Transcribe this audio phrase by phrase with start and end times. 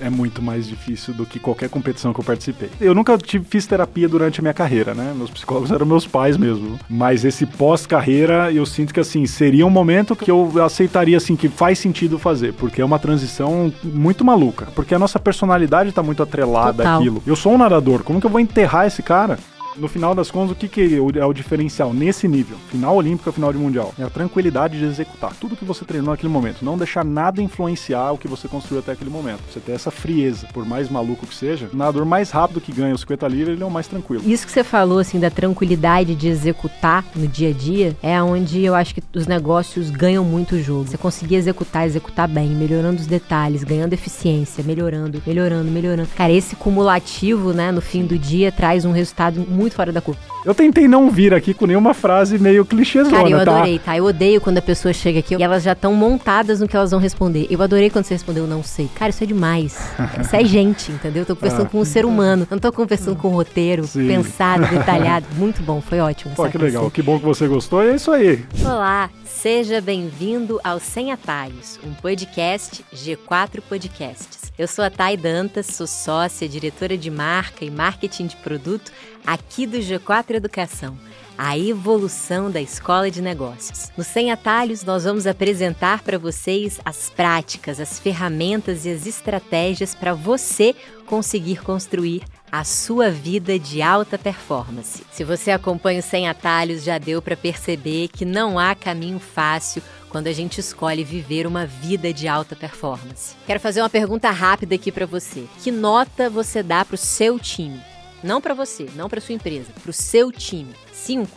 [0.00, 2.68] é muito mais difícil do que qualquer competição que eu participei.
[2.80, 5.14] Eu nunca tive, fiz terapia durante a minha carreira, né?
[5.16, 6.80] Meus psicólogos eram meus pais mesmo.
[6.90, 11.48] Mas esse pós-carreira, eu sinto que assim, seria um momento que eu aceitaria assim que
[11.48, 16.24] faz sentido fazer, porque é uma transição muito maluca, porque a nossa personalidade tá muito
[16.24, 16.98] atrelada Total.
[16.98, 17.22] àquilo.
[17.24, 19.38] Eu sou um nadador, como que eu vou enterrar esse cara?
[19.76, 22.56] No final das contas, o que, que é o diferencial nesse nível?
[22.70, 23.92] Final olímpico, final de mundial.
[23.98, 26.64] É a tranquilidade de executar tudo que você treinou naquele momento.
[26.64, 29.40] Não deixar nada influenciar o que você construiu até aquele momento.
[29.50, 32.94] Você ter essa frieza, por mais maluco que seja, o nadador mais rápido que ganha
[32.94, 34.22] os 50 livres, ele é o mais tranquilo.
[34.24, 38.64] Isso que você falou, assim, da tranquilidade de executar no dia a dia, é onde
[38.64, 40.86] eu acho que os negócios ganham muito o jogo.
[40.86, 46.08] Você conseguir executar, executar bem, melhorando os detalhes, ganhando eficiência, melhorando, melhorando, melhorando.
[46.16, 50.20] Cara, esse cumulativo, né, no fim do dia, traz um resultado muito fora da curva.
[50.44, 53.52] Eu tentei não vir aqui com nenhuma frase meio clichêzona, Cara, eu tá?
[53.56, 53.96] adorei, tá?
[53.96, 56.90] Eu odeio quando a pessoa chega aqui e elas já estão montadas no que elas
[56.90, 57.46] vão responder.
[57.48, 58.88] Eu adorei quando você respondeu não sei.
[58.94, 59.78] Cara, isso é demais.
[60.20, 61.22] Isso é gente, entendeu?
[61.22, 61.68] Eu tô conversando Ah.
[61.70, 62.42] com um ser humano.
[62.50, 64.06] Eu não tô conversando com um roteiro Sim.
[64.06, 65.26] pensado, detalhado.
[65.36, 66.34] Muito bom, foi ótimo.
[66.34, 66.90] Pô, que legal.
[66.90, 67.82] Que bom que você gostou.
[67.82, 68.44] E é isso aí.
[68.64, 74.52] Olá, seja bem-vindo ao Sem Atalhos, um podcast G4 Podcasts.
[74.56, 78.92] Eu sou a Thay Dantas, sou sócia, diretora de marca e marketing de produto
[79.26, 80.96] aqui do G4 Educação.
[81.36, 83.90] A evolução da escola de negócios.
[83.96, 89.96] No Sem Atalhos, nós vamos apresentar para vocês as práticas, as ferramentas e as estratégias
[89.96, 92.22] para você conseguir construir
[92.52, 95.02] a sua vida de alta performance.
[95.10, 99.82] Se você acompanha o Sem Atalhos, já deu para perceber que não há caminho fácil
[100.08, 103.34] quando a gente escolhe viver uma vida de alta performance.
[103.44, 105.46] Quero fazer uma pergunta rápida aqui para você.
[105.64, 107.80] Que nota você dá para o seu time?
[108.24, 110.74] Não para você, não para sua empresa, para o seu time.
[110.94, 111.30] 5,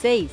[0.00, 0.30] 6,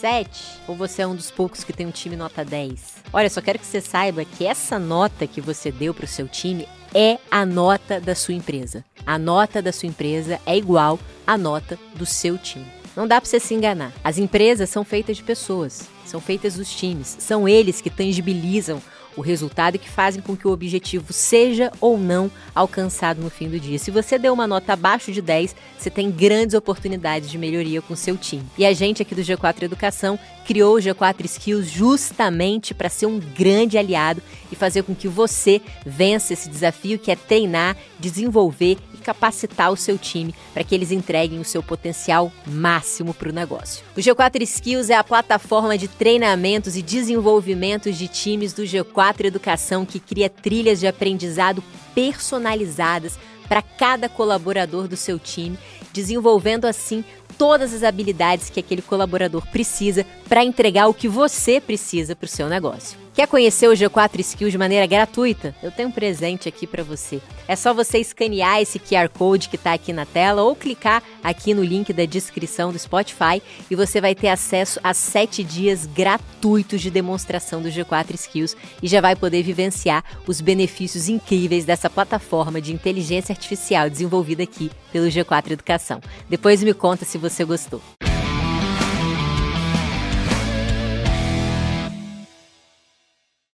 [0.00, 0.44] 7?
[0.68, 3.02] Ou você é um dos poucos que tem um time nota 10?
[3.12, 6.28] Olha, só quero que você saiba que essa nota que você deu para o seu
[6.28, 8.84] time é a nota da sua empresa.
[9.04, 12.66] A nota da sua empresa é igual à nota do seu time.
[12.94, 13.92] Não dá para você se enganar.
[14.04, 17.16] As empresas são feitas de pessoas, são feitas dos times.
[17.18, 18.80] São eles que tangibilizam
[19.16, 23.48] o resultado e que fazem com que o objetivo seja ou não alcançado no fim
[23.48, 23.78] do dia.
[23.78, 27.94] Se você deu uma nota abaixo de 10, você tem grandes oportunidades de melhoria com
[27.94, 28.44] seu time.
[28.56, 33.18] E a gente aqui do G4 Educação criou o G4 Skills justamente para ser um
[33.18, 39.70] grande aliado e fazer com que você vença esse desafio que é treinar, desenvolver capacitar
[39.70, 43.84] o seu time para que eles entreguem o seu potencial máximo para o negócio.
[43.96, 49.84] O G4 Skills é a plataforma de treinamentos e desenvolvimentos de times do G4 Educação
[49.84, 51.62] que cria trilhas de aprendizado
[51.94, 53.18] personalizadas
[53.48, 55.58] para cada colaborador do seu time,
[55.92, 57.04] desenvolvendo assim
[57.36, 62.28] todas as habilidades que aquele colaborador precisa para entregar o que você precisa para o
[62.28, 62.98] seu negócio.
[63.12, 65.54] Quer conhecer o G4 Skills de maneira gratuita?
[65.62, 67.20] Eu tenho um presente aqui para você.
[67.46, 71.52] É só você escanear esse QR Code que está aqui na tela ou clicar aqui
[71.52, 76.80] no link da descrição do Spotify e você vai ter acesso a 7 dias gratuitos
[76.80, 82.58] de demonstração do G4 Skills e já vai poder vivenciar os benefícios incríveis dessa plataforma
[82.58, 86.00] de inteligência artificial desenvolvida aqui pelo G4 Educação.
[86.26, 87.82] Depois me conta se você gostou.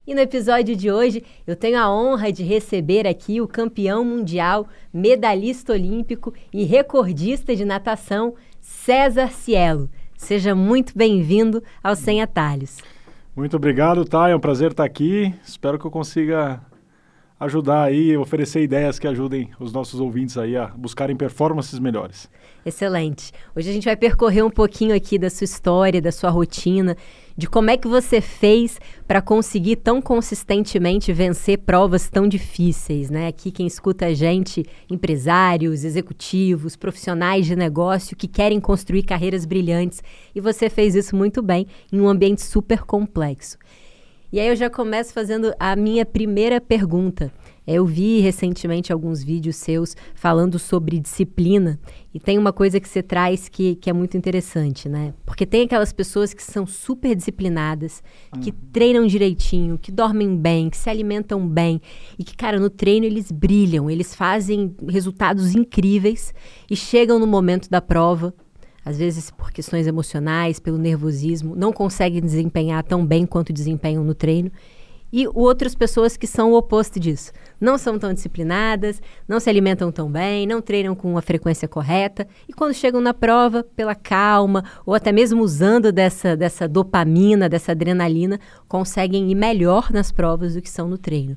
[0.09, 4.67] E no episódio de hoje, eu tenho a honra de receber aqui o campeão mundial,
[4.91, 9.91] medalhista olímpico e recordista de natação, César Cielo.
[10.17, 12.79] Seja muito bem-vindo ao Sem Atalhos.
[13.37, 14.31] Muito obrigado, tá?
[14.31, 15.35] É um prazer estar aqui.
[15.45, 16.59] Espero que eu consiga
[17.39, 22.31] ajudar aí, oferecer ideias que ajudem os nossos ouvintes aí a buscarem performances melhores.
[22.65, 23.31] Excelente.
[23.55, 26.97] Hoje a gente vai percorrer um pouquinho aqui da sua história, da sua rotina,
[27.39, 33.29] de como é que você fez para conseguir tão consistentemente vencer provas tão difíceis, né?
[33.29, 40.03] Aqui quem escuta a gente, empresários, executivos, profissionais de negócio que querem construir carreiras brilhantes,
[40.35, 43.57] e você fez isso muito bem em um ambiente super complexo.
[44.33, 47.33] E aí eu já começo fazendo a minha primeira pergunta.
[47.71, 51.79] Eu vi recentemente alguns vídeos seus falando sobre disciplina
[52.15, 55.13] e tem uma coisa que você traz que, que é muito interessante, né?
[55.27, 58.03] Porque tem aquelas pessoas que são super disciplinadas,
[58.41, 61.79] que treinam direitinho, que dormem bem, que se alimentam bem
[62.19, 66.33] e que, cara, no treino eles brilham, eles fazem resultados incríveis
[66.71, 68.33] e chegam no momento da prova,
[68.83, 74.15] às vezes por questões emocionais, pelo nervosismo, não conseguem desempenhar tão bem quanto desempenham no
[74.15, 74.51] treino.
[75.13, 77.33] E outras pessoas que são o oposto disso.
[77.61, 82.29] Não são tão disciplinadas, não se alimentam tão bem, não treinam com a frequência correta.
[82.47, 87.73] E quando chegam na prova, pela calma, ou até mesmo usando dessa, dessa dopamina, dessa
[87.73, 88.39] adrenalina,
[88.69, 91.37] conseguem ir melhor nas provas do que são no treino.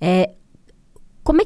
[0.00, 0.34] É,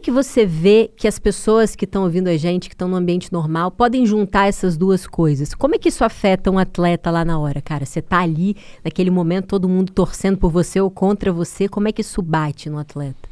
[0.04, 3.32] que você vê que as pessoas que estão ouvindo a gente, que estão no ambiente
[3.32, 5.54] normal, podem juntar essas duas coisas?
[5.54, 7.86] Como é que isso afeta um atleta lá na hora, cara?
[7.86, 8.54] Você tá ali,
[8.84, 12.68] naquele momento, todo mundo torcendo por você ou contra você, como é que isso bate
[12.68, 13.30] no atleta?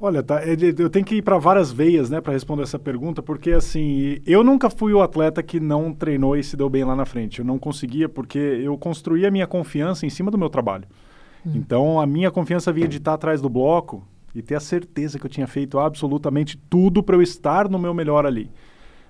[0.00, 3.52] Olha, tá, eu tenho que ir para várias veias, né, para responder essa pergunta, porque
[3.52, 7.04] assim, eu nunca fui o atleta que não treinou e se deu bem lá na
[7.04, 7.40] frente.
[7.40, 10.84] Eu não conseguia porque eu construí a minha confiança em cima do meu trabalho.
[11.46, 11.52] Hum.
[11.54, 14.02] Então, a minha confiança vinha de estar atrás do bloco
[14.36, 17.94] e ter a certeza que eu tinha feito absolutamente tudo para eu estar no meu
[17.94, 18.50] melhor ali.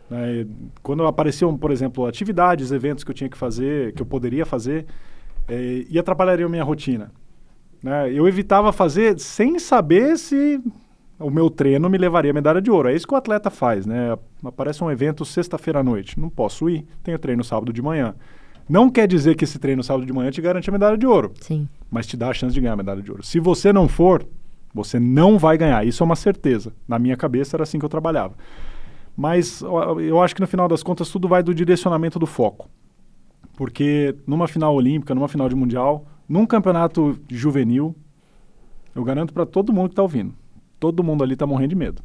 [0.09, 0.47] Né?
[0.83, 4.87] Quando apareciam, por exemplo, atividades, eventos que eu tinha que fazer, que eu poderia fazer,
[5.49, 7.11] é, e atrapalharia a minha rotina.
[7.83, 8.13] Né?
[8.13, 10.61] Eu evitava fazer sem saber se
[11.19, 12.89] o meu treino me levaria a medalha de ouro.
[12.89, 14.17] É isso que o atleta faz, né?
[14.45, 16.21] Aparece um evento sexta-feira à noite.
[16.21, 18.15] Não posso ir, tenho treino sábado de manhã.
[18.69, 21.33] Não quer dizer que esse treino sábado de manhã te garante a medalha de ouro.
[21.41, 21.69] Sim.
[21.91, 23.23] Mas te dá a chance de ganhar a medalha de ouro.
[23.23, 24.27] Se você não for,
[24.83, 25.87] você não vai ganhar.
[25.87, 26.73] Isso é uma certeza.
[26.87, 28.35] Na minha cabeça era assim que eu trabalhava.
[29.17, 32.69] Mas eu acho que no final das contas tudo vai do direcionamento do foco.
[33.57, 37.97] Porque numa final olímpica, numa final de mundial, num campeonato juvenil,
[38.95, 40.35] eu garanto para todo mundo que está ouvindo,
[40.79, 42.03] todo mundo ali está morrendo de medo.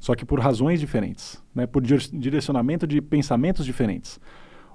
[0.00, 1.66] Só que por razões diferentes, né?
[1.66, 4.20] por direcionamento de pensamentos diferentes.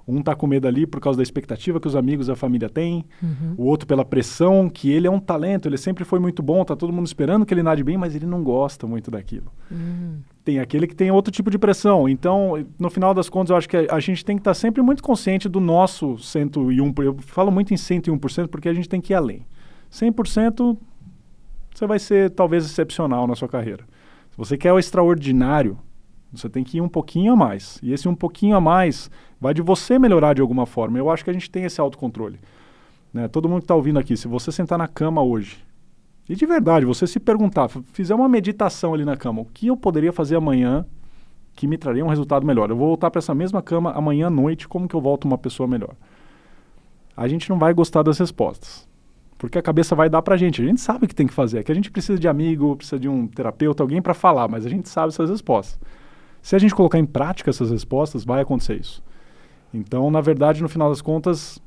[0.06, 2.68] Um tá com medo ali por causa da expectativa que os amigos e a família
[2.68, 3.54] têm, uhum.
[3.56, 6.76] o outro pela pressão que ele é um talento, ele sempre foi muito bom, tá
[6.76, 9.50] todo mundo esperando que ele nade bem, mas ele não gosta muito daquilo.
[9.70, 10.18] Uhum.
[10.44, 12.06] Tem aquele que tem outro tipo de pressão.
[12.08, 14.54] Então, no final das contas, eu acho que a, a gente tem que estar tá
[14.54, 17.02] sempre muito consciente do nosso 101%.
[17.02, 19.46] Eu falo muito em 101% porque a gente tem que ir além.
[19.90, 20.76] 100%
[21.74, 23.84] você vai ser talvez excepcional na sua carreira.
[24.30, 25.76] Se você quer o extraordinário,
[26.32, 27.78] você tem que ir um pouquinho a mais.
[27.82, 29.10] E esse um pouquinho a mais
[29.44, 30.98] vai de você melhorar de alguma forma.
[30.98, 32.40] Eu acho que a gente tem esse autocontrole.
[33.12, 33.28] Né?
[33.28, 35.62] Todo mundo que está ouvindo aqui, se você sentar na cama hoje,
[36.26, 39.76] e de verdade, você se perguntar, fizer uma meditação ali na cama, o que eu
[39.76, 40.86] poderia fazer amanhã
[41.54, 42.70] que me traria um resultado melhor?
[42.70, 45.36] Eu vou voltar para essa mesma cama amanhã à noite, como que eu volto uma
[45.36, 45.94] pessoa melhor?
[47.14, 48.88] A gente não vai gostar das respostas.
[49.36, 50.62] Porque a cabeça vai dar para a gente.
[50.62, 51.58] A gente sabe o que tem que fazer.
[51.58, 54.64] É que a gente precisa de amigo, precisa de um terapeuta, alguém para falar, mas
[54.64, 55.78] a gente sabe essas respostas.
[56.40, 59.03] Se a gente colocar em prática essas respostas, vai acontecer isso.
[59.74, 61.60] Então, na verdade, no final das contas,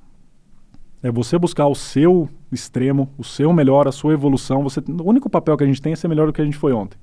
[1.03, 4.63] é você buscar o seu extremo, o seu melhor, a sua evolução.
[4.63, 6.57] Você, o único papel que a gente tem é ser melhor do que a gente
[6.57, 6.97] foi ontem.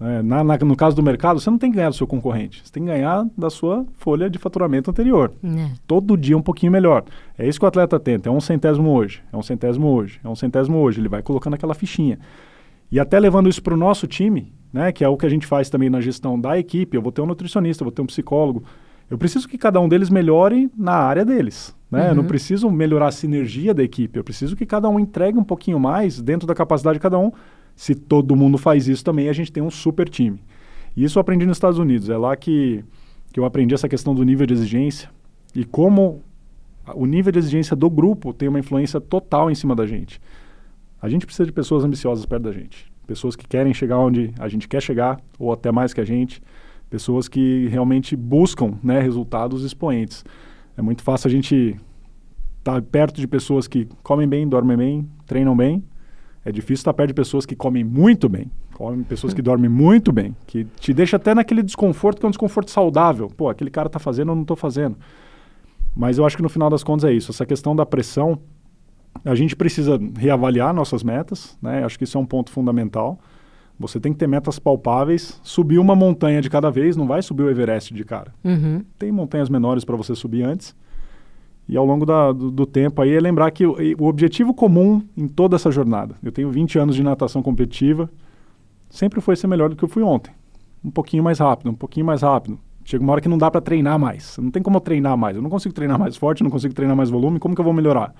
[0.00, 2.60] É, na, na, no caso do mercado, você não tem que ganhar do seu concorrente,
[2.64, 5.32] você tem que ganhar da sua folha de faturamento anterior.
[5.44, 5.70] É.
[5.86, 7.04] Todo dia um pouquinho melhor.
[7.38, 8.28] É isso que o atleta tenta.
[8.28, 11.00] É um centésimo hoje, é um centésimo hoje, é um centésimo hoje.
[11.00, 12.18] Ele vai colocando aquela fichinha.
[12.90, 15.46] E até levando isso para o nosso time, né, que é o que a gente
[15.46, 16.96] faz também na gestão da equipe.
[16.96, 18.64] Eu vou ter um nutricionista, vou ter um psicólogo.
[19.12, 21.76] Eu preciso que cada um deles melhore na área deles.
[21.90, 22.00] Né?
[22.00, 22.08] Uhum.
[22.08, 22.28] Eu não uhum.
[22.28, 24.18] preciso melhorar a sinergia da equipe.
[24.18, 27.30] Eu preciso que cada um entregue um pouquinho mais dentro da capacidade de cada um.
[27.76, 30.42] Se todo mundo faz isso também, a gente tem um super time.
[30.96, 32.08] E isso eu aprendi nos Estados Unidos.
[32.08, 32.82] É lá que,
[33.30, 35.10] que eu aprendi essa questão do nível de exigência
[35.54, 36.22] e como
[36.94, 40.22] o nível de exigência do grupo tem uma influência total em cima da gente.
[41.02, 44.48] A gente precisa de pessoas ambiciosas perto da gente pessoas que querem chegar onde a
[44.48, 46.42] gente quer chegar, ou até mais que a gente,
[46.92, 50.22] pessoas que realmente buscam né, resultados expoentes.
[50.76, 51.80] É muito fácil a gente
[52.58, 55.82] estar tá perto de pessoas que comem bem, dormem bem, treinam bem.
[56.44, 60.12] É difícil estar perto de pessoas que comem muito bem, comem pessoas que dormem muito
[60.12, 63.30] bem, que te deixa até naquele desconforto que é um desconforto saudável.
[63.34, 64.98] Pô, aquele cara está fazendo, eu não estou fazendo.
[65.96, 67.30] Mas eu acho que no final das contas é isso.
[67.30, 68.38] Essa questão da pressão
[69.24, 71.84] a gente precisa reavaliar nossas metas, né?
[71.84, 73.18] Acho que isso é um ponto fundamental.
[73.82, 77.42] Você tem que ter metas palpáveis, subir uma montanha de cada vez, não vai subir
[77.42, 78.32] o Everest de cara.
[78.44, 78.82] Uhum.
[78.98, 80.74] Tem montanhas menores para você subir antes.
[81.68, 85.02] E ao longo da, do, do, tempo aí é lembrar que o, o, objetivo comum
[85.16, 88.10] em toda essa jornada, eu tenho 20 anos de natação competitiva,
[88.88, 90.32] sempre foi ser melhor do que eu fui ontem.
[90.84, 92.58] Um pouquinho mais rápido, um pouquinho mais rápido.
[92.84, 94.36] Chega uma hora que não dá para treinar mais.
[94.38, 95.36] Não tem como treinar mais.
[95.36, 97.38] Eu não consigo treinar mais forte, não consigo treinar mais volume.
[97.38, 98.12] Como que eu vou melhorar?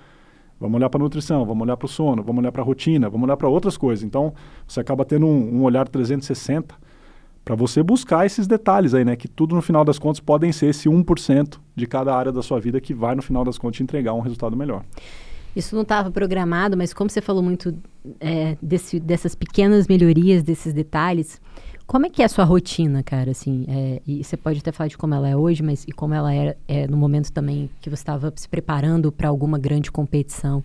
[0.62, 3.11] Vamos olhar para a nutrição, vamos olhar para o sono, vamos olhar para a rotina,
[3.11, 4.04] vamos olhar para outras coisas.
[4.04, 4.33] Então,
[4.64, 6.73] você acaba tendo um, um olhar 360
[7.45, 9.16] para você buscar esses detalhes aí, né?
[9.16, 12.61] Que tudo no final das contas podem ser esse 1% de cada área da sua
[12.61, 14.85] vida que vai no final das contas entregar um resultado melhor.
[15.54, 17.76] Isso não estava programado, mas como você falou muito
[18.21, 21.40] é, desse, dessas pequenas melhorias, desses detalhes,
[21.92, 23.32] como é que é a sua rotina, cara?
[23.32, 26.14] Assim, é, e você pode até falar de como ela é hoje, mas e como
[26.14, 30.64] ela era é, no momento também que você estava se preparando para alguma grande competição.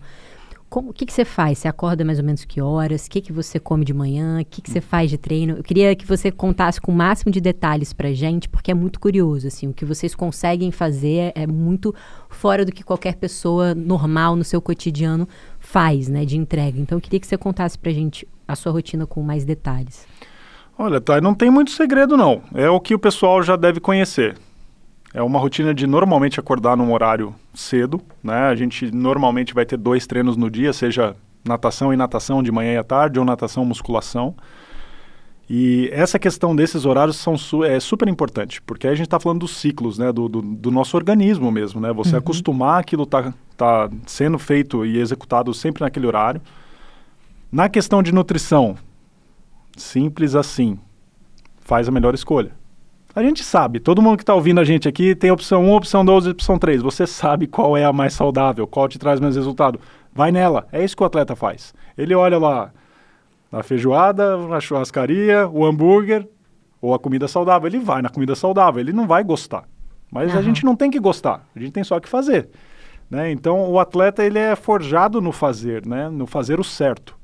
[0.70, 1.58] Como, o que, que você faz?
[1.58, 3.04] Você acorda mais ou menos que horas?
[3.04, 4.40] O que, que você come de manhã?
[4.40, 5.58] O que, que você faz de treino?
[5.58, 8.98] Eu queria que você contasse com o máximo de detalhes pra gente, porque é muito
[8.98, 11.94] curioso, assim, o que vocês conseguem fazer é, é muito
[12.30, 16.80] fora do que qualquer pessoa normal no seu cotidiano faz, né, de entrega.
[16.80, 20.07] Então eu queria que você contasse pra gente a sua rotina com mais detalhes.
[20.78, 22.40] Olha, tá, não tem muito segredo não.
[22.54, 24.38] É o que o pessoal já deve conhecer.
[25.12, 28.46] É uma rotina de normalmente acordar num horário cedo, né?
[28.46, 32.74] A gente normalmente vai ter dois treinos no dia, seja natação e natação de manhã
[32.74, 34.36] e à tarde ou natação musculação.
[35.50, 39.18] E essa questão desses horários são su é super importante, porque aí a gente está
[39.18, 41.90] falando dos ciclos, né, do, do, do, nosso organismo mesmo, né?
[41.94, 42.18] Você uhum.
[42.18, 46.40] acostumar aquilo tá, tá sendo feito e executado sempre naquele horário.
[47.50, 48.76] Na questão de nutrição,
[49.82, 50.78] simples assim,
[51.60, 52.52] faz a melhor escolha.
[53.14, 56.04] A gente sabe, todo mundo que está ouvindo a gente aqui tem opção 1, opção
[56.04, 56.82] 2 e opção 3.
[56.82, 59.80] Você sabe qual é a mais saudável, qual te traz mais resultado.
[60.12, 60.68] Vai nela.
[60.70, 61.74] É isso que o atleta faz.
[61.96, 62.70] Ele olha lá
[63.50, 66.28] a feijoada, a churrascaria, o hambúrguer
[66.80, 67.66] ou a comida saudável.
[67.66, 69.64] Ele vai na comida saudável, ele não vai gostar.
[70.10, 70.38] Mas uhum.
[70.38, 72.48] a gente não tem que gostar, a gente tem só que fazer.
[73.10, 73.32] Né?
[73.32, 76.08] Então o atleta ele é forjado no fazer, né?
[76.08, 77.17] no fazer o certo.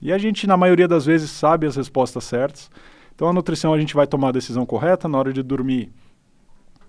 [0.00, 2.70] E a gente, na maioria das vezes, sabe as respostas certas.
[3.14, 5.90] Então a nutrição a gente vai tomar a decisão correta na hora de dormir.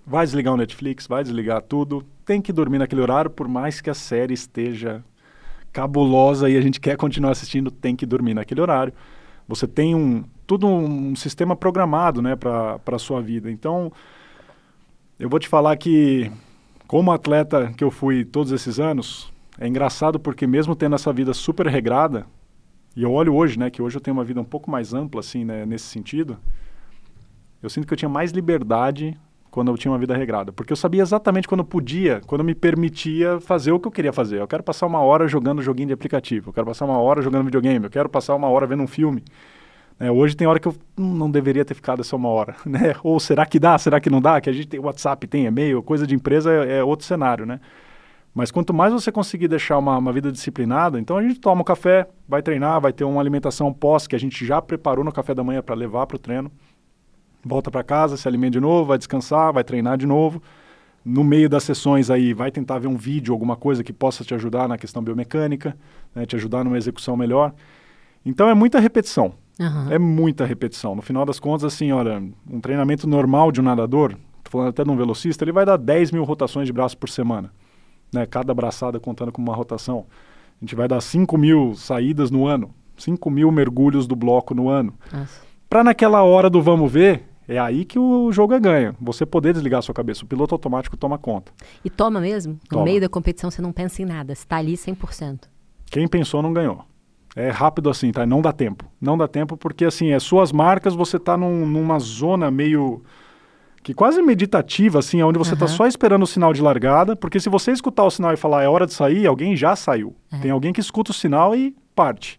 [0.06, 2.04] Vai desligar o Netflix, vai desligar tudo.
[2.24, 5.04] Tem que dormir naquele horário, por mais que a série esteja
[5.72, 8.92] cabulosa e a gente quer continuar assistindo, tem que dormir naquele horário.
[9.46, 13.48] Você tem um tudo um sistema programado, né, para a sua vida.
[13.48, 13.92] Então,
[15.16, 16.30] eu vou te falar que
[16.88, 21.32] como atleta que eu fui todos esses anos, é engraçado porque mesmo tendo essa vida
[21.32, 22.26] super regrada,
[22.96, 25.20] e eu olho hoje, né, que hoje eu tenho uma vida um pouco mais ampla
[25.20, 26.38] assim, né, nesse sentido,
[27.62, 29.16] eu sinto que eu tinha mais liberdade
[29.50, 30.52] quando eu tinha uma vida regrada.
[30.52, 34.40] Porque eu sabia exatamente quando podia, quando me permitia fazer o que eu queria fazer.
[34.40, 37.44] Eu quero passar uma hora jogando joguinho de aplicativo, eu quero passar uma hora jogando
[37.44, 39.22] videogame, eu quero passar uma hora vendo um filme.
[39.98, 42.94] É, hoje tem hora que eu hum, não deveria ter ficado só uma hora, né?
[43.02, 44.40] Ou será que dá, será que não dá?
[44.40, 47.60] Que a gente tem WhatsApp, tem e-mail, coisa de empresa é, é outro cenário, né?
[48.40, 51.64] Mas quanto mais você conseguir deixar uma, uma, vida disciplinada, então a gente toma um
[51.64, 55.34] café, vai treinar, vai ter uma alimentação pós que a gente já preparou no café
[55.34, 56.50] da manhã para levar para o treino
[57.44, 60.42] volta para casa, se alimenta de novo, vai descansar, vai treinar de novo.
[61.04, 64.34] No meio das sessões aí, vai tentar ver um vídeo, alguma coisa que possa te
[64.34, 65.76] ajudar na questão biomecânica,
[66.14, 67.54] né, te ajudar numa execução melhor.
[68.24, 69.32] Então é muita repetição.
[69.58, 69.92] Uhum.
[69.92, 70.94] É muita repetição.
[70.94, 74.84] No final das contas, assim, olha, um treinamento normal de um nadador, tô falando até
[74.84, 77.50] de um velocista, ele vai dar 10 mil rotações de braço por semana.
[78.12, 80.06] Né, cada braçada contando como uma rotação.
[80.60, 84.68] A gente vai dar 5 mil saídas no ano, 5 mil mergulhos do bloco no
[84.68, 84.94] ano.
[85.68, 88.94] Para naquela hora do vamos ver, é aí que o jogo é ganho.
[89.00, 90.24] Você poder desligar a sua cabeça.
[90.24, 91.52] O piloto automático toma conta.
[91.84, 92.58] E toma mesmo?
[92.68, 92.82] Toma.
[92.82, 94.34] No meio da competição você não pensa em nada.
[94.34, 95.48] Você está ali 100%.
[95.86, 96.84] Quem pensou não ganhou.
[97.34, 98.26] É rápido assim, tá?
[98.26, 98.84] Não dá tempo.
[99.00, 103.02] Não dá tempo porque, assim, é suas marcas, você está num, numa zona meio
[103.82, 105.70] que quase meditativa, assim, onde você está uhum.
[105.70, 108.68] só esperando o sinal de largada, porque se você escutar o sinal e falar é
[108.68, 110.14] hora de sair, alguém já saiu.
[110.30, 110.38] É.
[110.38, 112.38] Tem alguém que escuta o sinal e parte.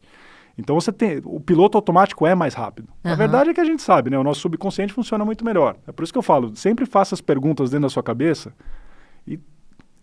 [0.58, 1.20] Então você tem.
[1.26, 2.90] O piloto automático é mais rápido.
[3.04, 3.12] Uhum.
[3.12, 4.20] A verdade é que a gente sabe, né?
[4.20, 5.76] O nosso subconsciente funciona muito melhor.
[5.88, 8.54] É por isso que eu falo, sempre faça as perguntas dentro da sua cabeça
[9.26, 9.40] e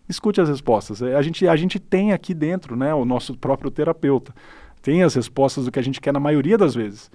[0.09, 1.01] escute as respostas.
[1.03, 4.35] É, a gente, a gente tem aqui dentro, né, o nosso próprio terapeuta.
[4.83, 7.11] Tem as respostas do que a gente quer na maioria das vezes.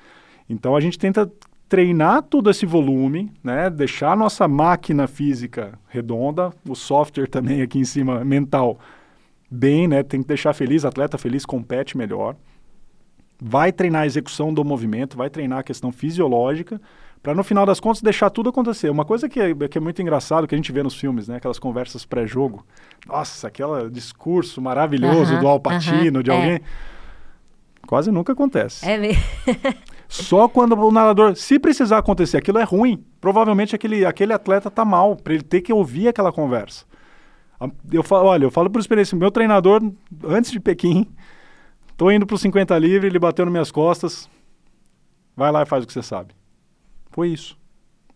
[0.47, 1.29] Então a gente tenta
[1.73, 7.79] treinar todo esse volume, né, deixar a nossa máquina física redonda, o software também aqui
[7.79, 8.77] em cima mental
[9.49, 12.35] bem, né, tem que deixar feliz, atleta feliz compete melhor
[13.45, 16.79] vai treinar a execução do movimento, vai treinar a questão fisiológica,
[17.21, 18.89] para no final das contas deixar tudo acontecer.
[18.89, 21.37] Uma coisa que é, que é muito engraçado, que a gente vê nos filmes, né?
[21.37, 22.65] Aquelas conversas pré-jogo.
[23.07, 26.53] Nossa, aquele discurso maravilhoso uh -huh, do Alpatino, uh -huh, de alguém.
[26.53, 26.61] É.
[27.87, 28.87] Quase nunca acontece.
[28.87, 29.23] É mesmo.
[30.21, 33.03] Só quando o narrador, se precisar acontecer, aquilo é ruim.
[33.19, 36.85] Provavelmente aquele, aquele atleta tá mal, para ele ter que ouvir aquela conversa.
[37.91, 39.81] Eu falo, olha, eu falo por experiência, meu treinador,
[40.25, 41.07] antes de Pequim,
[41.95, 44.29] Tô indo para os 50 livre, ele bateu nas minhas costas.
[45.35, 46.33] Vai lá e faz o que você sabe.
[47.11, 47.57] Foi isso.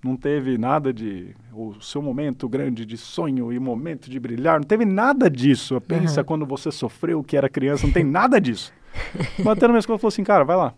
[0.03, 4.59] Não teve nada de o seu momento grande de sonho e momento de brilhar.
[4.59, 5.79] Não teve nada disso.
[5.81, 6.25] Pensa uhum.
[6.25, 7.85] quando você sofreu que era criança.
[7.85, 8.73] Não tem nada disso.
[9.43, 10.73] Bateu nas minhas costas e falou assim, cara, vai lá.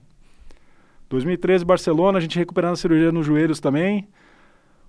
[1.09, 4.07] 2013, Barcelona, a gente recuperando a cirurgia nos joelhos também.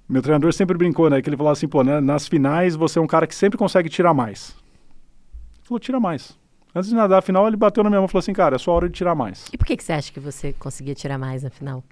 [0.09, 1.23] Meu treinador sempre brincou, né?
[1.23, 3.89] Que ele falava assim, pô, né, nas finais você é um cara que sempre consegue
[3.89, 4.55] tirar mais.
[5.57, 6.39] Ele falou, tira mais.
[6.75, 8.59] Antes de nadar a final, ele bateu na minha mão e falou assim, cara, é
[8.59, 9.47] sua hora de tirar mais.
[9.53, 11.83] E por que, que você acha que você conseguia tirar mais na final?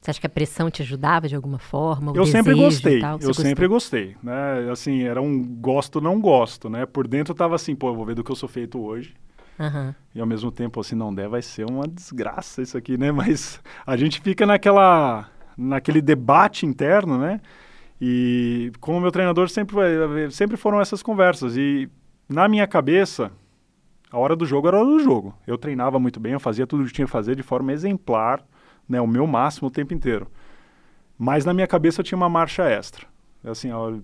[0.00, 2.12] Você acha que a pressão te ajudava de alguma forma?
[2.14, 3.34] eu sempre gostei, eu gostou?
[3.34, 4.70] sempre gostei, né?
[4.70, 6.84] Assim, era um gosto, não gosto, né?
[6.84, 9.14] Por dentro eu tava assim, pô, eu vou ver do que eu sou feito hoje.
[9.58, 9.94] Uhum.
[10.14, 13.10] E ao mesmo tempo, assim, não der, vai ser uma desgraça isso aqui, né?
[13.12, 17.40] Mas a gente fica naquela, naquele debate interno, né?
[18.00, 19.76] E como meu treinador sempre,
[20.30, 21.56] sempre foram essas conversas.
[21.56, 21.88] E
[22.28, 23.30] na minha cabeça,
[24.10, 25.34] a hora do jogo era a hora do jogo.
[25.46, 28.42] Eu treinava muito bem, eu fazia tudo o que tinha que fazer de forma exemplar,
[28.88, 30.28] né, o meu máximo o tempo inteiro.
[31.18, 33.06] Mas na minha cabeça eu tinha uma marcha extra.
[33.44, 33.94] Assim, ó,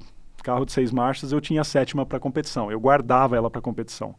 [0.43, 2.71] carro de seis marchas eu tinha a sétima para competição.
[2.71, 4.15] Eu guardava ela para competição.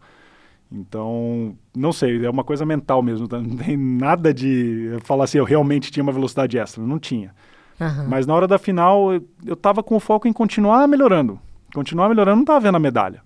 [0.71, 3.27] Então, não sei, é uma coisa mental mesmo.
[3.27, 3.37] Tá?
[3.41, 6.81] Não tem nada de falar assim, eu realmente tinha uma velocidade extra.
[6.81, 7.35] Não tinha.
[7.79, 8.07] Uhum.
[8.07, 11.39] Mas na hora da final, eu, eu tava com o foco em continuar melhorando.
[11.73, 13.21] Continuar melhorando, não tava vendo a medalha.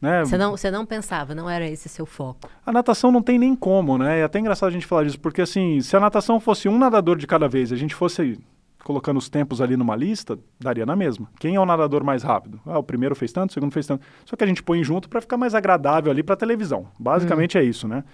[0.00, 0.24] Né?
[0.24, 2.48] Você, não, você não pensava, não era esse seu foco?
[2.64, 4.20] A natação não tem nem como, né?
[4.20, 7.18] É até engraçado a gente falar disso, porque assim, se a natação fosse um nadador
[7.18, 8.40] de cada vez, a gente fosse
[8.84, 11.28] colocando os tempos ali numa lista, daria na mesma.
[11.38, 12.60] Quem é o nadador mais rápido?
[12.66, 14.04] Ah, o primeiro fez tanto, o segundo fez tanto.
[14.24, 16.86] Só que a gente põe junto para ficar mais agradável ali para televisão.
[16.98, 17.60] Basicamente hum.
[17.60, 18.04] é isso, né?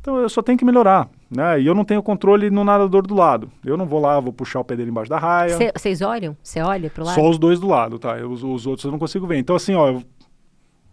[0.00, 1.60] Então eu só tenho que melhorar, né?
[1.60, 3.50] E eu não tenho controle no nadador do lado.
[3.64, 5.56] Eu não vou lá, vou puxar o pé dele embaixo da raia.
[5.74, 6.36] Vocês olham?
[6.42, 7.14] Você olha pro lado?
[7.14, 8.18] Só os dois do lado, tá?
[8.18, 9.36] Eu, os, os, outros eu não consigo ver.
[9.36, 10.00] Então assim, ó,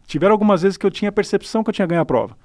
[0.06, 2.36] tiveram algumas vezes que eu tinha a percepção que eu tinha ganho a prova.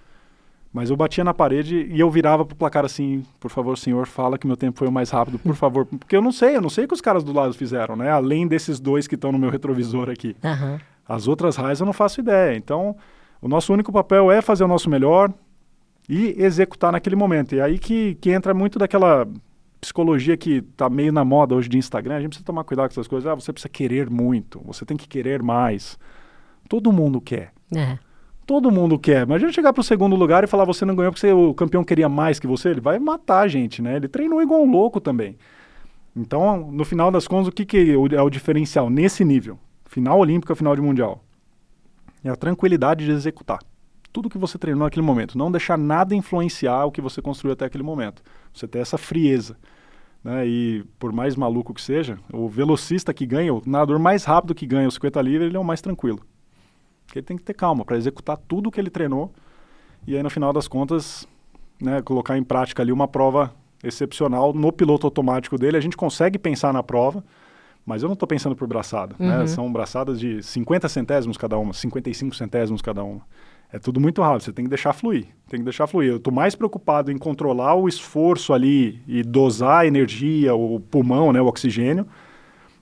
[0.73, 4.39] Mas eu batia na parede e eu virava pro placar assim, por favor, senhor, fala
[4.39, 5.85] que meu tempo foi o mais rápido, por favor.
[5.85, 8.11] Porque eu não sei, eu não sei o que os caras do lado fizeram, né?
[8.11, 10.37] Além desses dois que estão no meu retrovisor aqui.
[10.45, 10.79] Uhum.
[11.09, 12.57] As outras raias eu não faço ideia.
[12.57, 12.97] Então,
[13.43, 15.33] o nosso único papel é fazer o nosso melhor
[16.09, 17.57] e executar naquele momento.
[17.57, 19.27] E aí que, que entra muito daquela
[19.81, 22.15] psicologia que tá meio na moda hoje de Instagram.
[22.15, 23.29] A gente precisa tomar cuidado com essas coisas.
[23.29, 25.99] Ah, você precisa querer muito, você tem que querer mais.
[26.69, 27.51] Todo mundo quer.
[27.75, 27.99] É
[28.51, 29.23] todo mundo quer.
[29.23, 31.85] Imagina chegar para o segundo lugar e falar você não ganhou porque você, o campeão
[31.85, 32.71] queria mais que você.
[32.71, 33.95] Ele vai matar a gente, né?
[33.95, 35.39] Ele treinou igual um louco também.
[36.17, 39.57] Então, no final das contas, o que, que é o diferencial nesse nível?
[39.87, 41.23] Final olímpico, final de mundial.
[42.25, 43.61] É a tranquilidade de executar.
[44.13, 45.39] Tudo que você treinou naquele momento.
[45.39, 48.21] Não deixar nada influenciar o que você construiu até aquele momento.
[48.53, 49.57] Você ter essa frieza.
[50.25, 50.45] Né?
[50.49, 54.67] E por mais maluco que seja, o velocista que ganha, o nadador mais rápido que
[54.67, 56.21] ganha o 50 livre, ele é o mais tranquilo.
[57.11, 59.33] Porque ele tem que ter calma para executar tudo o que ele treinou
[60.07, 61.27] e aí no final das contas,
[61.83, 63.53] né, colocar em prática ali uma prova
[63.83, 65.77] excepcional no piloto automático dele.
[65.77, 67.25] A gente consegue pensar na prova,
[67.85, 69.17] mas eu não estou pensando por braçada.
[69.19, 69.33] Né?
[69.33, 69.39] Uhum.
[69.41, 69.47] Né?
[69.49, 73.23] São braçadas de 50 centésimos cada uma, 55 centésimos cada uma.
[73.73, 75.27] É tudo muito rápido, você tem que deixar fluir.
[75.49, 76.11] Tem que deixar fluir.
[76.11, 81.33] Eu estou mais preocupado em controlar o esforço ali e dosar a energia, o pulmão,
[81.33, 82.07] né, o oxigênio,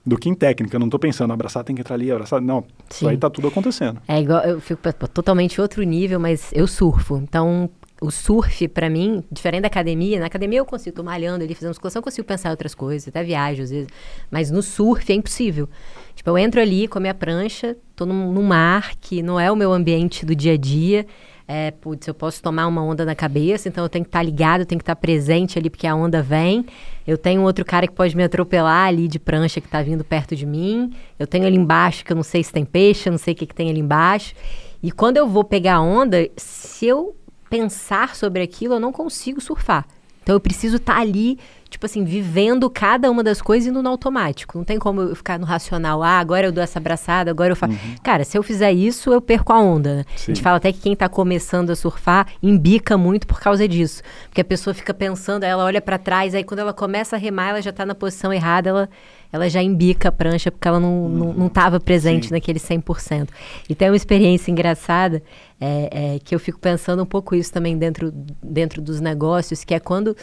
[0.05, 0.75] do que em técnica.
[0.75, 2.41] Eu não estou pensando, abraçar tem que entrar ali, abraçar.
[2.41, 2.67] Não, Sim.
[2.89, 4.01] isso aí está tudo acontecendo.
[4.07, 4.81] É igual, eu fico
[5.13, 7.17] totalmente outro nível, mas eu surfo.
[7.17, 7.69] Então,
[8.01, 11.69] o surf, para mim, diferente da academia, na academia eu consigo, tô malhando ali, fazendo
[11.69, 13.89] musculação, eu consigo pensar em outras coisas, até viajo às vezes.
[14.31, 15.67] Mas no surf é impossível.
[16.15, 19.51] Tipo, eu entro ali com a minha prancha, tô num, num mar que não é
[19.51, 21.05] o meu ambiente do dia a dia
[21.51, 24.23] é, putz, eu posso tomar uma onda na cabeça, então eu tenho que estar tá
[24.23, 26.63] ligado, eu tenho que estar tá presente ali porque a onda vem.
[27.07, 30.35] Eu tenho outro cara que pode me atropelar ali de prancha que está vindo perto
[30.35, 30.93] de mim.
[31.17, 33.35] Eu tenho ali embaixo que eu não sei se tem peixe, eu não sei o
[33.35, 34.35] que, que tem ali embaixo.
[34.83, 37.15] E quando eu vou pegar a onda, se eu
[37.49, 39.87] pensar sobre aquilo, eu não consigo surfar.
[40.29, 41.39] Então eu preciso estar tá ali
[41.69, 44.57] tipo assim, vivendo cada uma das coisas indo no automático.
[44.57, 47.55] Não tem como eu ficar no racional, ah, agora eu dou essa abraçada, agora eu
[47.55, 47.73] faço.
[47.73, 47.95] Uhum.
[48.03, 49.97] Cara, se eu fizer isso, eu perco a onda.
[49.97, 50.05] Né?
[50.15, 54.01] A gente fala até que quem está começando a surfar embica muito por causa disso.
[54.27, 57.49] Porque a pessoa fica pensando, ela olha para trás, aí quando ela começa a remar,
[57.49, 58.89] ela já está na posição errada, ela,
[59.31, 61.07] ela já embica a prancha porque ela não
[61.45, 61.79] estava não, não uhum.
[61.79, 62.33] presente Sim.
[62.33, 63.29] naquele 100%.
[63.69, 65.21] E tem uma experiência engraçada
[65.59, 69.73] é, é, que eu fico pensando um pouco isso também dentro, dentro dos negócios, que
[69.73, 70.15] é quando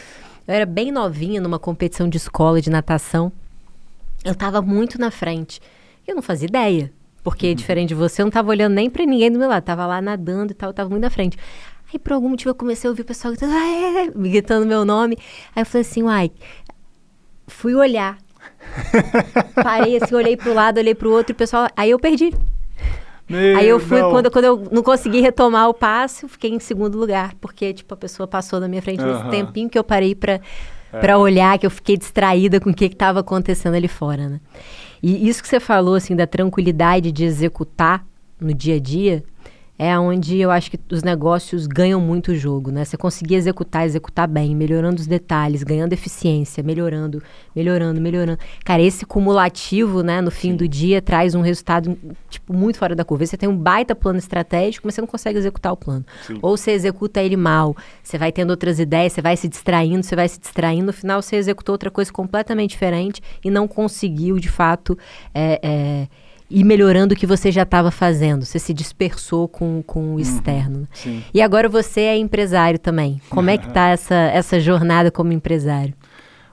[0.47, 3.33] eu era bem novinha numa competição de escola de natação.
[4.25, 5.61] Eu estava muito na frente.
[6.07, 6.93] Eu não fazia ideia.
[7.23, 7.55] Porque, uhum.
[7.55, 9.65] diferente de você, eu não estava olhando nem para ninguém do meu lado.
[9.65, 11.37] Tava lá nadando e tal, eu tava muito na frente.
[11.93, 15.19] Aí, por algum motivo, eu comecei a ouvir o pessoal gritando, gritando meu nome.
[15.55, 16.31] Aí eu falei assim, uai,
[17.49, 18.19] fui olhar.
[19.63, 21.69] Parei assim, olhei pro lado, olhei pro outro, o pessoal.
[21.77, 22.33] Aí eu perdi.
[23.29, 26.97] Meu, aí eu fui, quando, quando eu não consegui retomar o passe, fiquei em segundo
[26.97, 29.13] lugar, porque, tipo, a pessoa passou na minha frente uhum.
[29.13, 30.41] nesse tempinho que eu parei para
[30.93, 31.01] é.
[31.01, 34.41] para olhar, que eu fiquei distraída com o que estava acontecendo ali fora, né?
[35.03, 38.05] E isso que você falou, assim, da tranquilidade de executar
[38.41, 39.23] no dia a dia,
[39.79, 42.85] é onde eu acho que os negócios ganham muito o jogo, né?
[42.85, 47.23] Você conseguir executar, executar bem, melhorando os detalhes, ganhando eficiência, melhorando,
[47.55, 48.39] melhorando, melhorando.
[48.65, 50.57] Cara, esse cumulativo, né, no fim Sim.
[50.57, 51.97] do dia traz um resultado
[52.31, 53.27] tipo muito fora da curva.
[53.27, 56.05] Você tem um baita plano estratégico, mas você não consegue executar o plano.
[56.27, 56.39] Sim.
[56.41, 60.17] Ou você executa ele mal, você vai tendo outras ideias, você vai se distraindo, você
[60.17, 64.49] vai se distraindo, no final você executou outra coisa completamente diferente e não conseguiu, de
[64.49, 64.97] fato,
[65.35, 66.09] é, é,
[66.51, 68.45] e melhorando o que você já estava fazendo.
[68.45, 70.89] Você se dispersou com, com o uhum, externo.
[71.35, 73.21] E agora você é empresário também.
[73.29, 75.95] Como é que está essa, essa jornada como empresário?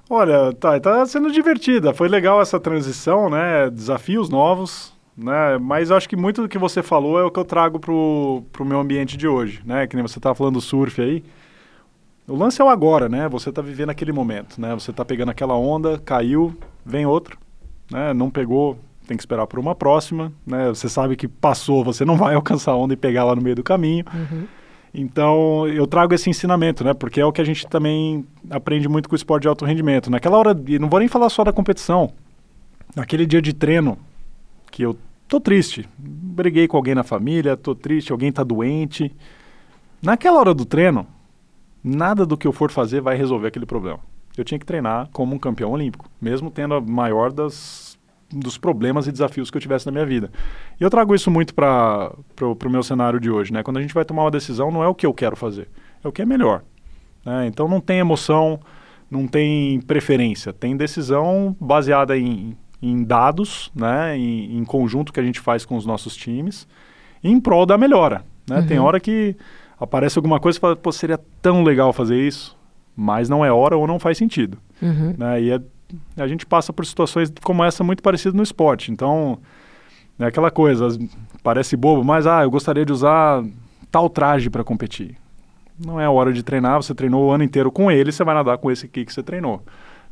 [0.09, 1.93] Olha, tá, tá sendo divertida.
[1.93, 3.69] Foi legal essa transição, né?
[3.69, 5.57] Desafios novos, né?
[5.59, 8.43] Mas eu acho que muito do que você falou é o que eu trago pro,
[8.51, 9.87] pro meu ambiente de hoje, né?
[9.87, 11.23] Que nem você estava falando do surf aí.
[12.27, 13.27] O lance é o agora, né?
[13.29, 14.73] Você está vivendo aquele momento, né?
[14.73, 17.37] Você está pegando aquela onda, caiu, vem outro,
[17.91, 18.13] né?
[18.13, 20.69] Não pegou, tem que esperar por uma próxima, né?
[20.69, 23.55] Você sabe que passou, você não vai alcançar a onda e pegar lá no meio
[23.55, 24.05] do caminho.
[24.13, 24.47] Uhum.
[24.93, 26.93] Então, eu trago esse ensinamento, né?
[26.93, 30.11] Porque é o que a gente também aprende muito com o esporte de alto rendimento.
[30.11, 32.11] Naquela hora, e não vou nem falar só da competição.
[32.95, 33.97] Naquele dia de treino,
[34.69, 34.95] que eu
[35.27, 39.11] tô triste, briguei com alguém na família, tô triste, alguém tá doente.
[39.99, 41.07] Naquela hora do treino,
[41.83, 43.99] nada do que eu for fazer vai resolver aquele problema.
[44.37, 47.92] Eu tinha que treinar como um campeão olímpico, mesmo tendo a maior das
[48.33, 50.31] dos problemas e desafios que eu tivesse na minha vida.
[50.79, 53.53] E eu trago isso muito para o meu cenário de hoje.
[53.53, 53.63] Né?
[53.63, 55.69] Quando a gente vai tomar uma decisão, não é o que eu quero fazer,
[56.03, 56.63] é o que é melhor.
[57.25, 57.47] Né?
[57.47, 58.59] Então não tem emoção,
[59.09, 64.17] não tem preferência, tem decisão baseada em, em dados, né?
[64.17, 66.67] em, em, conjunto que a gente faz com os nossos times,
[67.23, 68.25] em prol da melhora.
[68.49, 68.59] Né?
[68.59, 68.67] Uhum.
[68.67, 69.35] Tem hora que
[69.79, 72.57] aparece alguma coisa e fala, pô, seria tão legal fazer isso,
[72.95, 74.57] mas não é hora ou não faz sentido.
[74.81, 75.15] Uhum.
[75.17, 75.41] Né?
[75.41, 75.61] E é
[76.17, 78.91] a gente passa por situações como essa muito parecidas no esporte.
[78.91, 79.39] Então,
[80.19, 80.87] é aquela coisa,
[81.41, 83.43] parece bobo, mas ah, eu gostaria de usar
[83.91, 85.15] tal traje para competir.
[85.83, 88.57] Não é hora de treinar, você treinou o ano inteiro com ele, você vai nadar
[88.57, 89.63] com esse aqui que você treinou.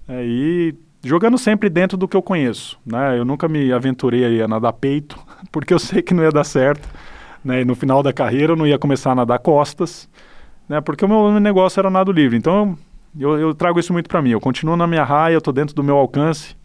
[0.08, 2.80] É, e jogando sempre dentro do que eu conheço.
[2.86, 3.17] Né?
[3.17, 5.20] Eu nunca me aventurei a nadar peito,
[5.52, 6.88] porque eu sei que não ia dar certo.
[7.44, 7.62] Né?
[7.62, 10.10] E no final da carreira eu não ia começar a nadar costas,
[10.67, 10.82] né?
[10.82, 12.38] porque o meu negócio era nado livre.
[12.38, 12.78] Então eu,
[13.19, 14.32] eu trago isso muito para mim.
[14.32, 16.56] Eu continuo na minha raia, eu estou dentro do meu alcance.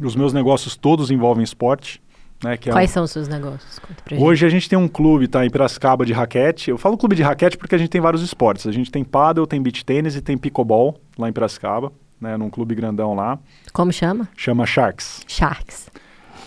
[0.00, 2.00] Os meus negócios todos envolvem esporte.
[2.42, 2.94] Né, é Quais é um...
[2.94, 3.80] são os seus negócios?
[4.16, 6.70] Hoje a gente tem um clube, tá, em Piracicaba de raquete.
[6.70, 8.66] Eu falo clube de raquete porque a gente tem vários esportes.
[8.66, 12.48] A gente tem paddle, tem beach tênis e tem pickleball lá em Piracicaba, né, num
[12.48, 13.38] clube grandão lá.
[13.72, 14.28] Como chama?
[14.36, 15.22] Chama Sharks.
[15.26, 15.90] Sharks.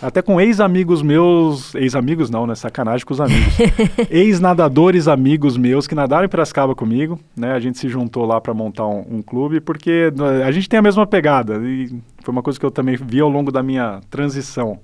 [0.02, 2.56] Até com ex-amigos meus, ex-amigos não, né?
[2.56, 3.54] Sacanagem com os amigos.
[4.10, 7.52] Ex-nadadores amigos meus que nadaram em Piracicaba comigo, né?
[7.52, 10.80] A gente se juntou lá para montar um, um, clube, porque né, a gente tem
[10.80, 11.60] a mesma pegada.
[11.62, 11.86] E
[12.20, 14.80] foi uma coisa que eu também vi ao longo da minha transição.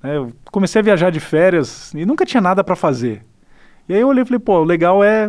[0.00, 0.16] Né?
[0.16, 3.24] Eu comecei a viajar de férias e nunca tinha nada para fazer.
[3.88, 5.28] E aí eu olhei e falei, pô, o legal é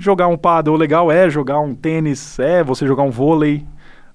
[0.00, 3.64] jogar um paddle, o legal é jogar um tênis, é você jogar um vôlei,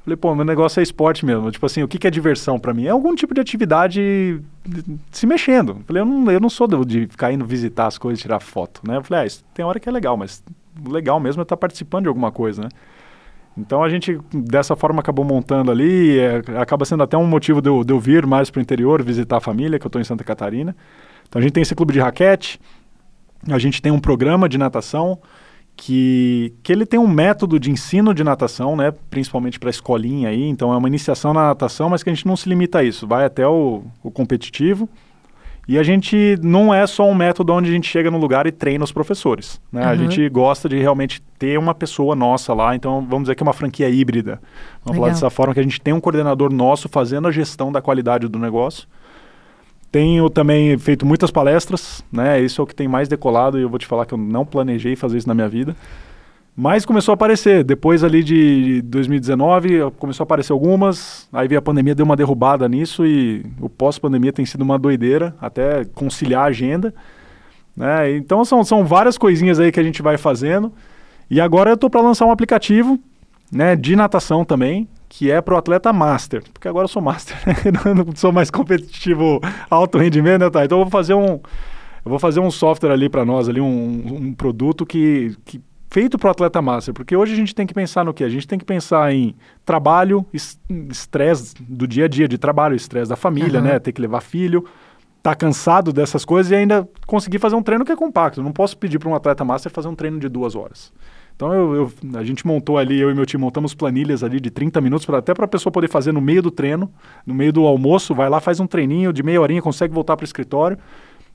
[0.09, 1.51] Falei, pô, meu negócio é esporte mesmo.
[1.51, 2.85] Tipo assim, o que, que é diversão para mim?
[2.85, 4.41] É algum tipo de atividade
[5.11, 5.81] se mexendo.
[5.85, 8.99] Falei, eu não, eu não sou de ficar indo visitar as coisas, tirar foto, né?
[9.03, 10.43] Falei, ah, isso tem hora que é legal, mas
[10.87, 12.69] legal mesmo é estar tá participando de alguma coisa, né?
[13.55, 16.17] Então a gente, dessa forma, acabou montando ali.
[16.17, 19.03] É, acaba sendo até um motivo de eu, de eu vir mais para o interior,
[19.03, 20.75] visitar a família, que eu estou em Santa Catarina.
[21.27, 22.59] Então a gente tem esse clube de raquete,
[23.47, 25.19] a gente tem um programa de natação
[25.79, 30.27] que, que ele tem um método de ensino de natação, né, principalmente para a escolinha
[30.27, 32.83] aí, então é uma iniciação na natação, mas que a gente não se limita a
[32.83, 34.89] isso, vai até o, o competitivo.
[35.69, 38.51] E a gente não é só um método onde a gente chega no lugar e
[38.51, 39.61] treina os professores.
[39.71, 39.83] Né?
[39.83, 39.89] Uhum.
[39.89, 43.45] A gente gosta de realmente ter uma pessoa nossa lá, então vamos dizer que é
[43.45, 44.41] uma franquia híbrida.
[44.83, 45.01] Vamos Legal.
[45.01, 48.27] falar dessa forma que a gente tem um coordenador nosso fazendo a gestão da qualidade
[48.27, 48.87] do negócio
[49.91, 52.39] tenho também feito muitas palestras, né?
[52.39, 54.45] Isso é o que tem mais decolado e eu vou te falar que eu não
[54.45, 55.75] planejei fazer isso na minha vida.
[56.55, 57.63] Mas começou a aparecer.
[57.63, 61.27] Depois ali de 2019, começou a aparecer algumas.
[61.31, 65.33] Aí veio a pandemia, deu uma derrubada nisso e o pós-pandemia tem sido uma doideira,
[65.39, 66.93] até conciliar a agenda.
[67.75, 68.17] Né?
[68.17, 70.71] Então são, são várias coisinhas aí que a gente vai fazendo.
[71.31, 72.99] E agora eu estou para lançar um aplicativo
[73.51, 77.35] né, de natação também, que é para o atleta master, porque agora eu sou master,
[77.45, 77.55] né?
[77.95, 80.63] não sou mais competitivo alto rendimento, né, tá?
[80.63, 81.39] Então eu vou fazer um,
[82.05, 86.17] eu vou fazer um software ali para nós ali um, um produto que, que feito
[86.17, 88.23] para o atleta master, porque hoje a gente tem que pensar no que?
[88.23, 89.35] A gente tem que pensar em
[89.65, 93.65] trabalho, estresse do dia a dia de trabalho, estresse da família, uhum.
[93.65, 93.79] né?
[93.79, 94.63] Ter que levar filho,
[95.23, 98.43] tá cansado dessas coisas e ainda conseguir fazer um treino que é compacto.
[98.43, 100.93] Não posso pedir para um atleta master fazer um treino de duas horas.
[101.39, 104.49] Então eu, eu, a gente montou ali, eu e meu time montamos planilhas ali de
[104.49, 106.91] 30 minutos, pra, até para a pessoa poder fazer no meio do treino,
[107.25, 110.25] no meio do almoço, vai lá, faz um treininho de meia horinha, consegue voltar para
[110.25, 110.77] o escritório.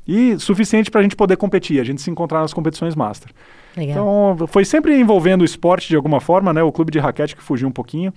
[0.06, 3.30] E suficiente para a gente poder competir, a gente se encontrar nas competições Master.
[3.74, 4.34] Legal.
[4.36, 6.62] Então foi sempre envolvendo o esporte de alguma forma, né?
[6.62, 8.12] O clube de raquete que fugiu um pouquinho.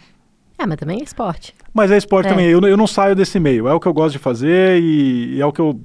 [0.60, 1.56] É, mas também é esporte.
[1.74, 2.30] Mas é esporte é.
[2.32, 2.48] também.
[2.48, 3.66] Eu, eu não saio desse meio.
[3.66, 5.80] É o que eu gosto de fazer e, e é o que eu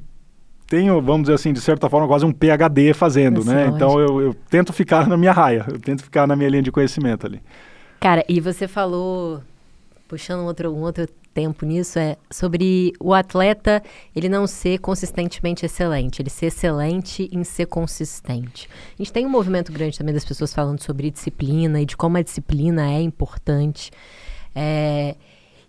[0.73, 3.67] tenho, vamos dizer assim, de certa forma, quase um PhD fazendo, né?
[3.67, 6.73] Então eu, eu, tento ficar na minha raia, eu tento ficar na minha linha de
[6.73, 7.43] conhecimento ali.
[8.01, 9.43] Cara, e você falou,
[10.09, 13.83] puxando um outro, um outro tempo nisso, é sobre o atleta
[14.17, 18.67] ele não ser consistentemente excelente, ele ser excelente em ser consistente.
[18.95, 22.17] A gente tem um movimento grande também das pessoas falando sobre disciplina e de como
[22.17, 23.91] a disciplina é importante.
[24.55, 25.17] É,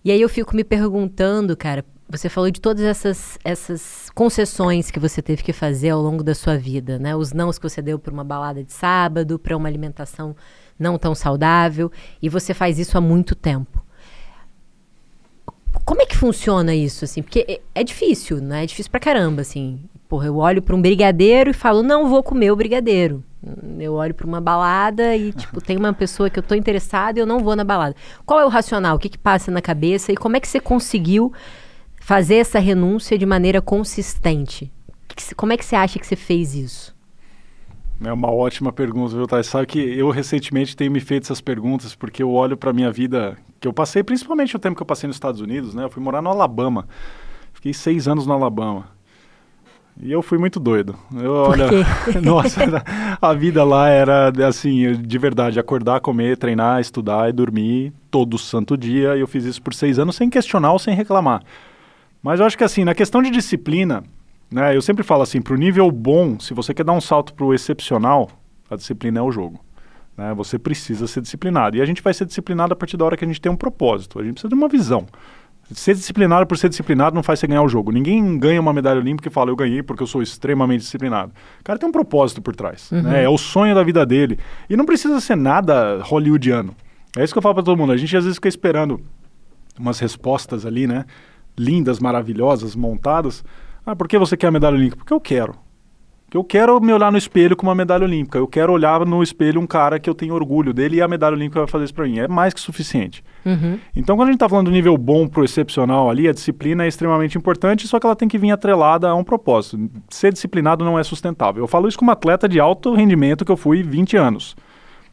[0.05, 1.83] e aí eu fico me perguntando, cara,
[2.17, 6.35] você falou de todas essas, essas concessões que você teve que fazer ao longo da
[6.35, 7.15] sua vida, né?
[7.15, 10.35] Os nãos que você deu para uma balada de sábado, para uma alimentação
[10.77, 13.83] não tão saudável, e você faz isso há muito tempo.
[15.83, 17.23] Como é que funciona isso, assim?
[17.23, 18.63] Porque é, é difícil, né?
[18.63, 19.79] É difícil pra caramba, assim.
[20.07, 23.23] Porra, eu olho para um brigadeiro e falo, não vou comer o brigadeiro.
[23.79, 27.21] Eu olho para uma balada e, tipo, tem uma pessoa que eu tô interessada e
[27.21, 27.95] eu não vou na balada.
[28.23, 28.97] Qual é o racional?
[28.97, 30.11] O que que passa na cabeça?
[30.11, 31.33] E como é que você conseguiu
[32.03, 34.69] fazer essa renúncia de maneira consistente?
[35.37, 36.93] Como é que você acha que você fez isso?
[38.03, 39.47] É uma ótima pergunta, viu, Thais?
[39.47, 43.37] Sabe que eu recentemente tenho me feito essas perguntas porque eu olho para minha vida,
[43.61, 45.85] que eu passei, principalmente o tempo que eu passei nos Estados Unidos, né?
[45.85, 46.85] Eu fui morar no Alabama.
[47.53, 48.89] Fiquei seis anos no Alabama.
[50.01, 50.97] E eu fui muito doido.
[51.15, 51.69] Eu, olha,
[52.21, 52.83] nossa,
[53.21, 58.75] a vida lá era assim, de verdade, acordar, comer, treinar, estudar e dormir todo santo
[58.75, 59.15] dia.
[59.15, 61.41] E eu fiz isso por seis anos sem questionar ou sem reclamar.
[62.23, 64.01] Mas eu acho que assim, na questão de disciplina,
[64.49, 67.33] né, eu sempre falo assim, para o nível bom, se você quer dar um salto
[67.33, 68.29] para o excepcional,
[68.69, 69.59] a disciplina é o jogo.
[70.17, 70.33] Né?
[70.35, 71.75] Você precisa ser disciplinado.
[71.75, 73.55] E a gente vai ser disciplinado a partir da hora que a gente tem um
[73.57, 74.19] propósito.
[74.19, 75.05] A gente precisa de uma visão.
[75.71, 77.91] Ser disciplinado por ser disciplinado não faz você ganhar o jogo.
[77.91, 81.33] Ninguém ganha uma medalha olímpica e fala, eu ganhei porque eu sou extremamente disciplinado.
[81.59, 82.91] O cara tem um propósito por trás.
[82.91, 83.01] Uhum.
[83.01, 83.23] Né?
[83.23, 84.37] É o sonho da vida dele.
[84.69, 86.75] E não precisa ser nada hollywoodiano.
[87.17, 87.91] É isso que eu falo para todo mundo.
[87.91, 89.01] A gente às vezes fica esperando
[89.79, 91.05] umas respostas ali, né?
[91.57, 93.43] Lindas, maravilhosas, montadas.
[93.85, 94.97] Ah, por que você quer a medalha olímpica?
[94.97, 95.55] Porque eu quero.
[96.33, 98.39] Eu quero me olhar no espelho com uma medalha olímpica.
[98.39, 101.35] Eu quero olhar no espelho um cara que eu tenho orgulho dele e a medalha
[101.35, 102.17] olímpica vai fazer isso para mim.
[102.17, 103.23] É mais que suficiente.
[103.45, 103.77] Uhum.
[103.95, 106.85] Então, quando a gente está falando do nível bom para o excepcional ali, a disciplina
[106.85, 109.91] é extremamente importante, só que ela tem que vir atrelada a um propósito.
[110.09, 111.63] Ser disciplinado não é sustentável.
[111.63, 114.55] Eu falo isso como atleta de alto rendimento que eu fui 20 anos.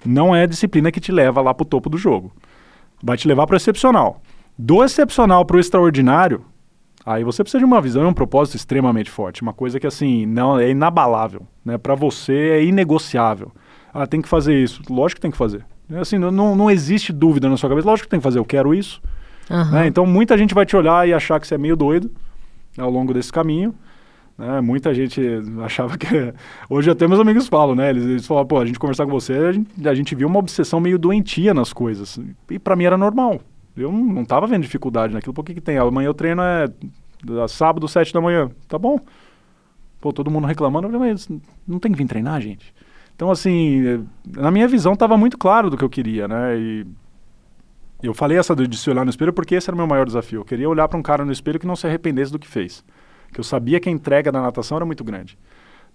[0.03, 2.33] Não é a disciplina que te leva lá para o topo do jogo.
[3.03, 4.23] Vai te levar para o excepcional.
[4.63, 6.45] Do excepcional para o extraordinário,
[7.05, 10.27] Aí você precisa de uma visão e um propósito extremamente forte, uma coisa que assim
[10.27, 11.79] não é inabalável, né?
[11.79, 13.51] Para você é inegociável.
[13.93, 14.83] Ah, tem que fazer isso.
[14.89, 15.65] Lógico que tem que fazer.
[15.99, 17.89] Assim, não, não existe dúvida na sua cabeça.
[17.89, 18.39] Lógico que tem que fazer.
[18.39, 19.01] Eu quero isso.
[19.49, 19.71] Uhum.
[19.73, 19.87] Né?
[19.87, 22.11] Então muita gente vai te olhar e achar que você é meio doido
[22.77, 23.75] né, ao longo desse caminho.
[24.39, 24.61] Né?
[24.61, 25.21] Muita gente
[25.65, 26.07] achava que.
[26.69, 27.91] Hoje até meus amigos falam, né?
[27.91, 30.39] Eles, eles falam, pô, a gente conversar com você, a gente, a gente viu uma
[30.39, 32.21] obsessão meio doentia nas coisas.
[32.51, 33.41] E para mim era normal.
[33.77, 35.35] Eu não estava vendo dificuldade naquilo.
[35.35, 35.79] Por que, que tem?
[35.79, 36.67] Amanhã eu treino é
[37.49, 38.51] sábado, sete da manhã.
[38.69, 38.99] Tá bom.
[40.01, 40.89] Pô, todo mundo reclamando.
[40.99, 41.29] Mas
[41.67, 42.75] não tem que vir treinar, gente?
[43.15, 46.59] Então, assim, na minha visão estava muito claro do que eu queria, né?
[46.59, 46.87] E
[48.03, 50.41] eu falei essa de se olhar no espelho porque esse era o meu maior desafio.
[50.41, 52.83] Eu queria olhar para um cara no espelho que não se arrependesse do que fez.
[53.33, 55.39] Que eu sabia que a entrega da natação era muito grande.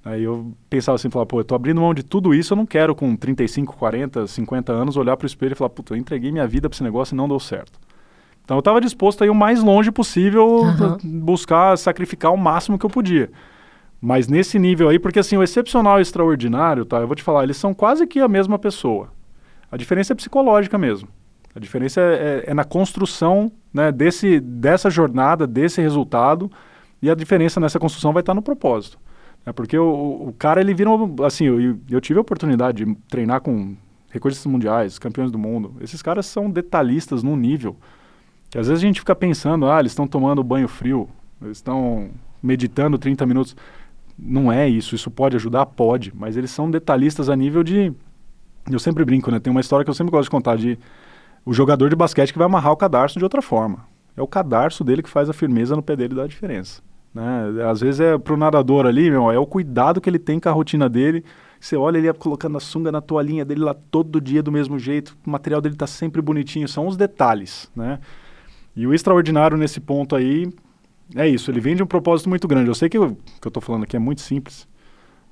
[0.06, 2.66] Aí eu pensava assim, falar, pô, eu tô abrindo mão de tudo isso, eu não
[2.68, 6.32] quero com 35, 40, 50 anos olhar para o espelho e falar, puta, eu entreguei
[6.32, 7.80] minha vida para esse negócio e não deu certo.
[8.44, 10.98] Então eu estava disposto a ir o mais longe possível, uhum.
[11.22, 13.32] buscar sacrificar o máximo que eu podia.
[14.00, 16.98] Mas nesse nível aí, porque assim, o excepcional e o extraordinário, tá?
[16.98, 19.10] Eu vou te falar, eles são quase que a mesma pessoa.
[19.72, 21.10] A diferença é psicológica mesmo.
[21.56, 26.52] A diferença é, é, é na construção né, desse, dessa jornada, desse resultado,
[27.02, 29.00] e a diferença nessa construção vai estar no propósito.
[29.46, 30.90] É porque o, o cara, ele vira,
[31.26, 33.76] assim, eu, eu tive a oportunidade de treinar com
[34.10, 35.76] recordistas mundiais, campeões do mundo.
[35.82, 37.78] Esses caras são detalhistas num nível
[38.50, 41.10] que às vezes a gente fica pensando, ah, eles estão tomando banho frio,
[41.42, 42.10] eles estão
[42.42, 43.56] meditando 30 minutos.
[44.18, 45.66] Não é isso, isso pode ajudar?
[45.66, 47.92] Pode, mas eles são detalhistas a nível de...
[48.72, 49.40] Eu sempre brinco, né?
[49.40, 50.80] Tem uma história que eu sempre gosto de contar de
[51.46, 53.86] o jogador de basquete que vai amarrar o cadarço de outra forma.
[54.16, 56.82] É o cadarço dele que faz a firmeza no pé dele e dá a diferença.
[57.16, 57.64] Né?
[57.72, 60.52] Às vezes é pro nadador ali, meu, é o cuidado que ele tem com a
[60.52, 61.24] rotina dele.
[61.58, 65.18] Você olha ele colocando a sunga na toalhinha dele lá todo dia do mesmo jeito,
[65.26, 68.00] o material dele tá sempre bonitinho, são os detalhes, né?
[68.76, 70.52] E o extraordinário nesse ponto aí
[71.16, 72.68] é isso, ele vem de um propósito muito grande.
[72.68, 74.68] Eu sei que o que eu estou falando aqui é muito simples,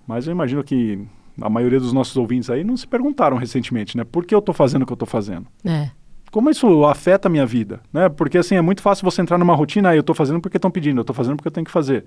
[0.08, 1.06] mas eu imagino que
[1.42, 4.06] a maioria dos nossos ouvintes aí não se perguntaram recentemente, né?
[4.06, 5.46] Por que eu estou fazendo o que eu estou fazendo?
[5.66, 5.92] É
[6.34, 8.10] como isso afeta a minha vida, né?
[8.10, 10.72] Porque assim, é muito fácil você entrar numa rotina, ah, eu estou fazendo porque estão
[10.72, 12.06] pedindo, eu estou fazendo porque eu tenho que fazer.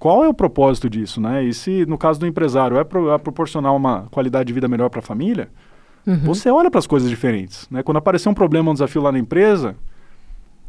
[0.00, 1.44] Qual é o propósito disso, né?
[1.44, 4.90] E se no caso do empresário é, pro, é proporcionar uma qualidade de vida melhor
[4.90, 5.48] para a família,
[6.04, 6.18] uhum.
[6.24, 7.84] você olha para as coisas diferentes, né?
[7.84, 9.76] Quando aparecer um problema, um desafio lá na empresa,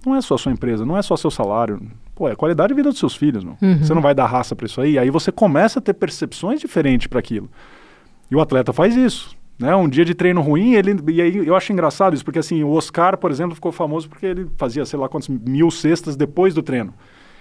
[0.06, 1.82] não é só a sua empresa, não é só seu salário,
[2.14, 3.58] pô, é a qualidade de vida dos seus filhos, não.
[3.60, 3.80] Uhum.
[3.80, 7.08] Você não vai dar raça para isso aí, aí você começa a ter percepções diferentes
[7.08, 7.50] para aquilo.
[8.30, 9.36] E o atleta faz isso.
[9.58, 9.76] Né?
[9.76, 12.72] Um dia de treino ruim, ele, e aí eu acho engraçado isso, porque assim, o
[12.72, 16.64] Oscar, por exemplo, ficou famoso porque ele fazia, sei lá quantos mil cestas depois do
[16.64, 16.94] treino.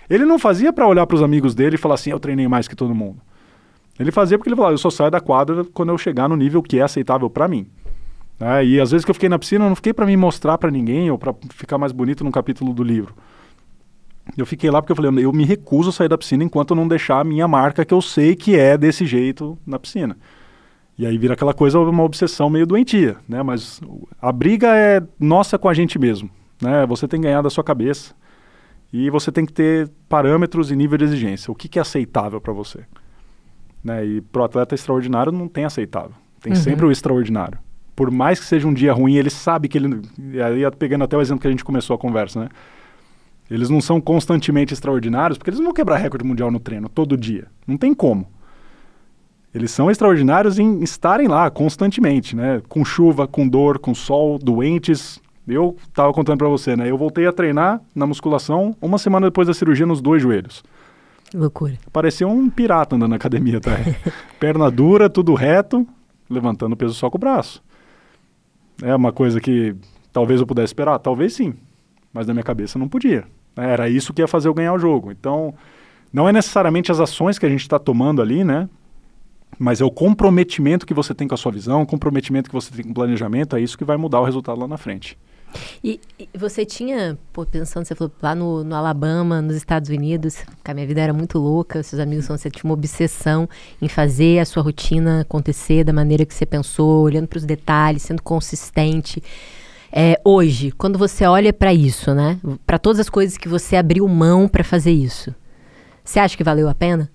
[0.09, 2.69] Ele não fazia para olhar para os amigos dele e falar assim, eu treinei mais
[2.69, 3.19] que todo mundo.
[3.99, 6.63] Ele fazia porque ele falava, eu só saio da quadra quando eu chegar no nível
[6.63, 7.67] que é aceitável para mim.
[8.39, 8.65] Né?
[8.65, 10.71] E às vezes que eu fiquei na piscina, eu não fiquei para me mostrar para
[10.71, 13.15] ninguém ou para ficar mais bonito num capítulo do livro.
[14.37, 16.77] Eu fiquei lá porque eu falei, eu me recuso a sair da piscina enquanto eu
[16.77, 20.17] não deixar a minha marca, que eu sei que é desse jeito na piscina.
[20.99, 23.43] E aí vira aquela coisa, uma obsessão meio doentia, né?
[23.43, 23.81] Mas
[24.21, 26.85] a briga é nossa com a gente mesmo, né?
[26.87, 28.15] Você tem que ganhar da sua cabeça
[28.93, 31.51] e você tem que ter parâmetros e nível de exigência.
[31.51, 32.81] O que, que é aceitável para você?
[33.83, 34.05] Né?
[34.05, 36.13] E pro atleta extraordinário não tem aceitável.
[36.41, 36.59] Tem uhum.
[36.59, 37.59] sempre o extraordinário.
[37.97, 40.03] Por mais que seja um dia ruim, ele sabe que ele.
[40.45, 42.49] Aí pegando até o exemplo que a gente começou a conversa, né?
[43.51, 47.17] Eles não são constantemente extraordinários, porque eles não vão quebrar recorde mundial no treino todo
[47.17, 47.49] dia.
[47.67, 48.27] Não tem como.
[49.55, 52.63] Eles são extraordinários em estarem lá constantemente, né?
[52.69, 55.21] Com chuva, com dor, com sol, doentes.
[55.47, 56.91] Eu estava contando para você, né?
[56.91, 60.63] Eu voltei a treinar na musculação uma semana depois da cirurgia nos dois joelhos.
[61.35, 61.79] Loucura.
[61.93, 63.73] Parecia um pirata andando na academia, tá?
[64.41, 65.87] Perna dura, tudo reto,
[66.29, 67.63] levantando peso só com o braço.
[68.83, 69.75] É uma coisa que
[70.13, 71.55] talvez eu pudesse esperar, talvez sim,
[72.13, 73.25] mas na minha cabeça não podia.
[73.57, 75.11] Era isso que ia fazer eu ganhar o jogo.
[75.11, 75.55] Então,
[76.13, 78.69] não é necessariamente as ações que a gente está tomando ali, né?
[79.59, 82.73] Mas é o comprometimento que você tem com a sua visão, o comprometimento que você
[82.75, 85.17] tem com o planejamento, é isso que vai mudar o resultado lá na frente.
[85.83, 90.39] E, e você tinha, pô, pensando, você falou lá no, no, Alabama, nos Estados Unidos,
[90.65, 93.49] a minha vida era muito louca, seus amigos são, você tinha uma obsessão
[93.81, 98.03] em fazer a sua rotina acontecer da maneira que você pensou, olhando para os detalhes,
[98.03, 99.23] sendo consistente.
[99.93, 104.09] É, hoje, quando você olha para isso, né, para todas as coisas que você abriu
[104.09, 105.35] mão para fazer isso,
[106.03, 107.11] você acha que valeu a pena?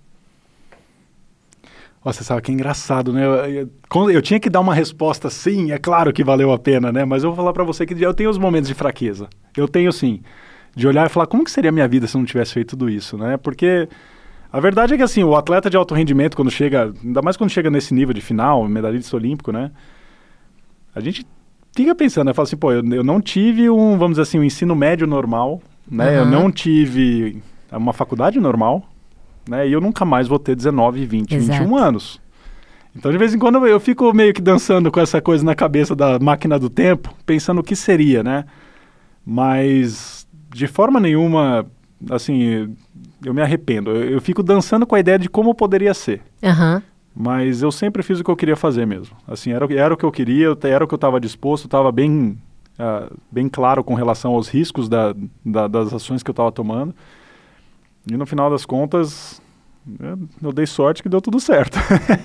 [2.08, 3.26] Nossa, sabe que é engraçado, né?
[3.26, 6.90] Eu, eu, eu, tinha que dar uma resposta sim, é claro que valeu a pena,
[6.90, 7.04] né?
[7.04, 9.28] Mas eu vou falar para você que eu tenho os momentos de fraqueza.
[9.58, 10.22] Eu tenho sim,
[10.74, 12.78] de olhar e falar como que seria a minha vida se eu não tivesse feito
[12.78, 13.36] tudo isso, né?
[13.36, 13.90] Porque
[14.50, 17.50] a verdade é que assim, o atleta de alto rendimento quando chega, ainda mais quando
[17.50, 19.70] chega nesse nível de final, medalhista olímpico, né?
[20.96, 21.28] A gente
[21.76, 22.34] fica pensando, né?
[22.34, 25.62] Fala assim, pô, eu, eu não tive um, vamos dizer assim, um ensino médio normal,
[25.92, 26.12] né?
[26.12, 26.18] Uhum.
[26.20, 28.88] Eu não tive uma faculdade normal,
[29.48, 29.68] né?
[29.68, 31.60] E eu nunca mais vou ter 19, 20, Exato.
[31.60, 32.22] 21 anos.
[32.96, 35.96] Então, de vez em quando, eu fico meio que dançando com essa coisa na cabeça
[35.96, 38.46] da máquina do tempo, pensando o que seria, né?
[39.24, 41.68] Mas, de forma nenhuma,
[42.10, 42.76] assim,
[43.24, 43.92] eu me arrependo.
[43.92, 46.22] Eu, eu fico dançando com a ideia de como poderia ser.
[46.42, 46.82] Uhum.
[47.16, 49.16] Mas eu sempre fiz o que eu queria fazer mesmo.
[49.28, 52.38] Assim, era, era o que eu queria, era o que eu estava disposto, estava bem,
[52.80, 56.96] uh, bem claro com relação aos riscos da, da, das ações que eu estava tomando.
[58.10, 59.42] E no final das contas,
[60.42, 61.78] eu dei sorte que deu tudo certo.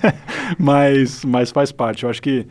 [0.57, 2.03] mas, mas faz parte.
[2.03, 2.47] Eu acho que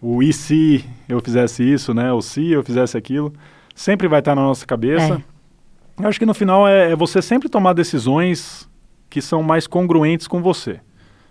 [0.00, 2.12] o e se eu fizesse isso, né?
[2.12, 3.32] O se eu fizesse aquilo,
[3.74, 5.14] sempre vai estar na nossa cabeça.
[5.14, 6.02] É.
[6.02, 8.68] Eu acho que no final é, é, você sempre tomar decisões
[9.08, 10.80] que são mais congruentes com você.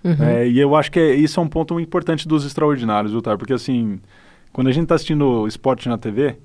[0.04, 0.24] Uhum.
[0.24, 3.54] É, e eu acho que é, isso é um ponto importante dos extraordinários, viu, Porque
[3.54, 4.00] assim,
[4.54, 6.38] quando a gente está assistindo esporte na TV,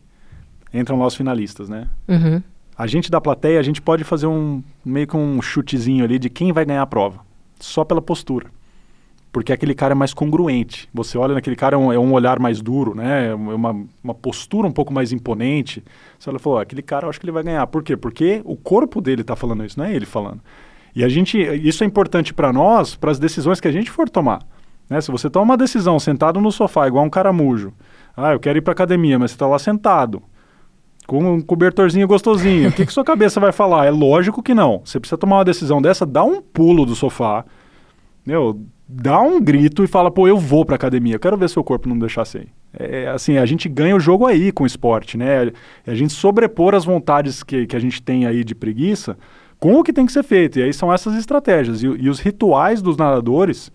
[0.73, 1.89] entram lá os finalistas, né?
[2.09, 2.43] Uhum
[2.77, 6.29] a gente da plateia, a gente pode fazer um meio que um chutezinho ali de
[6.29, 7.21] quem vai ganhar a prova,
[7.61, 8.47] só pela postura.
[9.33, 10.89] Porque aquele cara é mais congruente.
[10.95, 13.31] Você olha naquele cara, é um, é um olhar mais duro, né?
[13.31, 15.83] É uma, uma postura um pouco mais imponente.
[16.17, 17.67] Você olha e fala, aquele cara eu acho que ele vai ganhar.
[17.67, 17.97] Por quê?
[17.97, 20.41] Porque o corpo dele está falando isso, não é ele falando.
[20.95, 24.09] E a gente, isso é importante para nós, para as decisões que a gente for
[24.09, 24.41] tomar.
[24.89, 25.01] Né?
[25.01, 27.73] Se você toma uma decisão sentado no sofá, igual um caramujo,
[28.17, 30.23] ah, eu quero ir para academia, mas você está lá sentado
[31.07, 32.69] com um cobertorzinho gostosinho.
[32.69, 33.87] O que, que sua cabeça vai falar?
[33.87, 34.83] É lógico que não.
[34.85, 37.45] Você precisa tomar uma decisão dessa, dá um pulo do sofá,
[38.27, 41.63] meu, dá um grito e fala, pô, eu vou pra academia, eu quero ver seu
[41.63, 42.47] corpo não deixar sem.
[42.77, 45.53] É, assim, a gente ganha o jogo aí com o esporte, né?
[45.87, 49.17] É a gente sobrepor as vontades que, que a gente tem aí de preguiça
[49.61, 50.59] com o que tem que ser feito.
[50.59, 51.83] E aí são essas estratégias.
[51.83, 53.71] E, e os rituais dos nadadores,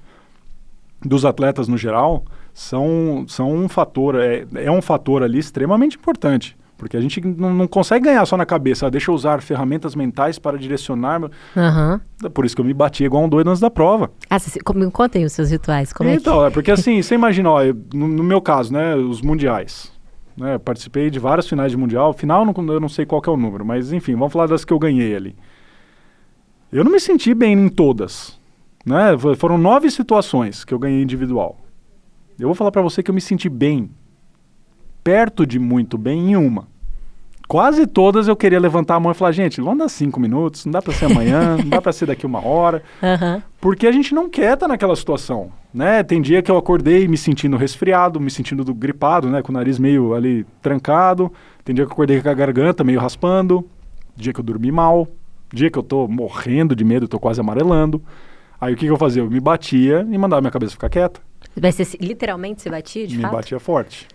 [1.01, 6.57] dos atletas no geral, são, são um fator, é, é um fator ali extremamente importante.
[6.79, 8.87] Porque a gente não, não consegue ganhar só na cabeça.
[8.87, 11.21] Ah, deixa eu usar ferramentas mentais para direcionar.
[11.21, 12.29] Uhum.
[12.33, 14.09] Por isso que eu me bati igual um doido antes da prova.
[14.29, 15.91] Ah, você, me contem os seus rituais.
[15.91, 16.47] Como então, é, que...
[16.47, 17.59] é porque assim, você imagina, ó,
[17.93, 19.91] no, no, meu caso, né, os mundiais.
[20.37, 22.13] Né, participei de várias finais de mundial.
[22.13, 24.71] Final, não, eu não sei qual é o número, mas enfim, vamos falar das que
[24.71, 25.35] eu ganhei ali.
[26.71, 28.39] Eu não me senti bem em todas.
[28.85, 29.17] Né?
[29.37, 31.57] Foram nove situações que eu ganhei individual.
[32.39, 33.89] Eu vou falar para você que eu me senti bem
[35.03, 36.67] perto de muito bem em uma.
[37.49, 40.71] Quase todas eu queria levantar a mão e falar, gente, vamos dar cinco minutos, não
[40.71, 42.83] dá para ser amanhã, não dá para ser daqui uma hora.
[43.01, 43.41] Uhum.
[43.59, 46.03] Porque a gente não quer estar tá naquela situação, né?
[46.03, 49.41] Tem dia que eu acordei me sentindo resfriado, me sentindo do, gripado, né?
[49.41, 51.33] Com o nariz meio ali trancado.
[51.65, 53.67] Tem dia que eu acordei com a garganta meio raspando.
[54.15, 55.07] Dia que eu dormi mal.
[55.51, 57.99] Dia que eu tô morrendo de medo, tô quase amarelando.
[58.61, 59.23] Aí o que, que eu fazia?
[59.23, 61.19] Eu me batia e mandava minha cabeça ficar quieta.
[61.57, 63.31] Vai ser, literalmente você batia, de me fato?
[63.31, 64.07] Me batia forte.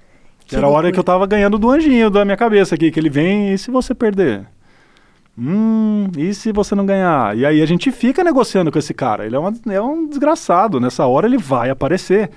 [0.47, 3.01] Que era a hora que eu tava ganhando do anjinho da minha cabeça aqui, que
[3.01, 4.47] ele vem, e se você perder?
[5.37, 7.37] Hum, e se você não ganhar?
[7.37, 9.27] E aí a gente fica negociando com esse cara.
[9.27, 10.79] Ele é, uma, é um desgraçado.
[10.79, 12.31] Nessa hora ele vai aparecer.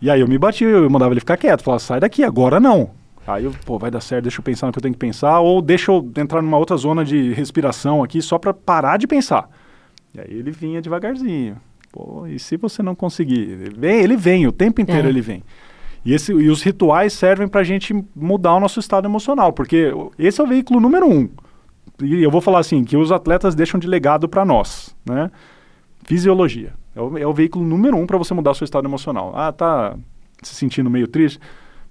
[0.00, 2.90] E aí eu me bati, eu mandava ele ficar quieto, falava, sai daqui, agora não.
[3.26, 5.40] Aí eu, pô, vai dar certo, deixa eu pensar no que eu tenho que pensar,
[5.40, 9.48] ou deixa eu entrar numa outra zona de respiração aqui só para parar de pensar.
[10.14, 11.56] E aí ele vinha devagarzinho.
[11.90, 13.40] Pô, e se você não conseguir?
[13.50, 15.10] Ele vem, ele vem o tempo inteiro É.
[15.10, 15.42] ele vem.
[16.04, 19.90] E, esse, e os rituais servem para a gente mudar o nosso estado emocional, porque
[20.18, 21.28] esse é o veículo número um.
[22.02, 25.30] E eu vou falar assim, que os atletas deixam de legado para nós, né?
[26.04, 26.74] Fisiologia.
[26.94, 29.32] É o, é o veículo número um para você mudar o seu estado emocional.
[29.34, 29.96] Ah, tá
[30.42, 31.40] se sentindo meio triste?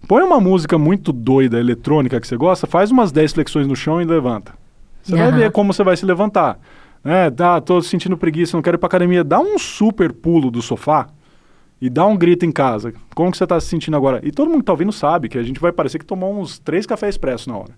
[0.07, 4.01] Põe uma música muito doida, eletrônica que você gosta, faz umas 10 flexões no chão
[4.01, 4.53] e levanta.
[5.01, 5.38] Você vai Aham.
[5.38, 6.59] ver como você vai se levantar.
[7.03, 9.24] É, tá, tô sentindo preguiça, não quero ir pra academia.
[9.24, 11.07] Dá um super pulo do sofá
[11.86, 12.94] e dá um grito em casa.
[13.14, 14.22] Como que você tá se sentindo agora?
[14.24, 16.58] E todo mundo que tá ouvindo sabe que a gente vai parecer que tomou uns
[16.58, 17.74] três cafés expresso na hora.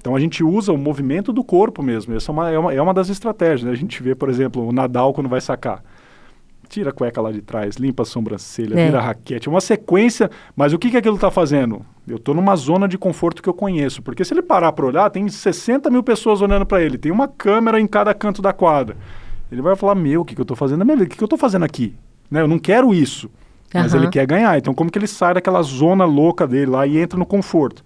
[0.00, 2.16] Então a gente usa o movimento do corpo mesmo.
[2.16, 3.64] Essa é uma, é uma, é uma das estratégias.
[3.64, 3.70] Né?
[3.70, 5.84] A gente vê, por exemplo, o Nadal quando vai sacar.
[6.70, 8.86] Tira a cueca lá de trás, limpa a sobrancelha, É.
[8.86, 9.46] vira a raquete.
[9.46, 11.84] É uma sequência, mas o que, que aquilo está fazendo?
[12.08, 14.00] Eu estou numa zona de conforto que eu conheço.
[14.00, 17.28] Porque se ele parar para olhar, tem 60 mil pessoas olhando para ele, tem uma
[17.28, 18.96] câmera em cada canto da quadra.
[19.52, 20.82] Ele vai falar: Meu, o que, que eu estou fazendo?
[20.82, 21.94] O que, que eu estou fazendo aqui?
[22.34, 22.40] Né?
[22.42, 23.30] Eu não quero isso.
[23.72, 24.02] Mas Aham.
[24.02, 24.58] ele quer ganhar.
[24.58, 27.84] Então, como que ele sai daquela zona louca dele lá e entra no conforto?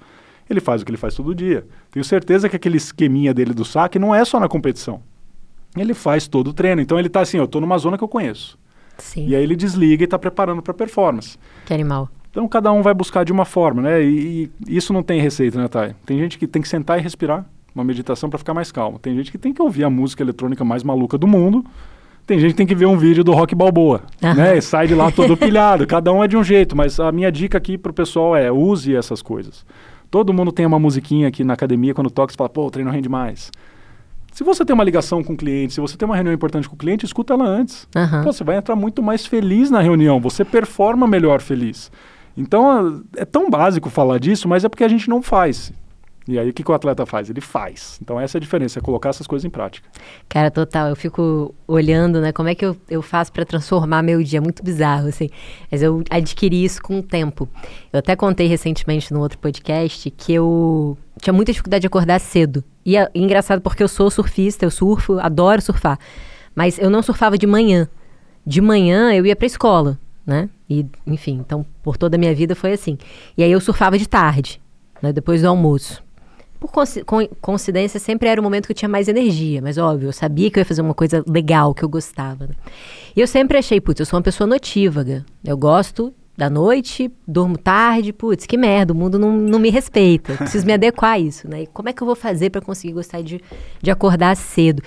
[0.49, 1.67] Ele faz o que ele faz todo dia.
[1.91, 5.03] Tenho certeza que aquele esqueminha dele do saque não é só na competição.
[5.77, 6.81] Ele faz todo o treino.
[6.81, 8.59] Então, ele está assim: Eu estou numa zona que eu conheço.
[8.99, 9.29] Sim.
[9.29, 11.39] E aí ele desliga e está preparando para performance.
[11.65, 12.09] Que animal.
[12.31, 14.03] Então cada um vai buscar de uma forma, né?
[14.03, 15.95] E, e isso não tem receita, né, Thay?
[16.05, 18.99] Tem gente que tem que sentar e respirar, uma meditação para ficar mais calmo.
[18.99, 21.65] Tem gente que tem que ouvir a música eletrônica mais maluca do mundo.
[22.29, 24.35] Tem gente que tem que ver um vídeo do Rock Balboa, Aham.
[24.35, 24.59] né?
[24.59, 25.87] E sai de lá todo pilhado.
[25.87, 28.95] Cada um é de um jeito, mas a minha dica aqui pro pessoal é use
[28.95, 29.65] essas coisas.
[30.11, 32.91] Todo mundo tem uma musiquinha aqui na academia quando toca, você fala, pô, o treino
[32.91, 33.51] rende mais.
[34.31, 36.75] Se você tem uma ligação com o cliente, se você tem uma reunião importante com
[36.75, 37.89] o cliente, escuta ela antes.
[37.97, 38.25] Aham.
[38.25, 41.91] Pô, você vai entrar muito mais feliz na reunião, você performa melhor feliz.
[42.37, 45.73] Então, é tão básico falar disso, mas é porque a gente não faz.
[46.29, 47.31] E aí, o que, que o atleta faz?
[47.31, 47.99] Ele faz.
[48.03, 49.89] Então, essa é a diferença, é colocar essas coisas em prática.
[50.29, 50.89] Cara, total.
[50.91, 52.33] Eu fico olhando, né?
[52.33, 54.39] Como é que eu, eu faço pra transformar meu dia?
[54.39, 55.31] Muito bizarro, assim.
[55.73, 57.49] Mas eu adquiri isso com o tempo.
[57.91, 62.63] Eu até contei recentemente no outro podcast que eu tinha muita dificuldade de acordar cedo.
[62.85, 65.99] E é engraçado porque eu sou surfista, eu surfo, adoro surfar.
[66.55, 67.89] Mas eu não surfava de manhã.
[68.47, 70.51] De manhã eu ia pra escola, né?
[70.69, 72.99] E, enfim, então por toda a minha vida foi assim.
[73.35, 74.61] E aí eu surfava de tarde,
[75.01, 75.11] né?
[75.11, 76.07] Depois do almoço.
[76.61, 80.09] Por coinci- coi- coincidência, sempre era o momento que eu tinha mais energia, mas óbvio,
[80.09, 82.47] eu sabia que eu ia fazer uma coisa legal, que eu gostava.
[82.49, 82.55] né?
[83.17, 85.25] E eu sempre achei, putz, eu sou uma pessoa notívaga.
[85.45, 90.33] Eu gosto da noite, durmo tarde, putz, que merda, o mundo não, não me respeita.
[90.33, 91.63] eu Preciso me adequar a isso, né?
[91.63, 93.41] E como é que eu vou fazer para conseguir gostar de,
[93.83, 94.83] de acordar cedo?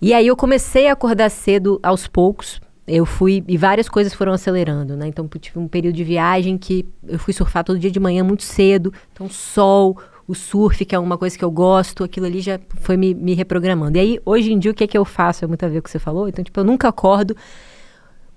[0.00, 2.60] E aí eu comecei a acordar cedo aos poucos.
[2.86, 5.08] Eu fui e várias coisas foram acelerando, né?
[5.08, 8.42] Então tive um período de viagem que eu fui surfar todo dia de manhã muito
[8.44, 8.92] cedo.
[9.12, 9.96] Então sol,
[10.28, 13.34] o surf, que é uma coisa que eu gosto, aquilo ali já foi me, me
[13.34, 13.96] reprogramando.
[13.96, 15.44] E aí hoje em dia o que é que eu faço?
[15.44, 16.28] É muito a ver com o que você falou.
[16.28, 17.36] Então tipo eu nunca acordo,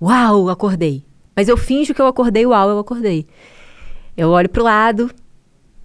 [0.00, 1.04] uau, acordei.
[1.34, 3.26] Mas eu finjo que eu acordei, uau, eu acordei.
[4.16, 5.10] Eu olho pro lado,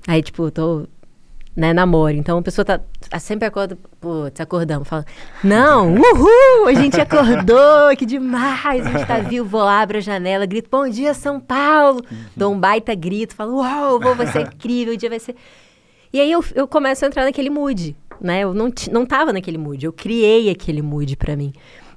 [0.07, 0.87] aí tipo, tô
[1.55, 2.13] né, namoro.
[2.13, 5.05] Então a pessoa tá, tá sempre acorda, putz, acordamos, fala,
[5.43, 10.01] não, uhul, a gente acordou, que demais, a gente tá vivo, vou lá, abro a
[10.01, 12.01] janela, grito, bom dia, São Paulo,
[12.35, 15.35] dou um baita grito, falo, uau, vou, vai ser incrível, o dia vai ser...
[16.15, 19.57] E aí eu, eu começo a entrar naquele mood, né, eu não, não tava naquele
[19.57, 21.51] mood, eu criei aquele mood pra mim.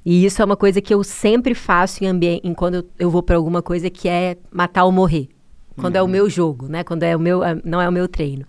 [0.04, 3.10] E isso é uma coisa que eu sempre faço em ambiente, em quando eu, eu
[3.12, 5.28] vou pra alguma coisa que é matar ou morrer.
[5.76, 6.82] Quando é o meu jogo, né?
[6.82, 8.44] Quando é o meu, ah, não é o meu treino.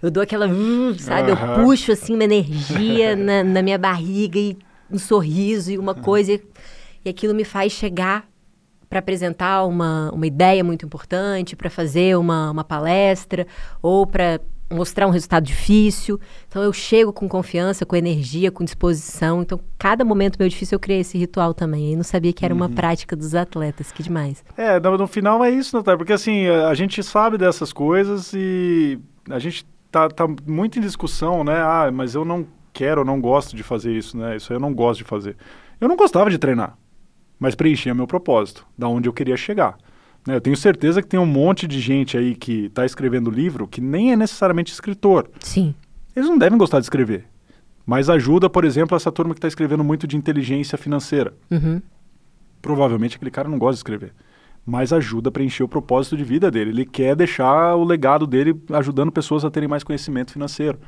[0.00, 1.32] Eu dou aquela, "Uh", sabe?
[1.32, 1.56] Aham.
[1.58, 4.56] Eu puxo assim uma energia na, na minha barriga e
[4.88, 6.38] um sorriso e uma coisa.
[7.04, 8.24] E aquilo me faz chegar
[8.88, 13.48] para apresentar uma, uma ideia muito importante, para fazer uma, uma palestra
[13.82, 14.38] ou para
[14.72, 16.18] mostrar um resultado difícil.
[16.48, 19.42] Então eu chego com confiança, com energia, com disposição.
[19.42, 21.92] Então cada momento meu difícil eu criei esse ritual também.
[21.92, 23.92] E não sabia que era uma prática dos atletas.
[23.92, 24.44] Que demais.
[24.56, 28.32] É, no, no final é isso, Natália, porque assim, a, a gente sabe dessas coisas
[28.34, 28.98] e
[29.28, 31.60] a gente tá, tá muito em discussão, né?
[31.60, 34.36] Ah, mas eu não quero, eu não gosto de fazer isso, né?
[34.36, 35.36] Isso aí eu não gosto de fazer.
[35.80, 36.76] Eu não gostava de treinar,
[37.38, 39.76] mas preenchia meu propósito, da onde eu queria chegar.
[40.26, 40.36] Né?
[40.36, 43.80] Eu tenho certeza que tem um monte de gente aí que está escrevendo livro que
[43.80, 45.28] nem é necessariamente escritor.
[45.40, 45.74] Sim.
[46.14, 47.24] Eles não devem gostar de escrever.
[47.84, 51.34] Mas ajuda, por exemplo, essa turma que está escrevendo muito de inteligência financeira.
[51.50, 51.82] Uhum.
[52.60, 54.12] Provavelmente aquele cara não gosta de escrever.
[54.64, 56.70] Mas ajuda a preencher o propósito de vida dele.
[56.70, 60.78] Ele quer deixar o legado dele ajudando pessoas a terem mais conhecimento financeiro.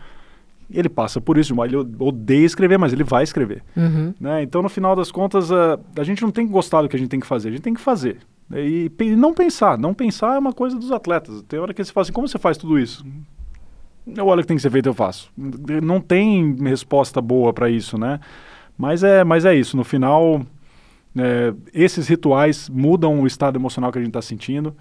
[0.70, 3.62] Ele passa por isso, ele odeia escrever, mas ele vai escrever.
[3.76, 4.14] Uhum.
[4.20, 4.42] né?
[4.42, 6.98] Então, no final das contas, a, a gente não tem que gostar do que a
[6.98, 8.18] gente tem que fazer, a gente tem que fazer.
[8.52, 9.78] E, e não pensar.
[9.78, 11.42] Não pensar é uma coisa dos atletas.
[11.42, 13.04] Tem hora que você fala assim, como você faz tudo isso?
[14.06, 15.30] Eu olho o que tem que ser feito, eu faço.
[15.82, 18.20] Não tem resposta boa para isso, né?
[18.76, 19.76] Mas é, mas é isso.
[19.76, 20.44] No final,
[21.16, 24.76] é, esses rituais mudam o estado emocional que a gente está sentindo.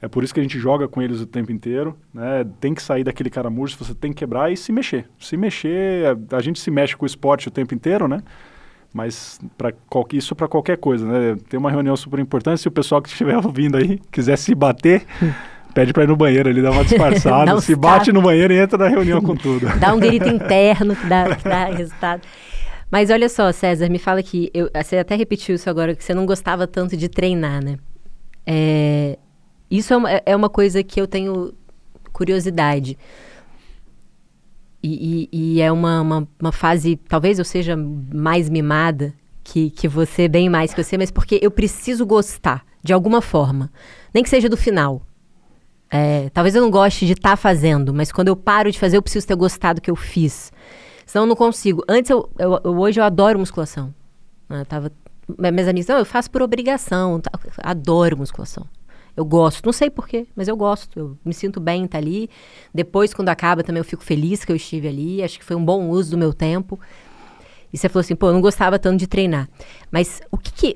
[0.00, 1.96] É por isso que a gente joga com eles o tempo inteiro.
[2.12, 2.46] Né?
[2.60, 5.08] Tem que sair daquele caramujo, você tem que quebrar e se mexer.
[5.18, 8.22] Se mexer, a gente se mexe com o esporte o tempo inteiro, né?
[8.94, 9.72] Mas pra,
[10.12, 11.36] isso para qualquer coisa, né?
[11.48, 15.04] Tem uma reunião super importante, se o pessoal que estiver ouvindo aí quiser se bater,
[15.74, 18.54] pede para ir no banheiro ali, dá uma disfarçada, dá um se bate no banheiro
[18.54, 19.66] e entra na reunião com tudo.
[19.80, 22.22] dá um grito interno que dá, que dá resultado.
[22.88, 26.14] Mas olha só, César, me fala que eu, você até repetiu isso agora, que você
[26.14, 27.76] não gostava tanto de treinar, né?
[28.46, 29.18] É,
[29.68, 31.52] isso é uma, é uma coisa que eu tenho
[32.12, 32.96] curiosidade.
[34.86, 39.88] E, e, e é uma, uma, uma, fase, talvez eu seja mais mimada que, que
[39.88, 43.72] você, bem mais que você, mas porque eu preciso gostar, de alguma forma.
[44.12, 45.00] Nem que seja do final.
[45.90, 48.98] É, talvez eu não goste de estar tá fazendo, mas quando eu paro de fazer,
[48.98, 50.52] eu preciso ter gostado do que eu fiz.
[51.06, 51.82] Senão eu não consigo.
[51.88, 53.94] Antes, eu, eu, eu hoje eu adoro musculação.
[54.50, 54.92] Eu tava,
[55.38, 57.22] minhas amigas, não, eu faço por obrigação.
[57.62, 58.66] Adoro musculação.
[59.16, 60.98] Eu gosto, não sei porquê, mas eu gosto.
[60.98, 62.28] Eu me sinto bem em estar tá ali.
[62.74, 65.22] Depois, quando acaba, também eu fico feliz que eu estive ali.
[65.22, 66.78] Acho que foi um bom uso do meu tempo.
[67.72, 69.48] E você falou assim, pô, eu não gostava tanto de treinar.
[69.90, 70.74] Mas o que, que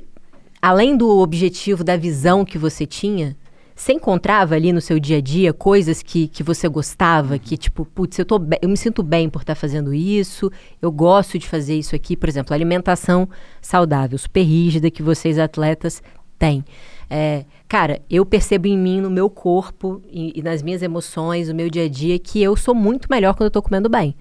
[0.61, 3.37] além do objetivo, da visão que você tinha,
[3.75, 7.85] você encontrava ali no seu dia a dia coisas que, que você gostava, que tipo,
[7.85, 10.51] putz, eu, tô eu me sinto bem por estar tá fazendo isso,
[10.83, 13.29] eu gosto de fazer isso aqui, por exemplo, alimentação
[13.63, 16.03] saudável, super rígida que vocês atletas
[16.39, 16.65] têm.
[17.11, 21.55] É, cara, eu percebo em mim, no meu corpo e, e, nas minhas emoções, no
[21.55, 24.15] meu dia a dia, que eu sou muito melhor quando eu tô comendo bem.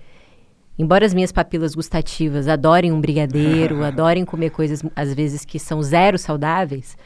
[0.79, 5.81] Embora as minhas papilas gustativas adorem um brigadeiro, adorem comer coisas, às vezes, que são
[5.81, 6.97] zero saudáveis,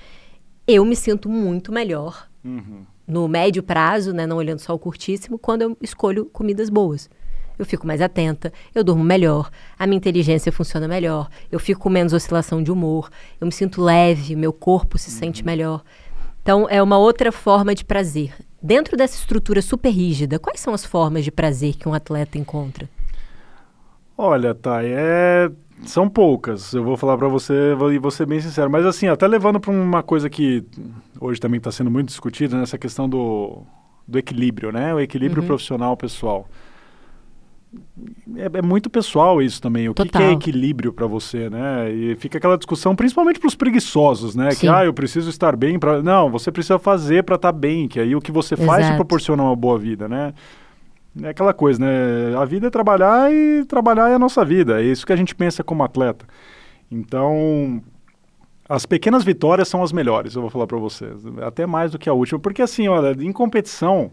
[0.67, 2.85] eu me sinto muito melhor uhum.
[3.07, 7.09] no médio prazo, né, não olhando só o curtíssimo, quando eu escolho comidas boas
[7.57, 11.89] eu fico mais atenta, eu durmo melhor, a minha inteligência funciona melhor, eu fico com
[11.89, 15.17] menos oscilação de humor, eu me sinto leve, meu corpo se uhum.
[15.17, 15.83] sente melhor.
[16.41, 18.33] Então, é uma outra forma de prazer.
[18.61, 22.89] Dentro dessa estrutura super rígida, quais são as formas de prazer que um atleta encontra?
[24.17, 25.51] Olha, Thay, é...
[25.83, 26.73] são poucas.
[26.73, 27.53] Eu vou falar para você
[27.93, 28.69] e vou ser bem sincero.
[28.69, 30.63] Mas assim, até levando para uma coisa que
[31.19, 32.79] hoje também está sendo muito discutida, nessa né?
[32.79, 33.63] questão do,
[34.07, 34.93] do equilíbrio, né?
[34.93, 35.47] O equilíbrio uhum.
[35.47, 36.47] profissional pessoal
[38.35, 39.87] é, é, muito pessoal isso também.
[39.87, 41.91] O que, que, é equilíbrio para você, né?
[41.91, 44.51] E fica aquela discussão, principalmente para os preguiçosos, né?
[44.51, 44.59] Sim.
[44.61, 46.01] Que, ah, eu preciso estar bem para.
[46.03, 48.95] Não, você precisa fazer para estar tá bem, que aí o que você faz te
[48.95, 50.33] proporciona uma boa vida, né?
[51.21, 52.35] É aquela coisa, né?
[52.37, 54.81] A vida é trabalhar e trabalhar é a nossa vida.
[54.81, 56.25] É isso que a gente pensa como atleta.
[56.89, 57.81] Então,
[58.67, 61.25] as pequenas vitórias são as melhores, eu vou falar para vocês.
[61.41, 62.39] Até mais do que a última.
[62.39, 64.11] Porque, assim, olha, em competição,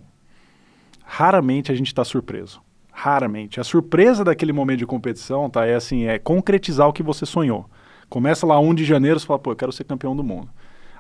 [1.05, 2.61] raramente a gente está surpreso.
[3.01, 3.61] Raramente.
[3.61, 5.65] A surpresa daquele momento de competição, tá?
[5.65, 7.65] É assim, é concretizar o que você sonhou.
[8.09, 10.49] Começa lá 1 de janeiro, você fala, pô, eu quero ser campeão do mundo.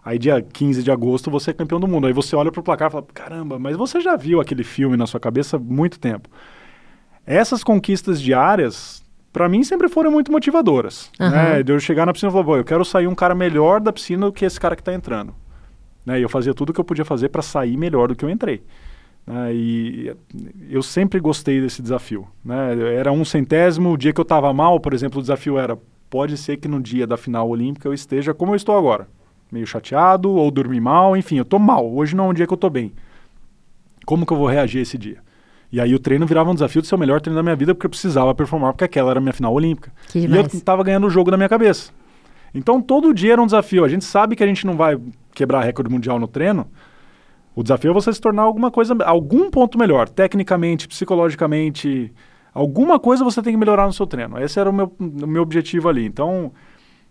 [0.04, 2.06] Aí dia 15 de agosto você é campeão do mundo.
[2.06, 5.08] Aí você olha pro placar e fala, caramba, mas você já viu aquele filme na
[5.08, 6.28] sua cabeça há muito tempo.
[7.26, 11.10] Essas conquistas diárias, para mim, sempre foram muito motivadoras.
[11.18, 11.30] Uhum.
[11.30, 11.62] Né?
[11.64, 13.92] De eu chegar na piscina e falar, pô, eu quero sair um cara melhor da
[13.92, 15.34] piscina do que esse cara que tá entrando.
[16.06, 16.20] Né?
[16.20, 18.30] E eu fazia tudo o que eu podia fazer para sair melhor do que eu
[18.30, 18.62] entrei.
[19.28, 20.16] Né, e
[20.70, 22.26] eu sempre gostei desse desafio.
[22.42, 22.94] Né?
[22.94, 26.38] Era um centésimo, o dia que eu estava mal, por exemplo, o desafio era: pode
[26.38, 29.06] ser que no dia da final olímpica eu esteja como eu estou agora,
[29.52, 31.86] meio chateado ou dormi mal, enfim, eu estou mal.
[31.86, 32.90] Hoje não é um dia que eu estou bem.
[34.06, 35.18] Como que eu vou reagir esse dia?
[35.70, 37.74] E aí o treino virava um desafio de ser o melhor treino da minha vida
[37.74, 39.92] porque eu precisava performar porque aquela era a minha final olímpica.
[40.14, 41.92] e eu estava ganhando o jogo na minha cabeça.
[42.54, 43.84] Então todo dia era um desafio.
[43.84, 44.98] A gente sabe que a gente não vai
[45.34, 46.66] quebrar recorde mundial no treino,
[47.54, 52.12] o desafio é você se tornar alguma coisa, algum ponto melhor, tecnicamente, psicologicamente,
[52.54, 54.38] alguma coisa você tem que melhorar no seu treino.
[54.38, 56.04] Esse era o meu, o meu objetivo ali.
[56.04, 56.52] Então,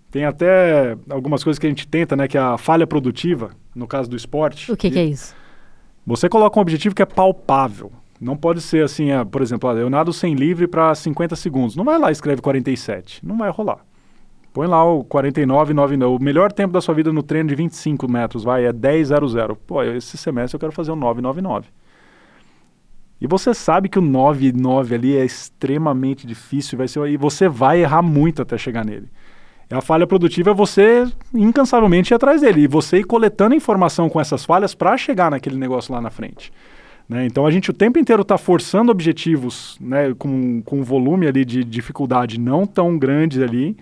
[0.10, 3.88] tem até algumas coisas que a gente tenta, né, que é a falha produtiva, no
[3.88, 4.72] caso do esporte.
[4.72, 5.36] O que, que é isso?
[6.06, 7.92] Você coloca um objetivo que é palpável.
[8.20, 11.76] Não pode ser assim, é, por exemplo, eu nado sem livre para 50 segundos.
[11.76, 13.26] Não vai lá e escreve 47.
[13.26, 13.86] Não vai rolar.
[14.58, 18.12] Põe lá o 49, 9, o melhor tempo da sua vida no treino de 25
[18.12, 19.56] metros, vai, é 10,00.
[19.68, 21.68] Pô, esse semestre eu quero fazer um 999.
[23.22, 27.82] E você sabe que o 9,9 ali é extremamente difícil, vai ser, e você vai
[27.82, 29.08] errar muito até chegar nele.
[29.70, 31.06] E a falha produtiva é você
[31.36, 35.58] incansavelmente ir atrás dele, e você ir coletando informação com essas falhas para chegar naquele
[35.58, 36.52] negócio lá na frente.
[37.08, 37.28] Né?
[37.28, 41.46] Então a gente o tempo inteiro está forçando objetivos né, com, com um volume ali
[41.46, 43.78] de dificuldade não tão grande ali,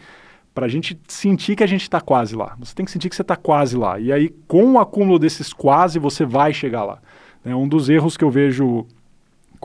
[0.56, 2.56] para a gente sentir que a gente está quase lá.
[2.60, 4.00] Você tem que sentir que você está quase lá.
[4.00, 7.00] E aí, com o acúmulo desses quase, você vai chegar lá.
[7.44, 8.88] É um dos erros que eu vejo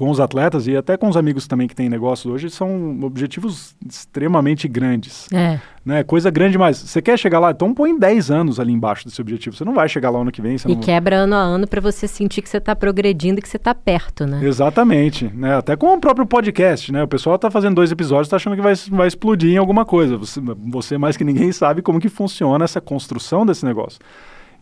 [0.01, 3.77] com os atletas e até com os amigos também que têm negócios hoje, são objetivos
[3.87, 5.31] extremamente grandes.
[5.31, 5.61] É.
[5.85, 6.03] Né?
[6.03, 6.79] Coisa grande demais.
[6.79, 7.51] Você quer chegar lá?
[7.51, 9.55] Então põe 10 anos ali embaixo desse objetivo.
[9.55, 10.57] Você não vai chegar lá ano que vem.
[10.57, 10.81] e não...
[10.81, 13.75] quebra ano a ano para você sentir que você está progredindo e que você está
[13.75, 14.43] perto, né?
[14.43, 15.31] Exatamente.
[15.35, 15.55] Né?
[15.55, 17.03] Até com o próprio podcast, né?
[17.03, 20.17] O pessoal está fazendo dois episódios está achando que vai, vai explodir em alguma coisa.
[20.17, 24.01] Você, você, mais que ninguém, sabe como que funciona essa construção desse negócio.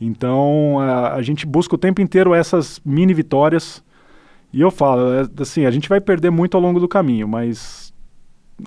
[0.01, 3.87] Então, a, a gente busca o tempo inteiro essas mini vitórias
[4.53, 7.93] e eu falo, é, assim, a gente vai perder muito ao longo do caminho, mas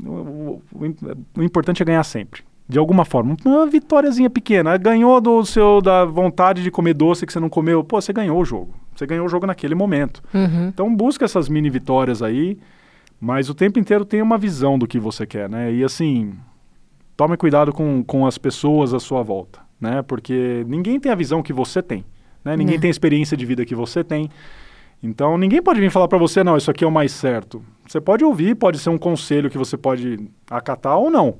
[0.06, 0.96] o, o,
[1.38, 2.44] o importante é ganhar sempre.
[2.68, 3.36] De alguma forma.
[3.44, 4.78] Uma vitóriazinha pequena.
[4.78, 7.84] Ganhou do seu da vontade de comer doce que você não comeu.
[7.84, 8.74] Pô, você ganhou o jogo.
[8.96, 10.24] Você ganhou o jogo naquele momento.
[10.34, 10.68] Uhum.
[10.70, 12.58] Então busca essas mini vitórias aí,
[13.20, 15.74] mas o tempo inteiro tem uma visão do que você quer, né?
[15.74, 16.34] E assim,
[17.18, 20.02] tome cuidado com, com as pessoas à sua volta, né?
[20.02, 22.06] Porque ninguém tem a visão que você tem.
[22.44, 22.56] Né?
[22.56, 22.80] Ninguém é.
[22.80, 24.30] tem a experiência de vida que você tem.
[25.02, 27.64] Então ninguém pode vir falar para você, não, isso aqui é o mais certo.
[27.88, 31.38] Você pode ouvir, pode ser um conselho que você pode acatar ou não.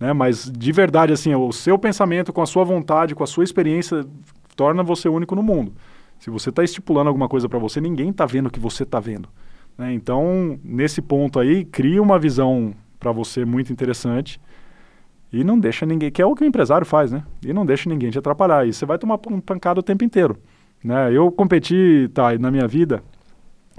[0.00, 0.12] Né?
[0.12, 4.06] Mas de verdade, assim, o seu pensamento com a sua vontade, com a sua experiência,
[4.54, 5.72] torna você único no mundo.
[6.18, 8.98] Se você está estipulando alguma coisa para você, ninguém está vendo o que você está
[8.98, 9.28] vendo.
[9.76, 9.92] Né?
[9.92, 14.40] Então, nesse ponto aí, cria uma visão para você muito interessante
[15.32, 17.22] e não deixa ninguém, que é o que o empresário faz, né?
[17.44, 18.66] E não deixa ninguém te atrapalhar.
[18.66, 20.38] E você vai tomar um pancada o tempo inteiro.
[20.86, 21.12] Né?
[21.12, 23.02] Eu competi, tá, na minha vida,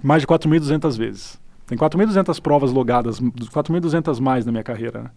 [0.03, 1.39] mais de 4.200 vezes.
[1.65, 5.03] Tem 4.200 provas logadas, 4.200 mais na minha carreira.
[5.03, 5.09] Né?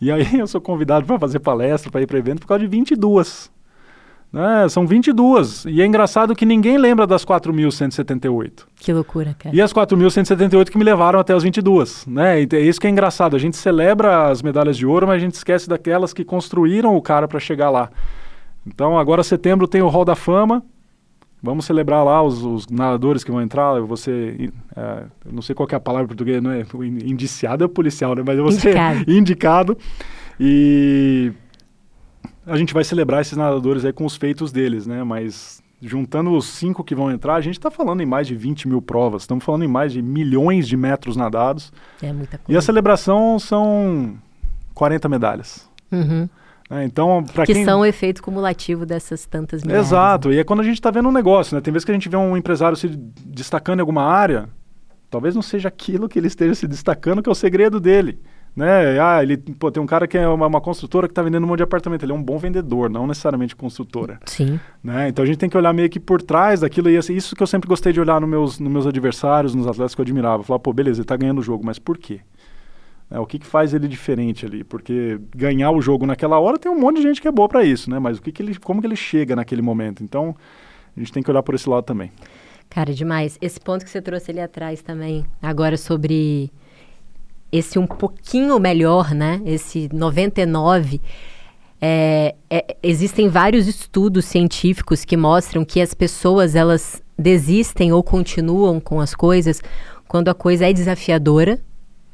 [0.00, 2.66] E aí eu sou convidado para fazer palestra, para ir para evento, por causa de
[2.66, 3.52] 22.
[4.32, 4.66] Né?
[4.70, 5.66] São 22.
[5.66, 8.64] E é engraçado que ninguém lembra das 4.178.
[8.74, 9.54] Que loucura, cara.
[9.54, 12.06] E as 4.178 que me levaram até as 22.
[12.06, 12.44] Né?
[12.44, 13.36] E é isso que é engraçado.
[13.36, 17.02] A gente celebra as medalhas de ouro, mas a gente esquece daquelas que construíram o
[17.02, 17.90] cara para chegar lá.
[18.66, 20.64] Então, agora setembro tem o Hall da Fama,
[21.44, 23.78] Vamos celebrar lá os, os nadadores que vão entrar.
[23.82, 26.64] Você, é, não sei qual é a palavra em português, não é?
[27.04, 28.22] Indiciado é policial, né?
[28.26, 29.04] Mas você indicado.
[29.12, 29.78] indicado.
[30.40, 31.32] E
[32.46, 35.04] a gente vai celebrar esses nadadores aí com os feitos deles, né?
[35.04, 38.66] Mas juntando os cinco que vão entrar, a gente está falando em mais de 20
[38.66, 39.24] mil provas.
[39.24, 41.70] Estamos falando em mais de milhões de metros nadados.
[42.02, 42.52] É muita coisa.
[42.52, 44.16] E a celebração são
[44.72, 45.68] 40 medalhas.
[45.92, 46.26] Uhum.
[46.70, 47.64] É, então, que quem...
[47.64, 49.86] são o efeito cumulativo dessas tantas milhares.
[49.86, 50.36] Exato, né?
[50.36, 51.60] e é quando a gente está vendo um negócio, né?
[51.60, 54.48] Tem vezes que a gente vê um empresário se destacando em alguma área,
[55.10, 58.18] talvez não seja aquilo que ele esteja se destacando que é o segredo dele.
[58.56, 59.00] Né?
[59.00, 61.48] Ah, ele pô, tem um cara que é uma, uma construtora que está vendendo um
[61.48, 62.04] monte de apartamento.
[62.04, 64.20] Ele é um bom vendedor, não necessariamente construtora.
[64.26, 64.60] Sim.
[64.82, 65.08] Né?
[65.08, 66.88] Então a gente tem que olhar meio que por trás daquilo.
[66.88, 69.66] E assim, isso que eu sempre gostei de olhar nos meus, nos meus adversários, nos
[69.66, 70.44] atletas que eu admirava.
[70.44, 72.20] Falar, pô, beleza, ele está ganhando o jogo, mas por quê?
[73.10, 74.64] É, o que, que faz ele diferente ali?
[74.64, 77.62] Porque ganhar o jogo naquela hora tem um monte de gente que é boa para
[77.62, 77.98] isso, né?
[77.98, 80.02] Mas o que, que ele, como que ele chega naquele momento?
[80.02, 80.34] Então,
[80.96, 82.10] a gente tem que olhar por esse lado também.
[82.70, 83.38] Cara, demais.
[83.40, 86.50] Esse ponto que você trouxe ali atrás também, agora sobre
[87.52, 89.40] esse um pouquinho melhor, né?
[89.44, 91.00] Esse 99.
[91.80, 98.80] É, é, existem vários estudos científicos que mostram que as pessoas elas desistem ou continuam
[98.80, 99.62] com as coisas
[100.08, 101.60] quando a coisa é desafiadora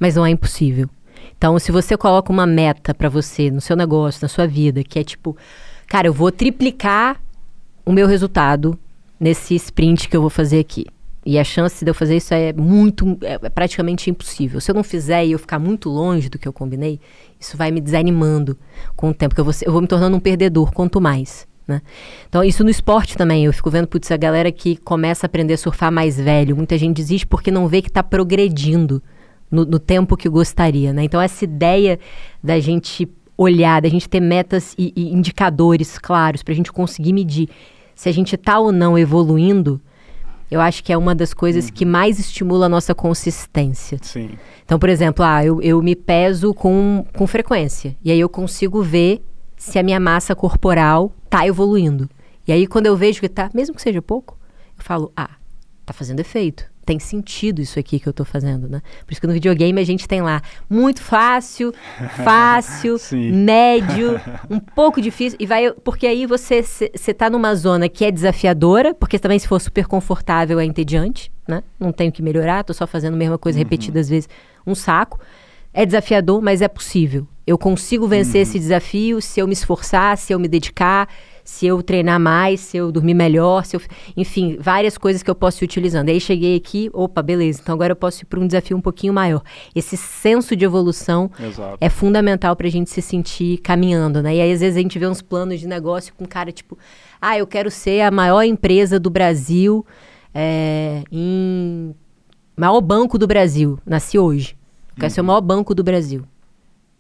[0.01, 0.89] mas não é impossível.
[1.37, 4.99] Então, se você coloca uma meta para você no seu negócio, na sua vida, que
[4.99, 5.37] é tipo,
[5.87, 7.21] cara, eu vou triplicar
[7.85, 8.79] o meu resultado
[9.19, 10.87] nesse sprint que eu vou fazer aqui.
[11.25, 14.59] E a chance de eu fazer isso é muito, é praticamente impossível.
[14.59, 16.99] Se eu não fizer e eu ficar muito longe do que eu combinei,
[17.39, 18.57] isso vai me desanimando
[18.97, 21.47] com o tempo, que eu vou, eu vou me tornando um perdedor, quanto mais.
[21.69, 21.83] Né?
[22.29, 23.45] Então, isso no esporte também.
[23.45, 26.79] Eu fico vendo, putz, a galera que começa a aprender a surfar mais velho, muita
[26.79, 29.03] gente desiste porque não vê que está progredindo
[29.51, 31.05] no, no tempo que gostaria, né?
[31.05, 31.99] Então, essa ideia
[32.43, 37.13] da gente olhar, da gente ter metas e, e indicadores claros para a gente conseguir
[37.13, 37.49] medir
[37.95, 39.81] se a gente está ou não evoluindo,
[40.51, 41.73] eu acho que é uma das coisas uhum.
[41.73, 43.99] que mais estimula a nossa consistência.
[44.01, 44.31] Sim.
[44.65, 47.97] Então, por exemplo, ah, eu, eu me peso com, com frequência.
[48.03, 49.23] E aí eu consigo ver
[49.57, 52.09] se a minha massa corporal está evoluindo.
[52.47, 54.39] E aí, quando eu vejo que está, mesmo que seja pouco,
[54.79, 55.31] eu falo, ah,
[55.83, 58.83] está fazendo efeito tem sentido isso aqui que eu estou fazendo, né?
[59.07, 61.73] Por isso que no videogame a gente tem lá muito fácil,
[62.25, 64.21] fácil, médio,
[64.51, 68.93] um pouco difícil e vai porque aí você você tá numa zona que é desafiadora,
[68.93, 71.63] porque também se for super confortável é entediante, né?
[71.79, 73.63] Não tenho que melhorar, tô só fazendo a mesma coisa uhum.
[73.63, 74.29] repetidas vezes,
[74.67, 75.21] um saco.
[75.73, 77.25] É desafiador, mas é possível.
[77.47, 78.43] Eu consigo vencer uhum.
[78.43, 81.09] esse desafio se eu me esforçar, se eu me dedicar,
[81.45, 83.81] se eu treinar mais, se eu dormir melhor, se eu,
[84.17, 86.09] enfim, várias coisas que eu posso ir utilizando.
[86.09, 89.13] Aí cheguei aqui, opa, beleza, então agora eu posso ir para um desafio um pouquinho
[89.13, 89.43] maior.
[89.75, 91.79] Esse senso de evolução Exato.
[91.81, 94.37] é fundamental para a gente se sentir caminhando, né?
[94.37, 96.79] E aí às vezes a gente vê uns planos de negócio com cara tipo,
[97.21, 99.85] ah, eu quero ser a maior empresa do Brasil
[100.35, 101.95] é, em
[102.57, 104.57] maior banco do Brasil, nasci hoje.
[104.91, 106.25] Eu quero ser o maior banco do Brasil.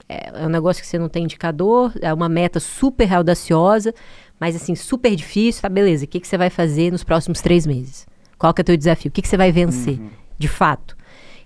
[0.08, 3.94] É, é um negócio que você não tem indicador, é uma meta super audaciosa,
[4.40, 5.60] mas assim, super difícil.
[5.60, 8.06] Tá, beleza, o que, que você vai fazer nos próximos três meses?
[8.38, 9.10] Qual que é o teu desafio?
[9.10, 10.00] O que, que você vai vencer,
[10.38, 10.96] de fato?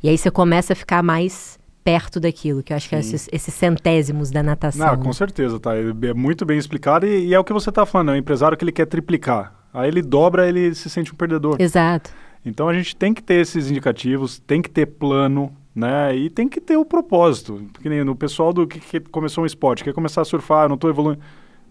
[0.00, 3.28] E aí você começa a ficar mais perto daquilo, que eu acho que é esses,
[3.30, 4.86] esses centésimos da natação.
[4.86, 5.02] Não, né?
[5.02, 5.74] com certeza, tá?
[5.74, 8.56] É muito bem explicado e, e é o que você está falando, é um empresário
[8.56, 9.52] que ele quer triplicar.
[9.72, 11.56] Aí ele dobra, ele se sente um perdedor.
[11.58, 12.10] Exato.
[12.46, 16.14] Então a gente tem que ter esses indicativos, tem que ter plano, né?
[16.14, 17.68] E tem que ter o propósito.
[17.72, 20.76] Porque nem no pessoal do que, que começou um esporte, quer começar a surfar, não
[20.76, 21.20] estou evoluindo.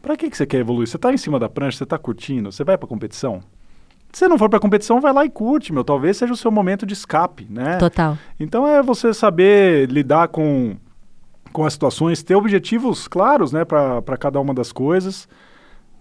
[0.04, 0.86] Para que, que você quer evoluir?
[0.88, 3.40] Você está em cima da prancha, você está curtindo, você vai para competição?
[4.12, 5.82] Se você não for para competição, vai lá e curte, meu.
[5.84, 7.78] Talvez seja o seu momento de escape, né?
[7.78, 8.18] Total.
[8.38, 10.76] Então é você saber lidar com,
[11.54, 15.26] com as situações, ter objetivos claros, né, para cada uma das coisas.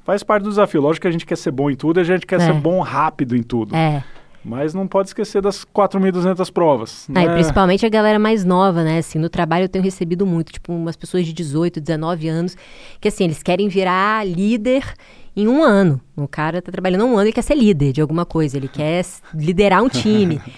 [0.04, 0.80] Faz parte do desafio.
[0.82, 2.46] Lógico que a gente quer ser bom em tudo, a gente quer É.
[2.46, 3.74] ser bom rápido em tudo.
[3.76, 4.02] É.
[4.44, 7.06] Mas não pode esquecer das 4.200 provas.
[7.10, 7.34] Ah, né?
[7.34, 8.98] principalmente a galera mais nova, né?
[8.98, 12.56] Assim, no trabalho eu tenho recebido muito, tipo, umas pessoas de 18, 19 anos,
[13.00, 14.84] que assim, eles querem virar líder
[15.36, 16.00] em um ano.
[16.16, 19.04] O cara tá trabalhando um ano e quer ser líder de alguma coisa, ele quer
[19.34, 20.40] liderar um time.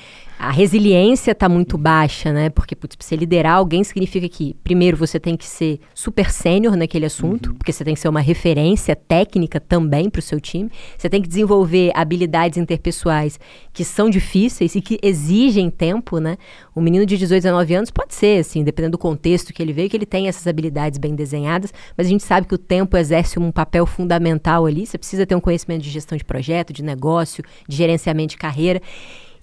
[0.45, 2.51] A resiliência tá muito baixa, né?
[2.51, 7.07] Porque, putz, você liderar alguém significa que, primeiro, você tem que ser super sênior naquele
[7.07, 10.70] assunto, porque você tem que ser uma referência técnica também para o seu time.
[10.99, 13.40] Você tem que desenvolver habilidades interpessoais
[13.72, 16.36] que são difíceis e que exigem tempo, né?
[16.76, 19.88] Um menino de 18, 19 anos pode ser, assim, dependendo do contexto que ele veio,
[19.88, 23.38] que ele tem essas habilidades bem desenhadas, mas a gente sabe que o tempo exerce
[23.38, 24.84] um papel fundamental ali.
[24.84, 28.82] Você precisa ter um conhecimento de gestão de projeto, de negócio, de gerenciamento de carreira.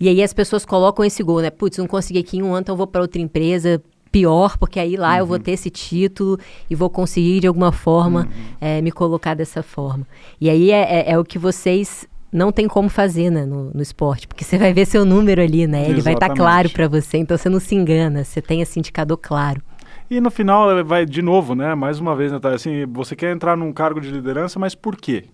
[0.02, 1.52] E aí as pessoas colocam esse gol, né?
[1.52, 3.80] Putz, não consegui aqui em um ano, então eu vou para outra empresa
[4.12, 8.28] pior, porque aí lá eu vou ter esse título e vou conseguir de alguma forma
[8.60, 10.06] eh, me colocar dessa forma.
[10.40, 13.82] E aí é, é- é o que vocês não tem como fazer né, no, no
[13.82, 15.84] esporte, porque você vai ver seu número ali, né?
[15.84, 16.38] Ele vai estar Exatamente.
[16.40, 19.62] claro para você, então você não se engana, você tem esse indicador claro.
[20.10, 21.76] E no final eh, vai de novo, né?
[21.76, 25.26] Mais uma vez, Natália, assim, você quer entrar num cargo de liderança, mas por quê?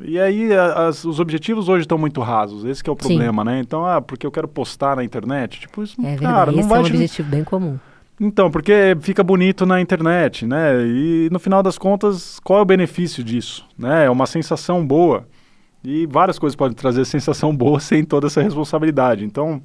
[0.00, 3.08] E aí as- os objetivos hoje estão muito rasos, esse que é o Sim.
[3.08, 3.60] problema, né?
[3.60, 6.68] Então, ah, porque eu quero postar na internet, tipo, isso, É verdade, cara, não esse
[6.68, 7.78] vai é um objetivo bem comum.
[8.20, 10.84] Então, porque fica bonito na internet, né?
[10.86, 13.66] E no final das contas, qual é o benefício disso?
[13.76, 14.04] Né?
[14.06, 15.26] É uma sensação boa.
[15.82, 19.24] E várias coisas podem trazer sensação boa sem toda essa responsabilidade.
[19.24, 19.60] Então,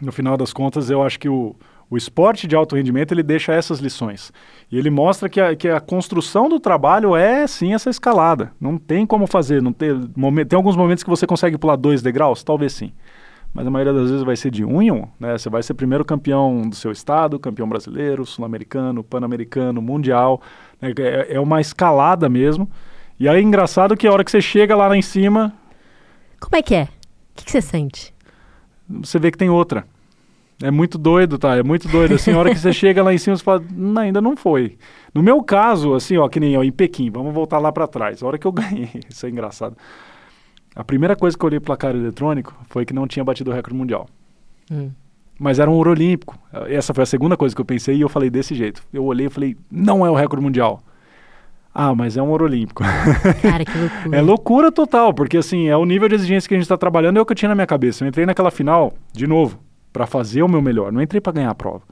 [0.00, 1.56] no final das contas, eu acho que o,
[1.90, 4.32] o esporte de alto rendimento ele deixa essas lições.
[4.70, 8.52] E ele mostra que a, que a construção do trabalho é sim essa escalada.
[8.60, 9.62] Não tem como fazer.
[9.62, 9.98] Não tem,
[10.46, 12.42] tem alguns momentos que você consegue pular dois degraus?
[12.42, 12.92] Talvez sim.
[13.54, 15.06] Mas a maioria das vezes vai ser de um em um.
[15.18, 15.38] Né?
[15.38, 20.42] Você vai ser primeiro campeão do seu estado, campeão brasileiro, sul-americano, pan-americano, mundial.
[20.82, 20.92] né?
[20.98, 22.70] É, é uma escalada mesmo.
[23.18, 25.52] E aí é engraçado que a hora que você chega lá, lá em cima,
[26.38, 26.82] Como é que é?
[26.84, 26.88] O
[27.36, 28.14] que, que você sente?
[28.88, 29.84] você vê que tem outra.
[30.62, 31.56] É muito doido, tá?
[31.56, 32.14] É muito doido.
[32.14, 34.76] Assim, a hora que você chega lá em cima, você fala, "Não, ainda não foi.
[35.14, 38.22] No meu caso, assim, ó, que nem ó, em Pequim, vamos voltar lá para trás.
[38.22, 39.76] A hora que eu ganhei, isso é engraçado.
[40.74, 43.54] A primeira coisa que eu olhei pro placar eletrônico foi que não tinha batido o
[43.54, 44.06] recorde mundial.
[44.70, 44.90] Hum.
[45.38, 46.36] Mas era um ouro olímpico.
[46.68, 48.82] Essa foi a segunda coisa que eu pensei e eu falei desse jeito.
[48.92, 50.80] Eu olhei e falei, não é o recorde mundial.
[51.72, 52.82] Ah, mas é um ouro olímpico.
[53.42, 54.16] Cara, que loucura.
[54.16, 57.18] É loucura total, porque assim, é o nível de exigência que a gente está trabalhando,
[57.18, 58.02] é o que eu tinha na minha cabeça.
[58.02, 59.60] Eu entrei naquela final, de novo,
[59.98, 60.92] para fazer o meu melhor.
[60.92, 61.82] Não entrei para ganhar a prova.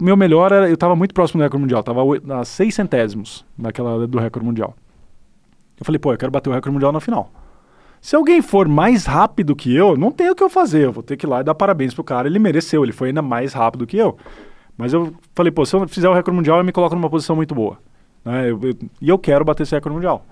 [0.00, 2.00] O meu melhor era, eu estava muito próximo do recorde mundial, estava
[2.40, 4.74] a seis centésimos naquela do recorde mundial.
[5.78, 7.30] Eu falei, pô, eu quero bater o recorde mundial na final.
[8.00, 10.86] Se alguém for mais rápido que eu, não tem o que eu fazer.
[10.86, 12.26] Eu vou ter que ir lá e dar parabéns pro cara.
[12.26, 14.16] Ele mereceu, ele foi ainda mais rápido que eu.
[14.76, 17.36] Mas eu falei, pô, se eu fizer o recorde mundial, eu me coloco numa posição
[17.36, 17.78] muito boa.
[18.24, 18.50] Né?
[18.50, 20.26] Eu- eu- e eu quero bater esse recorde mundial.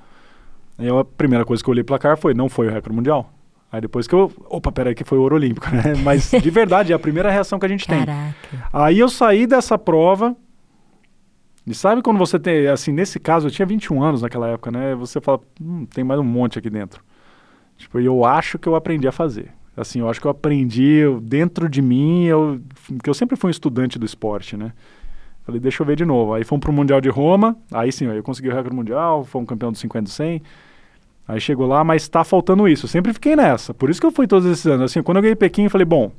[0.76, 3.30] Aí a primeira coisa que eu olhei placar foi, não foi o recorde mundial.
[3.72, 5.94] Aí depois que eu, opa, peraí que foi o ouro olímpico, né?
[6.02, 7.98] Mas de verdade, é a primeira reação que a gente tem.
[8.04, 8.68] Caraca.
[8.72, 10.36] Aí eu saí dessa prova.
[11.66, 14.94] E sabe quando você tem, assim, nesse caso, eu tinha 21 anos naquela época, né?
[14.96, 17.02] Você fala, hum, tem mais um monte aqui dentro.
[17.76, 19.52] Tipo, e eu acho que eu aprendi a fazer.
[19.76, 22.60] Assim, eu acho que eu aprendi eu- dentro de mim, eu,
[23.04, 24.72] que eu sempre fui um estudante do esporte, né?
[25.44, 26.34] Falei, deixa eu ver de novo.
[26.34, 29.70] Aí fomos pro Mundial de Roma, aí sim, eu consegui o recorde mundial, fomos campeão
[29.70, 30.42] do 50 e 100.
[31.30, 32.86] Aí chegou lá, mas tá faltando isso.
[32.86, 33.72] Eu sempre fiquei nessa.
[33.72, 34.90] Por isso que eu fui todos esses anos.
[34.90, 36.10] Assim, quando eu ganhei Pequim, eu falei, bom,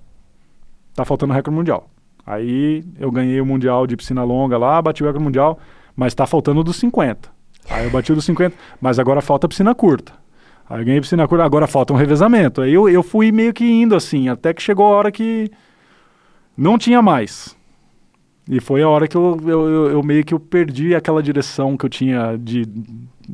[0.96, 1.90] tá faltando o recorde mundial.
[2.26, 5.60] Aí eu ganhei o mundial de piscina longa lá, bati o recorde mundial,
[5.98, 7.30] mas tá faltando o dos 50.
[7.70, 10.14] Aí eu bati dos 50, mas agora falta piscina curta.
[10.70, 12.62] Aí eu ganhei piscina curta, agora falta um revezamento.
[12.62, 15.52] Aí eu, eu fui meio que indo assim, até que chegou a hora que
[16.56, 17.54] não tinha mais.
[18.54, 21.78] E foi a hora que eu, eu, eu, eu meio que eu perdi aquela direção
[21.78, 22.68] que eu tinha de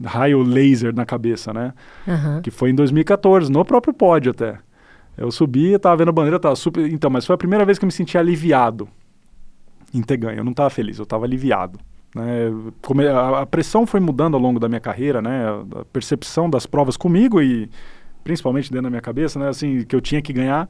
[0.05, 1.73] raio laser na cabeça, né?
[2.07, 2.39] Aham.
[2.43, 4.59] Que foi em 2014, no próprio pódio até.
[5.17, 6.87] Eu subi, tava vendo a bandeira, tava super.
[6.87, 8.87] Então, mas foi a primeira vez que eu me senti aliviado
[9.91, 10.37] em ter ganho.
[10.37, 11.79] Eu não tava feliz, eu tava aliviado.
[12.15, 12.51] Né?
[12.83, 15.45] Come- a pressão foi mudando ao longo da minha carreira, né?
[15.81, 17.67] A percepção das provas comigo e
[18.23, 19.49] principalmente dentro da minha cabeça, né?
[19.49, 20.69] Assim, que eu tinha que ganhar.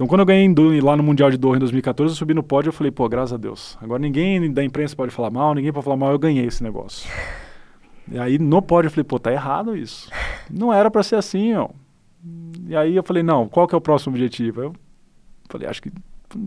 [0.00, 2.42] Então, quando eu ganhei em lá no Mundial de Doha em 2014, eu subi no
[2.42, 3.76] pódio e falei, pô, graças a Deus.
[3.82, 7.06] Agora ninguém da imprensa pode falar mal, ninguém pode falar mal, eu ganhei esse negócio.
[8.10, 10.08] E aí no pódio eu falei, pô, tá errado isso.
[10.50, 11.68] Não era pra ser assim, ó.
[12.66, 14.62] E aí eu falei, não, qual que é o próximo objetivo?
[14.62, 14.72] Eu
[15.50, 15.92] falei, acho que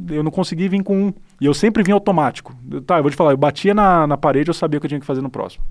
[0.10, 1.14] eu não consegui vir com um.
[1.40, 2.56] E eu sempre vim automático.
[2.72, 4.88] Eu- tá, eu vou te falar, eu batia na, na parede, eu sabia o que
[4.88, 5.64] eu tinha que fazer no próximo.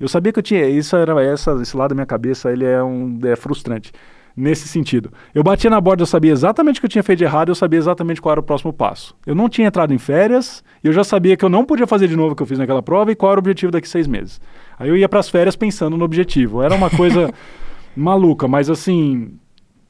[0.00, 2.82] Eu sabia que eu tinha, isso era essa, esse lado da minha cabeça, ele é
[2.82, 3.92] um é frustrante
[4.36, 5.12] nesse sentido.
[5.34, 7.54] Eu batia na borda, eu sabia exatamente o que eu tinha feito de errado, eu
[7.54, 9.14] sabia exatamente qual era o próximo passo.
[9.26, 12.16] Eu não tinha entrado em férias, eu já sabia que eu não podia fazer de
[12.16, 14.40] novo o que eu fiz naquela prova e qual era o objetivo daqui seis meses.
[14.78, 16.62] Aí eu ia para as férias pensando no objetivo.
[16.62, 17.32] Era uma coisa
[17.94, 19.32] maluca, mas assim,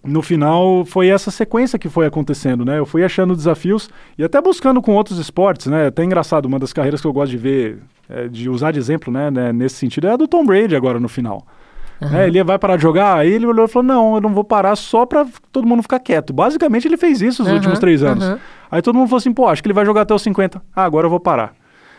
[0.04, 2.78] no final foi essa sequência que foi acontecendo, né?
[2.78, 3.88] Eu fui achando desafios
[4.18, 5.86] e até buscando com outros esportes, né?
[5.86, 7.78] Até engraçado, uma das carreiras que eu gosto de ver,
[8.08, 10.98] é, de usar de exemplo, né, né, nesse sentido, é a do Tom Brady agora
[10.98, 11.46] no final.
[12.00, 12.26] Né?
[12.26, 14.74] Ele vai parar de jogar, aí ele olhou e falou: Não, eu não vou parar
[14.76, 16.32] só pra todo mundo ficar quieto.
[16.32, 18.24] Basicamente, ele fez isso nos Aham, últimos três anos.
[18.24, 18.38] aham.
[18.70, 20.60] Aí todo mundo falou assim: Pô, acho que ele vai jogar até os 50.
[20.74, 21.54] Ah, agora eu vou parar.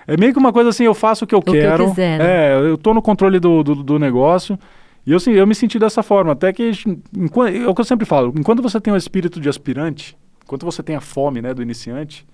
[0.06, 1.90] É meio que uma coisa assim: eu faço o que eu que eu quero.
[1.90, 2.26] quiser, né?
[2.26, 4.58] É, eu tô no controle do, do, do negócio.
[5.06, 6.32] E eu, assim, eu me senti dessa forma.
[6.32, 6.72] Até que,
[7.18, 10.66] enquanto, é o que eu sempre falo: enquanto você tem o espírito de aspirante, enquanto
[10.66, 12.26] você tem a fome né, do iniciante,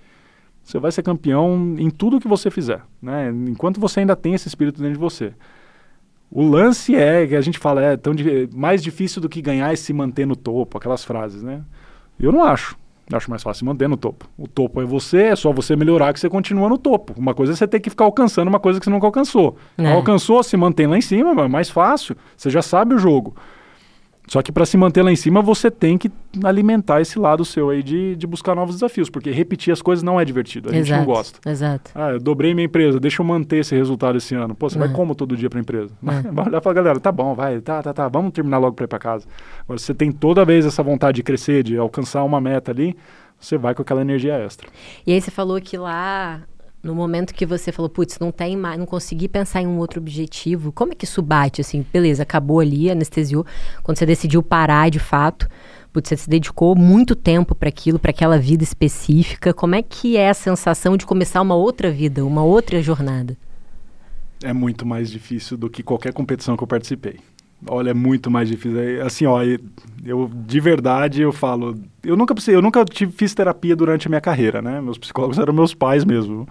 [0.64, 2.82] você vai ser campeão em tudo que você fizer.
[3.02, 3.32] Né?
[3.48, 5.34] Enquanto você ainda tem esse espírito dentro de você.
[6.32, 8.14] O lance é que a gente fala é tão
[8.54, 11.62] mais difícil do que ganhar e se manter no topo, aquelas frases, né?
[12.20, 12.78] Eu não acho.
[13.10, 14.30] Eu Acho mais fácil se manter no topo.
[14.38, 17.16] O topo é você, é só você melhorar que você continua no topo.
[17.18, 19.58] Uma coisa é você ter que ficar alcançando uma coisa que você nunca alcançou.
[19.78, 19.92] É.
[19.92, 22.16] Alcançou, se mantém lá em cima, mas é mais fácil.
[22.38, 23.36] Você já sabe o jogo.
[24.30, 26.12] Só que para se manter lá em cima, você tem que
[26.44, 30.20] alimentar esse lado seu aí de, de buscar novos desafios, porque repetir as coisas não
[30.20, 30.70] é divertido.
[30.70, 31.50] A gente exato, não gosta.
[31.50, 31.92] Exato.
[31.96, 34.54] Ah, eu dobrei minha empresa, deixa eu manter esse resultado esse ano.
[34.54, 34.92] Pô, você vai É.
[34.92, 35.92] como todo dia pra empresa?
[36.06, 36.22] É.
[36.32, 38.88] Vai olhar pra galera, tá bom, vai, tá, tá, tá, vamos terminar logo pra ir
[38.88, 39.26] pra casa.
[39.64, 42.96] Agora, você tem toda vez essa vontade de crescer, de alcançar uma meta ali,
[43.40, 44.68] você vai com aquela energia extra.
[45.08, 46.42] E aí você falou que lá,
[46.82, 50.00] no momento que você falou, putz, não tem mais, não consegui pensar em um outro
[50.00, 53.46] objetivo, como é que isso bate, assim, beleza, acabou ali, anestesiou,
[53.84, 55.48] quando você decidiu parar de fato,
[55.92, 60.16] putz, você se dedicou muito tempo para aquilo, para aquela vida específica, como é que
[60.16, 63.38] é a sensação de começar uma outra vida, uma outra jornada?
[64.42, 67.20] É muito mais difícil do que qualquer competição que eu participei.
[67.68, 68.80] Olha, é muito mais difícil.
[68.80, 69.42] É, Assim, ó,
[70.06, 74.10] eu de verdade eu falo, eu nunca precisei, eu nunca tive, fiz terapia durante a
[74.10, 74.80] minha carreira, né?
[74.82, 76.48] Meus psicólogos eram meus pais mesmo.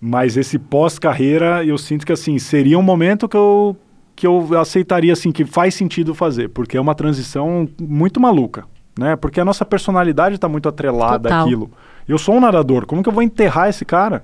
[0.00, 3.76] Mas esse pós-carreira, eu sinto que assim, seria um momento que eu
[4.16, 8.64] que eu aceitaria assim que faz sentido fazer, porque é uma transição muito maluca,
[8.96, 9.16] né?
[9.16, 11.44] Porque a nossa personalidade está muito atrelada Total.
[11.44, 11.70] àquilo.
[12.06, 14.22] Eu sou um nadador, como que eu vou enterrar esse cara?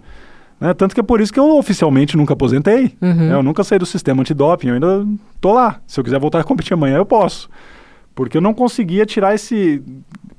[0.61, 0.75] Né?
[0.75, 2.95] Tanto que é por isso que eu oficialmente nunca aposentei.
[3.01, 3.15] Uhum.
[3.15, 3.35] né?
[3.35, 5.07] Eu nunca saí do sistema antidoping, eu ainda
[5.41, 5.81] tô lá.
[5.87, 7.49] Se eu quiser voltar a competir amanhã, eu posso.
[8.15, 9.83] Porque eu não conseguia tirar esse.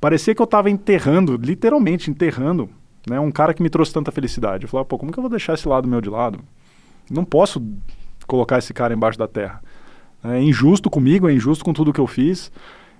[0.00, 2.68] Parecia que eu estava enterrando, literalmente enterrando,
[3.08, 3.18] né?
[3.20, 4.64] um cara que me trouxe tanta felicidade.
[4.64, 6.40] Eu falava, pô, como que eu vou deixar esse lado meu de lado?
[7.10, 7.62] Não posso
[8.26, 9.62] colocar esse cara embaixo da terra.
[10.24, 12.52] É injusto comigo, é injusto com tudo que eu fiz.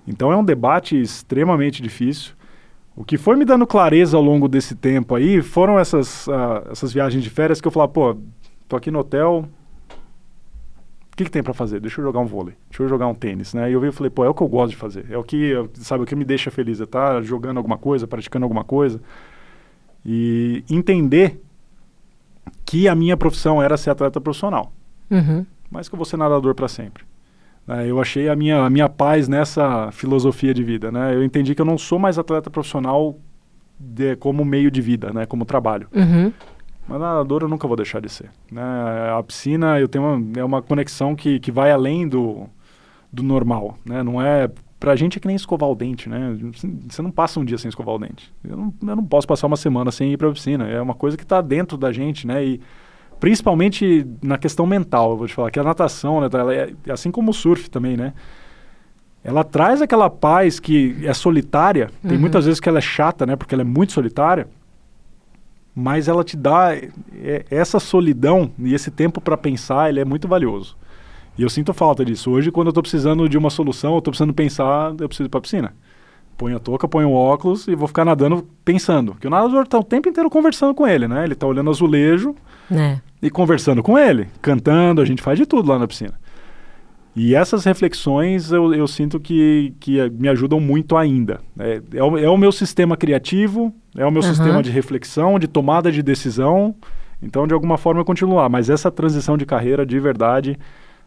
[0.07, 2.33] Então é um debate extremamente difícil.
[2.95, 6.93] O que foi me dando clareza ao longo desse tempo aí foram essas, ah, essas
[6.93, 8.17] viagens de férias que eu falava, pô,
[8.69, 9.49] tô aqui no hotel,
[11.13, 11.79] o que, que tem para fazer?
[11.81, 13.69] Deixa eu jogar um vôlei, deixa eu jogar um tênis, né?
[13.71, 15.23] E eu vi e falei, pô, é o que eu gosto de fazer, é o
[15.23, 19.01] que, sabe, o que me deixa feliz, é estar jogando alguma coisa, praticando alguma coisa.
[20.05, 21.41] E entender
[22.65, 24.73] que a minha profissão era ser atleta profissional,
[25.11, 25.45] Uhum.
[25.71, 27.05] mas que eu vou ser nadador para sempre.
[27.69, 31.15] É, eu achei a minha, a minha paz nessa filosofia de vida, né?
[31.15, 33.17] Eu entendi que eu não sou mais atleta profissional
[33.79, 35.27] de- como meio de vida, né?
[35.27, 35.87] Como trabalho.
[35.95, 36.33] Uhum.
[36.89, 38.31] Mas nadador eu nunca vou deixar de ser.
[38.51, 38.63] Né?
[39.17, 42.47] A piscina eu tenho uma, é uma conexão que, que vai além do,
[43.13, 43.79] do normal.
[43.85, 44.03] Né?
[44.03, 44.51] Não é.
[44.81, 46.37] Pra gente é que nem escovar o dente, né?
[46.89, 48.35] Você não passa um dia sem escovar o dente.
[48.43, 50.69] Eu não, eu não posso passar uma semana sem ir pra piscina.
[50.69, 52.45] É uma coisa que está dentro da gente, né?
[52.45, 52.61] E
[53.21, 56.29] principalmente na questão mental, eu vou te falar, que a natação, né?
[56.33, 58.13] Ela é, assim como o surf também, né?
[59.23, 61.89] Ela traz aquela paz que é solitária.
[62.03, 62.21] Tem Uhum.
[62.21, 63.37] muitas vezes que ela é chata, né?
[63.37, 64.49] Porque ela é muito solitária.
[65.75, 70.29] Mas ela te dá é, essa solidão e esse tempo para pensar, ele é muito
[70.29, 70.77] valioso.
[71.37, 72.31] E eu sinto falta disso.
[72.31, 75.31] Hoje, quando eu estou precisando de uma solução, eu estou precisando pensar, eu preciso ir
[75.31, 75.75] para a piscina.
[76.37, 79.15] Ponho a touca, ponho o óculos e vou ficar nadando pensando.
[79.15, 81.25] Que o nadador está o tempo inteiro conversando com ele, né?
[81.25, 82.35] Ele está olhando azulejo
[82.71, 82.99] é.
[83.23, 86.15] e conversando com ele, cantando, a gente faz de tudo lá na piscina.
[87.15, 91.41] E essas reflexões eu, eu sinto que, que me ajudam muito ainda.
[91.59, 94.29] É, é, o, é o meu sistema criativo, é o meu uhum.
[94.29, 96.75] sistema de reflexão, de tomada de decisão.
[97.23, 98.49] Então, de alguma forma, eu continuo lá.
[98.49, 100.59] Mas essa transição de carreira, de verdade,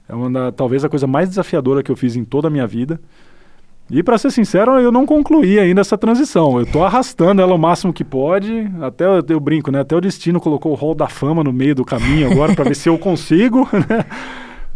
[0.08, 3.00] é uma talvez a coisa mais desafiadora que eu fiz em toda a minha vida.
[3.90, 6.58] E para ser sincero, eu não concluí ainda essa transição.
[6.58, 8.68] Eu estou arrastando ela o máximo que pode.
[8.82, 9.82] Até eu, eu, brinco, né?
[9.82, 12.76] Até o destino colocou o rol da fama no meio do caminho agora para ver
[12.76, 14.06] se eu consigo, né?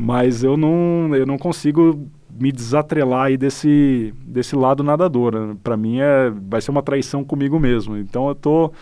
[0.01, 5.35] Mas eu não, eu não consigo me desatrelar aí desse, desse lado nadador.
[5.35, 5.57] Né?
[5.61, 7.97] Para mim é, vai ser uma traição comigo mesmo.
[7.97, 8.73] Então eu estou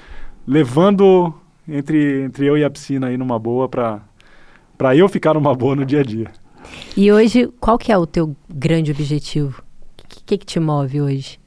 [0.46, 1.34] levando
[1.68, 4.02] entre, entre eu e a piscina aí numa boa para
[4.78, 6.32] para eu ficar numa boa no dia a dia.
[6.96, 9.64] E hoje, qual que é o teu grande objetivo?
[10.04, 11.40] O que, que, te move hoje?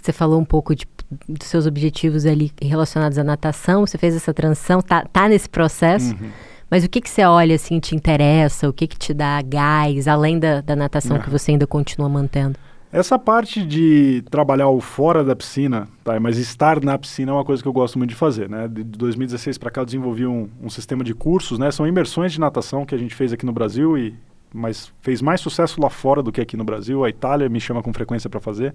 [0.00, 0.86] Você falou um pouco de,
[1.28, 6.14] dos seus objetivos ali relacionados à natação, você fez essa transição, tá, tá nesse processo,
[6.14, 6.30] uhum.
[6.72, 10.08] Mas o que, que você olha assim, te interessa, o que, que te dá gás,
[10.08, 12.58] além da, da natação que você ainda continua mantendo?
[12.90, 17.44] Essa parte de trabalhar o fora da piscina, tá, mas estar na piscina é uma
[17.44, 18.48] coisa que eu gosto muito de fazer.
[18.48, 18.66] Né?
[18.68, 21.70] De 2016 para cá eu desenvolvi um, um, sistema de cursos, né?
[21.70, 24.14] são imersões de natação que a gente fez aqui no Brasil, e,
[24.50, 27.04] mas fez mais sucesso lá fora do que aqui no Brasil.
[27.04, 28.72] A Itália me chama com frequência para fazer.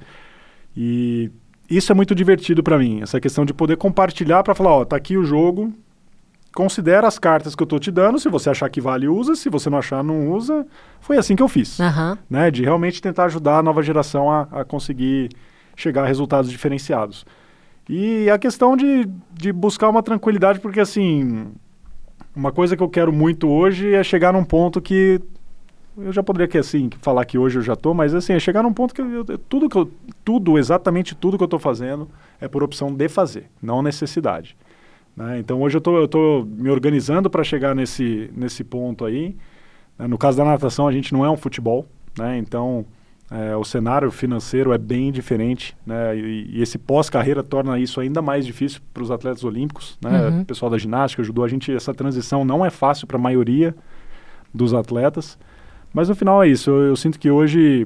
[0.75, 1.31] E
[1.67, 4.95] isso é muito divertido para mim, essa questão de poder compartilhar para falar, ó, tá
[4.95, 5.73] aqui o jogo,
[6.57, 9.47] considera as cartas que eu estou te dando, se você achar que vale, usa, se
[9.47, 10.65] você não achar, não usa.
[10.99, 12.17] Foi assim que eu fiz, uhum.
[12.27, 12.49] né?
[12.49, 15.29] De realmente tentar ajudar a nova geração a, a conseguir
[15.75, 17.27] chegar a resultados diferenciados.
[17.87, 21.45] E a questão de, de buscar uma tranquilidade, porque assim,
[22.35, 25.21] uma coisa que eu quero muito hoje é chegar num ponto que
[25.95, 28.63] eu já poderia que assim falar que hoje eu já estou, mas assim é chegar
[28.63, 29.91] num ponto que eu, tudo que eu,
[30.25, 32.09] tudo exatamente tudo que eu estou fazendo
[32.41, 34.57] é por opção de fazer, não necessidade.
[35.17, 35.39] Né?
[35.39, 39.35] Então hoje eu estou me organizando para chegar nesse, nesse ponto aí.
[39.97, 40.07] Né?
[40.07, 41.87] No caso da natação, a gente não é um futebol,
[42.17, 42.37] né?
[42.37, 42.85] então
[43.31, 46.17] é, o cenário financeiro é bem diferente, né?
[46.17, 50.27] E, e esse pós-carreira torna isso ainda mais difícil para os atletas olímpicos, né?
[50.27, 50.41] Uhum.
[50.41, 53.75] O pessoal da ginástica, ajudou a gente, essa transição não é fácil para a maioria
[54.53, 55.37] dos atletas,
[55.93, 56.69] mas no final é isso.
[56.69, 57.85] Eu, eu, sinto que hoje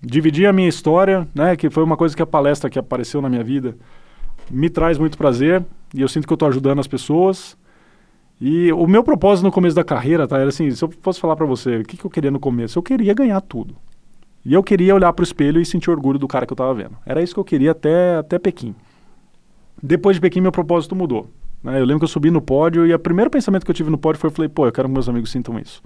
[0.00, 1.56] dividir a minha história, né?
[1.56, 3.76] Que foi uma coisa que a palestra que apareceu na minha vida
[4.50, 7.56] me traz muito prazer e eu sinto que eu estou ajudando as pessoas.
[8.40, 11.36] E o meu propósito no começo da carreira, tá, era assim, se eu fosse falar
[11.36, 12.78] para você, o que, que eu queria no começo?
[12.78, 13.74] Eu queria ganhar tudo.
[14.44, 16.72] E eu queria olhar para o espelho e sentir orgulho do cara que eu estava
[16.74, 16.96] vendo.
[17.04, 18.74] Era isso que eu queria até, até Pequim.
[19.82, 21.28] Depois de Pequim, meu propósito mudou.
[21.62, 21.80] Né?
[21.80, 23.98] Eu lembro que eu subi no pódio e o primeiro pensamento que eu tive no
[23.98, 25.82] pódio foi, eu falei, pô, eu quero que meus amigos sintam isso.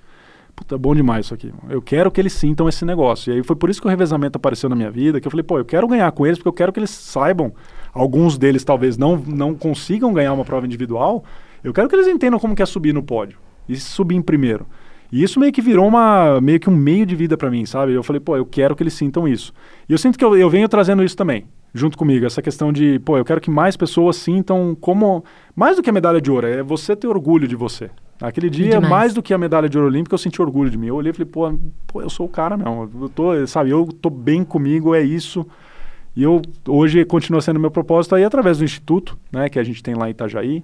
[0.55, 1.53] Puta, é bom demais isso aqui.
[1.68, 3.32] Eu quero que eles sintam esse negócio.
[3.32, 5.44] E aí foi por isso que o revezamento apareceu na minha vida, que eu falei,
[5.44, 7.53] pô, eu quero ganhar com eles, porque eu quero que eles saibam
[7.92, 11.24] alguns deles talvez não, não consigam ganhar uma prova individual,
[11.62, 13.38] eu quero que eles entendam como que é subir no pódio
[13.68, 14.66] e subir em primeiro.
[15.12, 17.92] E isso meio que virou uma, meio que um meio de vida para mim, sabe?
[17.92, 19.53] Eu falei, pô, eu quero que eles sintam isso.
[19.88, 22.98] E eu sinto que eu, eu venho trazendo isso também, junto comigo, essa questão de,
[23.00, 26.46] pô, eu quero que mais pessoas sintam como, mais do que a medalha de ouro,
[26.46, 27.90] é você ter orgulho de você.
[28.20, 30.88] Aquele dia, mais do que a medalha de ouro olímpica, eu senti orgulho de mim.
[30.88, 31.52] Eu olhei e falei, pô,
[31.86, 32.90] pô, eu sou o cara mesmo.
[33.00, 35.46] Eu tô, sabe, eu tô bem comigo, é isso.
[36.14, 39.82] E eu hoje continua sendo meu propósito aí através do instituto, né, que a gente
[39.82, 40.62] tem lá em Itajaí,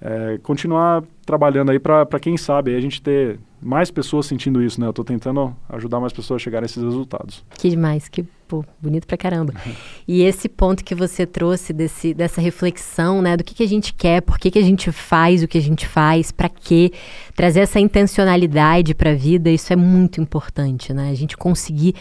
[0.00, 4.86] é, continuar trabalhando aí para quem sabe a gente ter mais pessoas sentindo isso, né?
[4.86, 7.42] Eu estou tentando ajudar mais pessoas a chegar a esses resultados.
[7.56, 9.54] Que demais, que pô, bonito pra caramba.
[10.06, 13.94] e esse ponto que você trouxe desse, dessa reflexão, né, do que, que a gente
[13.94, 16.92] quer, por que, que a gente faz o que a gente faz, para quê,
[17.34, 21.10] trazer essa intencionalidade para a vida, isso é muito importante, né?
[21.10, 21.94] A gente conseguir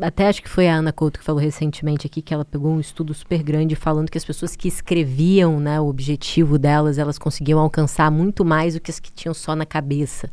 [0.00, 2.80] até acho que foi a Ana Couto que falou recentemente aqui que ela pegou um
[2.80, 7.60] estudo super grande falando que as pessoas que escreviam né, o objetivo delas, elas conseguiam
[7.60, 10.30] alcançar muito mais do que as que tinham só na cabeça.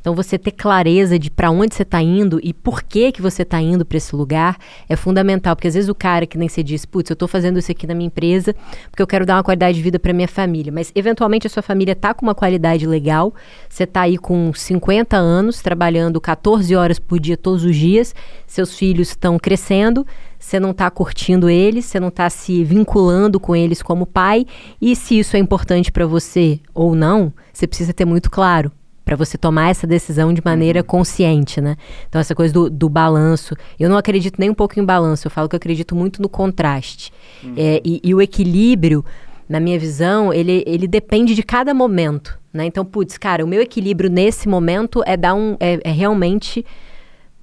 [0.00, 3.42] Então você ter clareza de para onde você está indo e por que que você
[3.42, 4.56] está indo para esse lugar
[4.88, 7.58] é fundamental, porque às vezes o cara que nem se diz, putz, eu estou fazendo
[7.58, 8.54] isso aqui na minha empresa
[8.90, 11.62] porque eu quero dar uma qualidade de vida para minha família, mas eventualmente a sua
[11.62, 13.34] família está com uma qualidade legal,
[13.68, 18.14] você está aí com 50 anos trabalhando 14 horas por dia todos os dias,
[18.46, 20.06] seus filhos filhos estão crescendo,
[20.38, 24.44] você não está curtindo eles, você não está se vinculando com eles como pai,
[24.78, 28.70] e se isso é importante para você ou não, você precisa ter muito claro
[29.02, 30.86] para você tomar essa decisão de maneira uhum.
[30.86, 31.76] consciente, né?
[32.06, 35.30] Então essa coisa do, do, balanço, eu não acredito nem um pouco em balanço, eu
[35.30, 37.10] falo que eu acredito muito no contraste
[37.42, 37.54] uhum.
[37.56, 39.02] é, e, e o equilíbrio
[39.48, 42.66] na minha visão, ele, ele depende de cada momento, né?
[42.66, 46.64] Então, putz, cara, o meu equilíbrio nesse momento é dar um, é, é realmente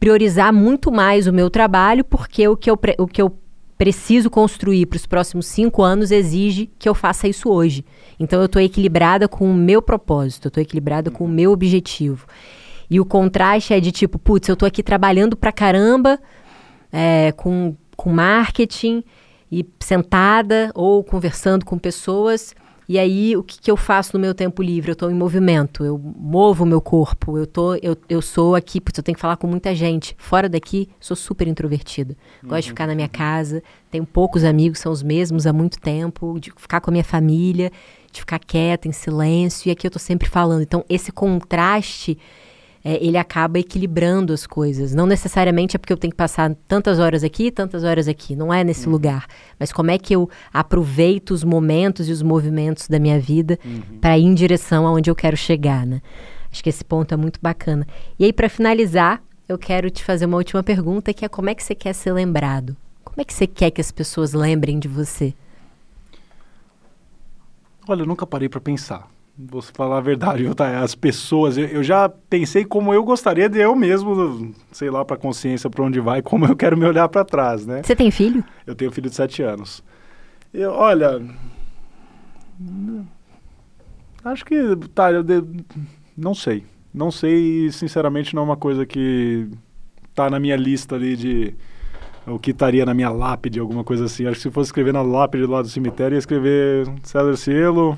[0.01, 3.37] priorizar muito mais o meu trabalho, porque o que eu, o que eu
[3.77, 7.85] preciso construir para os próximos cinco anos exige que eu faça isso hoje.
[8.19, 12.25] Então eu estou equilibrada com o meu propósito, eu estou equilibrada com o meu objetivo.
[12.89, 16.19] E o contraste é de tipo, putz, eu estou aqui trabalhando para caramba
[16.91, 19.03] é, com, com marketing
[19.51, 22.55] e sentada ou conversando com pessoas
[22.91, 24.91] e aí, o que, que eu faço no meu tempo livre?
[24.91, 28.81] Eu estou em movimento, eu movo o meu corpo, eu, tô, eu, eu sou aqui,
[28.81, 30.13] porque eu tenho que falar com muita gente.
[30.17, 32.17] Fora daqui, sou super introvertida.
[32.43, 32.59] Gosto uhum.
[32.59, 36.51] de ficar na minha casa, tenho poucos amigos, são os mesmos há muito tempo, de
[36.57, 37.71] ficar com a minha família,
[38.11, 40.61] de ficar quieta, em silêncio, e aqui eu estou sempre falando.
[40.61, 42.17] Então, esse contraste
[42.83, 44.93] é, ele acaba equilibrando as coisas.
[44.93, 48.35] Não necessariamente é porque eu tenho que passar tantas horas aqui, tantas horas aqui.
[48.35, 48.93] Não é nesse uhum.
[48.93, 49.27] lugar.
[49.59, 53.99] Mas como é que eu aproveito os momentos e os movimentos da minha vida uhum.
[53.99, 56.01] para ir em direção aonde eu quero chegar, né?
[56.51, 57.87] Acho que esse ponto é muito bacana.
[58.19, 61.55] E aí, para finalizar, eu quero te fazer uma última pergunta, que é como é
[61.55, 62.75] que você quer ser lembrado?
[63.03, 65.33] Como é que você quer que as pessoas lembrem de você?
[67.87, 69.09] Olha, eu nunca parei para pensar.
[69.49, 70.81] Vou falar a verdade, viu, tá?
[70.81, 75.17] As pessoas, eu, eu, já pensei como eu gostaria de eu mesmo, sei lá, para
[75.17, 77.81] consciência para onde vai, como eu quero me olhar para trás, né?
[77.83, 78.43] Você tem filho?
[78.67, 79.83] Eu tenho filho de sete anos.
[80.53, 81.21] Eu, olha,
[84.23, 85.43] acho que, tá, eu de,
[86.15, 86.63] não sei.
[86.93, 89.47] Não sei e, sinceramente, não é uma coisa que
[90.13, 91.55] tá na minha lista ali de
[92.27, 94.25] o que estaria na minha lápide, alguma coisa assim.
[94.25, 97.97] Acho que se fosse escrever na lápide do lado do cemitério, ia escrever César Cielo,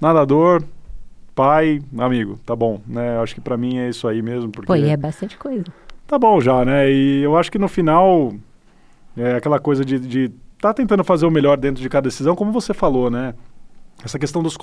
[0.00, 0.62] nadador,
[1.34, 3.18] pai, amigo, tá bom, né?
[3.20, 4.50] Acho que para mim é isso aí mesmo.
[4.50, 4.66] Porque...
[4.66, 5.64] Pô, e é bastante coisa.
[6.06, 6.90] Tá bom já, né?
[6.90, 8.32] E eu acho que no final,
[9.16, 12.50] é aquela coisa de, de tá tentando fazer o melhor dentro de cada decisão, como
[12.50, 13.34] você falou, né?
[14.04, 14.56] Essa questão dos,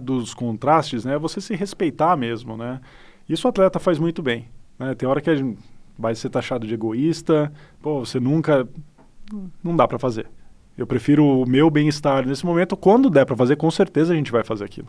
[0.00, 1.14] dos contrastes, né?
[1.14, 2.80] É você se respeitar mesmo, né?
[3.28, 4.94] Isso o atleta faz muito bem, né?
[4.94, 5.58] Tem hora que a gente
[5.98, 8.66] vai ser taxado de egoísta, pô, você nunca...
[9.62, 10.26] Não dá para fazer.
[10.78, 12.76] Eu prefiro o meu bem-estar nesse momento.
[12.76, 14.86] Quando der para fazer, com certeza a gente vai fazer aquilo.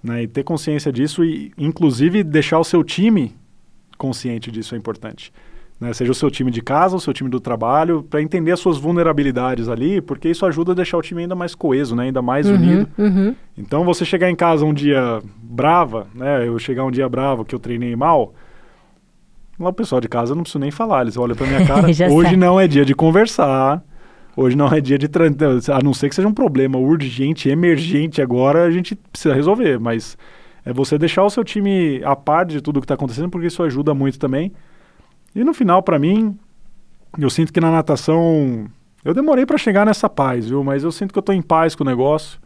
[0.00, 0.22] Né?
[0.22, 3.34] E ter consciência disso e, inclusive, deixar o seu time
[3.98, 5.32] consciente disso é importante.
[5.80, 5.92] Né?
[5.92, 8.78] Seja o seu time de casa, o seu time do trabalho, para entender as suas
[8.78, 12.04] vulnerabilidades ali, porque isso ajuda a deixar o time ainda mais coeso, né?
[12.04, 12.88] ainda mais uhum, unido.
[12.96, 13.34] Uhum.
[13.58, 16.46] Então, você chegar em casa um dia brava, né?
[16.46, 18.32] eu chegar um dia bravo que eu treinei mal,
[19.58, 22.36] lá o pessoal de casa não preciso nem falar, eles olham para minha cara, hoje
[22.36, 23.82] não é dia de conversar,
[24.36, 25.08] Hoje não é dia de
[25.72, 30.18] a não ser que seja um problema urgente, emergente agora, a gente precisa resolver, mas
[30.62, 33.62] é você deixar o seu time a par de tudo que está acontecendo, porque isso
[33.62, 34.52] ajuda muito também.
[35.34, 36.36] E no final, para mim,
[37.18, 38.66] eu sinto que na natação
[39.02, 40.62] eu demorei para chegar nessa paz, viu?
[40.62, 42.38] Mas eu sinto que eu estou em paz com o negócio.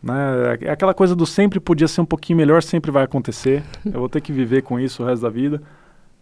[0.00, 0.58] Né?
[0.60, 3.64] É aquela coisa do sempre podia ser um pouquinho melhor, sempre vai acontecer.
[3.84, 5.60] Eu vou ter que viver com isso o resto da vida.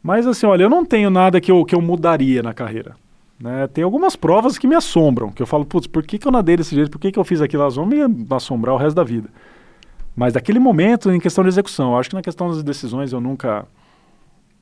[0.03, 2.95] Mas assim, olha, eu não tenho nada que eu, que eu mudaria na carreira.
[3.41, 3.67] Né?
[3.69, 6.57] Tem algumas provas que me assombram, que eu falo, putz, por que, que eu nadei
[6.57, 6.91] desse jeito?
[6.91, 7.63] Por que, que eu fiz aquilo?
[7.63, 7.97] Elas vão me
[8.31, 9.29] assombrar o resto da vida.
[10.15, 13.67] Mas daquele momento, em questão de execução, acho que na questão das decisões eu nunca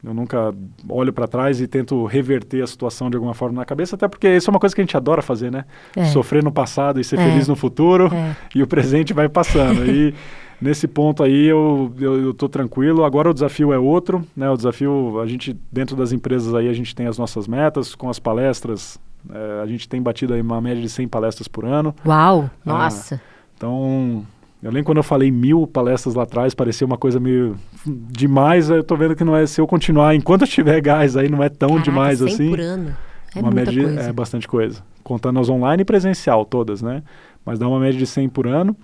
[0.05, 0.55] eu nunca
[0.89, 4.29] olho para trás e tento reverter a situação de alguma forma na cabeça, até porque
[4.29, 5.65] isso é uma coisa que a gente adora fazer, né?
[5.97, 6.05] É.
[6.05, 7.25] Sofrer no passado e ser é.
[7.25, 8.37] feliz no futuro, é.
[8.55, 9.85] e o presente vai passando.
[9.85, 10.15] e
[10.61, 13.05] nesse ponto aí eu, eu, eu tranquilo.
[13.05, 14.49] Agora o desafio é outro, né?
[14.51, 18.09] O desafio, a gente, dentro das empresas aí, a gente tem as nossas metas, com
[18.09, 18.99] as palestras,
[19.31, 21.95] é, a gente tem batido aí uma média de 100 palestras por ano.
[22.07, 23.21] Uau, ah, nossa!
[23.57, 24.25] Então,
[24.63, 27.57] eu lembro quando eu falei mil palestras lá atrás, parecia uma coisa meio
[27.87, 28.71] demais.
[28.71, 31.43] Eu tô vendo que não é, se eu continuar, enquanto eu tiver gás aí, não
[31.43, 32.51] é tão Caraca, demais 100 assim.
[32.51, 32.97] por ano.
[33.35, 34.01] É uma média coisa.
[34.01, 34.83] é bastante coisa.
[35.05, 37.03] Contando as online e presencial, todas, né?
[37.45, 38.77] Mas dá uma média de 100 por ano.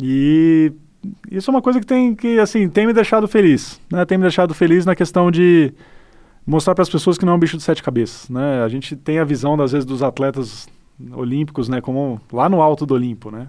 [0.00, 0.72] E
[1.30, 4.04] isso é uma coisa que tem que assim tem me deixado feliz, né?
[4.04, 5.72] Tem me deixado feliz na questão de
[6.46, 8.62] mostrar para as pessoas que não é um bicho de sete cabeças, né?
[8.62, 10.68] A gente tem a visão às vezes dos atletas
[11.12, 11.80] olímpicos, né?
[11.80, 13.48] Como lá no alto do Olimpo, né?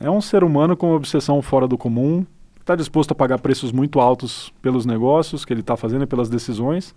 [0.00, 2.26] É um ser humano com obsessão fora do comum,
[2.60, 6.28] está disposto a pagar preços muito altos pelos negócios que ele está fazendo e pelas
[6.28, 6.94] decisões.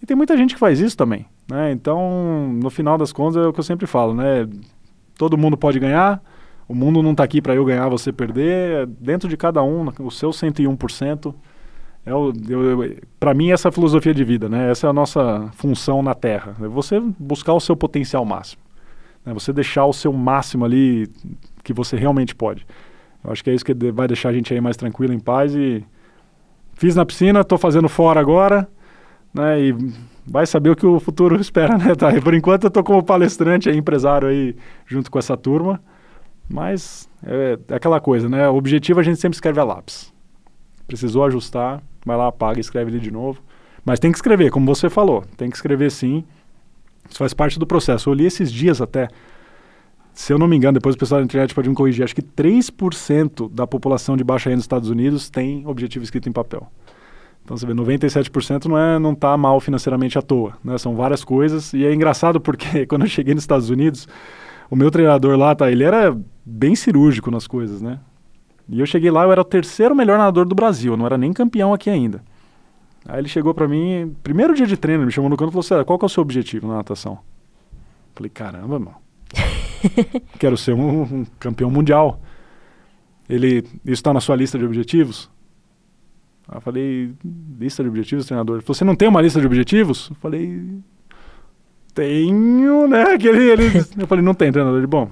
[0.00, 1.72] E tem muita gente que faz isso também, né?
[1.72, 4.48] Então, no final das contas, é o que eu sempre falo, né?
[5.16, 6.22] Todo mundo pode ganhar,
[6.68, 8.82] o mundo não está aqui para eu ganhar, você perder.
[8.82, 11.34] É dentro de cada um, o seu 101%.
[12.04, 12.32] É o,
[13.18, 14.70] para mim, essa é a filosofia de vida, né?
[14.70, 16.54] Essa é a nossa função na Terra.
[16.60, 18.62] É você buscar o seu potencial máximo.
[19.24, 19.32] Né?
[19.32, 21.08] Você deixar o seu máximo ali
[21.64, 22.66] que você realmente pode.
[23.24, 25.54] Eu acho que é isso que vai deixar a gente aí mais tranquilo, em paz.
[25.54, 25.84] E
[26.74, 28.68] fiz na piscina, estou fazendo fora agora.
[29.32, 29.60] Né?
[29.60, 29.76] E
[30.26, 31.94] vai saber o que o futuro espera, né?
[32.22, 34.54] Por enquanto eu tô como palestrante, aí, empresário aí,
[34.86, 35.80] junto com essa turma.
[36.48, 38.48] Mas é, é, aquela coisa, né?
[38.48, 40.12] O objetivo a gente sempre escreve a lápis.
[40.86, 43.42] Precisou ajustar, vai lá, apaga e escreve ele de novo.
[43.84, 45.24] Mas tem que escrever, como você falou.
[45.36, 46.24] Tem que escrever sim.
[47.08, 48.08] Isso faz parte do processo.
[48.08, 49.08] Eu li esses dias até.
[50.12, 52.22] Se eu não me engano, depois o pessoal da internet pode me corrigir, acho que
[52.22, 56.66] 3% da população de baixa renda nos Estados Unidos tem objetivo escrito em papel.
[57.44, 60.76] Então você vê, 97% não é não está mal financeiramente à toa, né?
[60.76, 64.08] São várias coisas e é engraçado porque quando eu cheguei nos Estados Unidos,
[64.70, 67.98] o meu treinador lá, tá, ele era bem cirúrgico nas coisas, né?
[68.68, 71.16] E eu cheguei lá, eu era o terceiro melhor nadador do Brasil, eu não era
[71.16, 72.22] nem campeão aqui ainda.
[73.06, 75.52] Aí ele chegou para mim, primeiro dia de treino, ele me chamou no canto e
[75.52, 77.18] falou assim: qual que é o seu objetivo na natação?
[78.14, 78.96] Falei, caramba, mano.
[80.38, 82.20] Quero ser um, um, campeão mundial.
[83.28, 85.30] Ele, isso está na sua lista de objetivos?
[86.48, 87.14] Aí eu falei,
[87.58, 88.56] lista de objetivos, treinador?
[88.56, 90.08] Ele falou, você não tem uma lista de objetivos?
[90.10, 90.80] Eu falei,
[91.98, 93.02] tenho, né?
[93.14, 94.78] Aquele, ele, eu falei, não tem, treinador.
[94.78, 95.10] Ele, bom,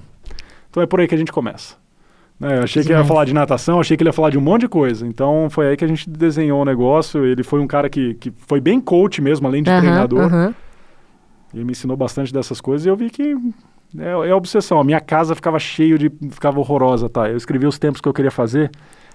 [0.69, 1.75] então é por aí que a gente começa.
[2.39, 4.41] Né, eu achei que, ia falar de natação, achei que ele ia falar de um
[4.41, 5.05] monte de coisa.
[5.05, 7.25] Então foi aí que a gente desenhou o negócio.
[7.25, 10.53] Ele foi um cara que, que foi bem coach mesmo, além de treinador.
[11.53, 13.35] Ele me ensinou bastante dessas coisas e eu vi que
[13.97, 14.79] é, é obsessão.
[14.79, 16.11] A minha casa ficava cheio de.
[16.29, 17.27] ficava horrorosa, tá?
[17.27, 18.69] Eu escrevi os tempos que eu queria fazer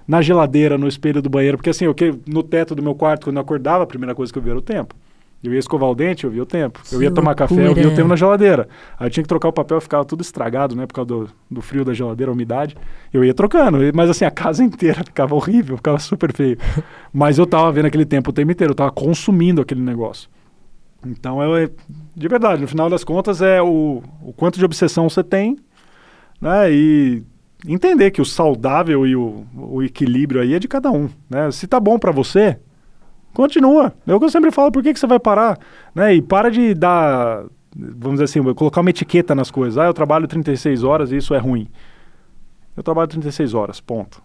[0.09, 3.27] na geladeira, no espelho do banheiro, porque assim, eu que, no teto do meu quarto,
[3.27, 4.97] quando eu acordava, a primeira coisa que eu via era o tempo.
[5.43, 6.81] Eu ia escovar o dente, eu via o tempo.
[6.89, 7.49] Que eu ia tomar loucura.
[7.49, 8.69] café, eu via o tempo na geladeira.
[8.97, 10.87] Aí eu tinha que trocar o papel, ficava tudo estragado, né?
[10.87, 12.77] Por causa do, do frio da geladeira, a umidade.
[13.13, 16.57] Eu ia trocando, mas assim, a casa inteira ficava horrível, ficava super feio.
[17.13, 20.31] mas eu tava vendo aquele tempo o tempo inteiro, eu tava consumindo aquele negócio.
[21.05, 21.69] Então, eu,
[22.15, 25.59] de verdade, no final das contas, é o, o quanto de obsessão você tem,
[26.41, 26.73] né?
[26.73, 27.25] E
[27.67, 31.51] entender que o saudável e o, o equilíbrio aí é de cada um, né?
[31.51, 32.59] Se tá bom para você,
[33.33, 33.93] Continua.
[34.07, 35.59] É o que eu sempre falo, por que, que você vai parar?
[35.95, 36.15] Né?
[36.15, 37.45] E para de dar,
[37.75, 39.79] vamos dizer assim, colocar uma etiqueta nas coisas.
[39.79, 41.69] Ah, eu trabalho 36 horas e isso é ruim.
[42.77, 44.23] Eu trabalho 36 horas, ponto.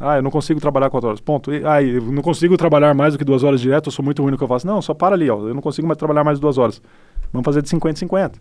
[0.00, 1.50] Ah, eu não consigo trabalhar 4 horas, ponto.
[1.64, 4.30] Ah, eu não consigo trabalhar mais do que duas horas direto, eu sou muito ruim
[4.30, 4.66] no que eu faço.
[4.66, 5.48] Não, só para ali, ó.
[5.48, 6.80] Eu não consigo mais trabalhar mais de duas horas.
[7.32, 8.38] Vamos fazer de 50 em 50.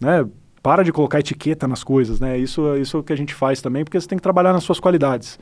[0.00, 0.26] Né?
[0.62, 2.38] Para de colocar etiqueta nas coisas, né?
[2.38, 4.64] Isso, isso é o que a gente faz também, porque você tem que trabalhar nas
[4.64, 5.38] suas qualidades.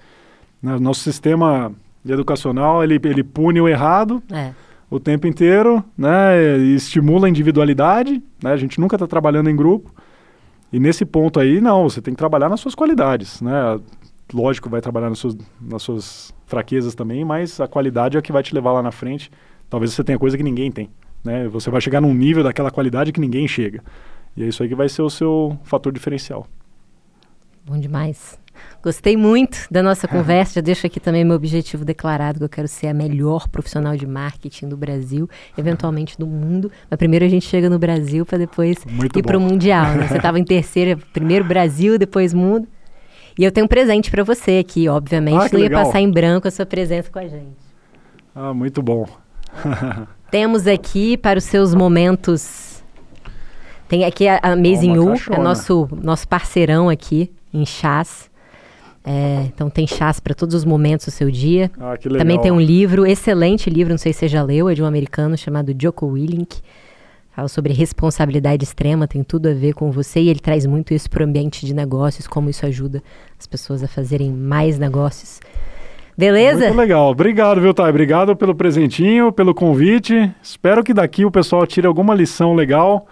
[0.61, 0.79] Né?
[0.79, 1.73] Nosso sistema
[2.05, 4.53] educacional, ele, ele pune o errado é.
[4.91, 6.59] o tempo inteiro, né?
[6.75, 8.53] Estimula a individualidade, né?
[8.53, 9.95] A gente nunca está trabalhando em grupo.
[10.73, 13.79] E nesse ponto aí, não, você tem que trabalhar nas suas qualidades, né?
[14.33, 18.33] Lógico, vai trabalhar nas suas, nas suas fraquezas também, mas a qualidade é a que
[18.33, 19.31] vai te levar lá na frente.
[19.69, 20.89] Talvez você tenha coisa que ninguém tem,
[21.23, 21.47] né?
[21.49, 23.83] Você vai chegar num nível daquela qualidade que ninguém chega.
[24.37, 26.47] E é isso aí que vai ser o seu fator diferencial.
[27.67, 28.42] Bom demais.
[28.83, 30.55] Gostei muito da nossa conversa.
[30.55, 34.07] Já deixo aqui também meu objetivo declarado, que eu quero ser a melhor profissional de
[34.07, 36.71] marketing do Brasil, eventualmente do mundo.
[36.91, 39.95] Mas primeiro a gente chega no Brasil para depois muito ir para o Mundial.
[39.95, 40.09] Né?
[40.09, 42.67] Você estava em terceira, primeiro Brasil, depois mundo.
[43.39, 45.37] E eu tenho um presente para você aqui, obviamente.
[45.37, 45.85] Ah, não ia legal.
[45.85, 47.57] passar em branco a sua presença com a gente.
[48.35, 49.07] Ah, muito bom.
[50.31, 52.83] Temos aqui para os seus momentos.
[53.87, 58.32] Tem aqui a, a é nosso, nosso parceirão aqui em chás.
[59.05, 61.71] É, então tem chás para todos os momentos do seu dia.
[61.79, 62.21] Ah, que legal.
[62.25, 64.87] Também tem um livro, excelente livro, não sei se você já leu, é de um
[64.87, 66.61] americano chamado Joko Willink.
[67.35, 71.09] Fala sobre responsabilidade extrema, tem tudo a ver com você e ele traz muito isso
[71.09, 73.03] para o ambiente de negócios, como isso ajuda
[73.39, 75.41] as pessoas a fazerem mais negócios.
[76.17, 76.67] Beleza?
[76.67, 77.11] Muito legal.
[77.11, 77.89] Obrigado, viu, Thay?
[77.89, 80.31] Obrigado pelo presentinho, pelo convite.
[80.43, 83.07] Espero que daqui o pessoal tire alguma lição legal.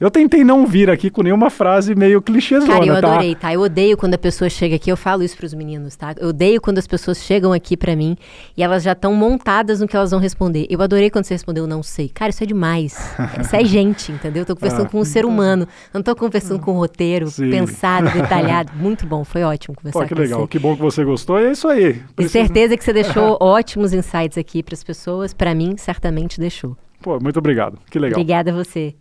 [0.00, 3.12] Eu tentei não vir aqui com nenhuma frase meio clichêzona, Cara, eu tá?
[3.12, 3.52] adorei, tá?
[3.52, 6.14] Eu odeio quando a pessoa chega aqui, eu falo isso pros meninos, tá?
[6.18, 8.16] Eu odeio quando as pessoas chegam aqui para mim
[8.56, 10.66] e elas já estão montadas no que elas vão responder.
[10.70, 12.08] Eu adorei quando você respondeu, não sei.
[12.08, 13.14] Cara, isso é demais.
[13.42, 14.40] isso é gente, entendeu?
[14.40, 17.50] Eu tô conversando ah, com um ser humano, não tô conversando com um roteiro Sim.
[17.50, 18.72] pensado, detalhado.
[18.74, 20.48] Muito bom, foi ótimo conversar Pô, que com legal, você.
[20.48, 22.02] que bom que você gostou e é isso aí.
[22.16, 26.74] Tenho certeza que você deixou ótimos insights aqui para as pessoas, para mim certamente deixou.
[27.02, 27.78] Pô, muito obrigado.
[27.90, 28.20] Que legal.
[28.20, 28.94] Obrigada a você.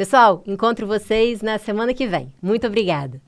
[0.00, 2.32] Pessoal, encontro vocês na semana que vem.
[2.40, 3.20] Muito obrigada.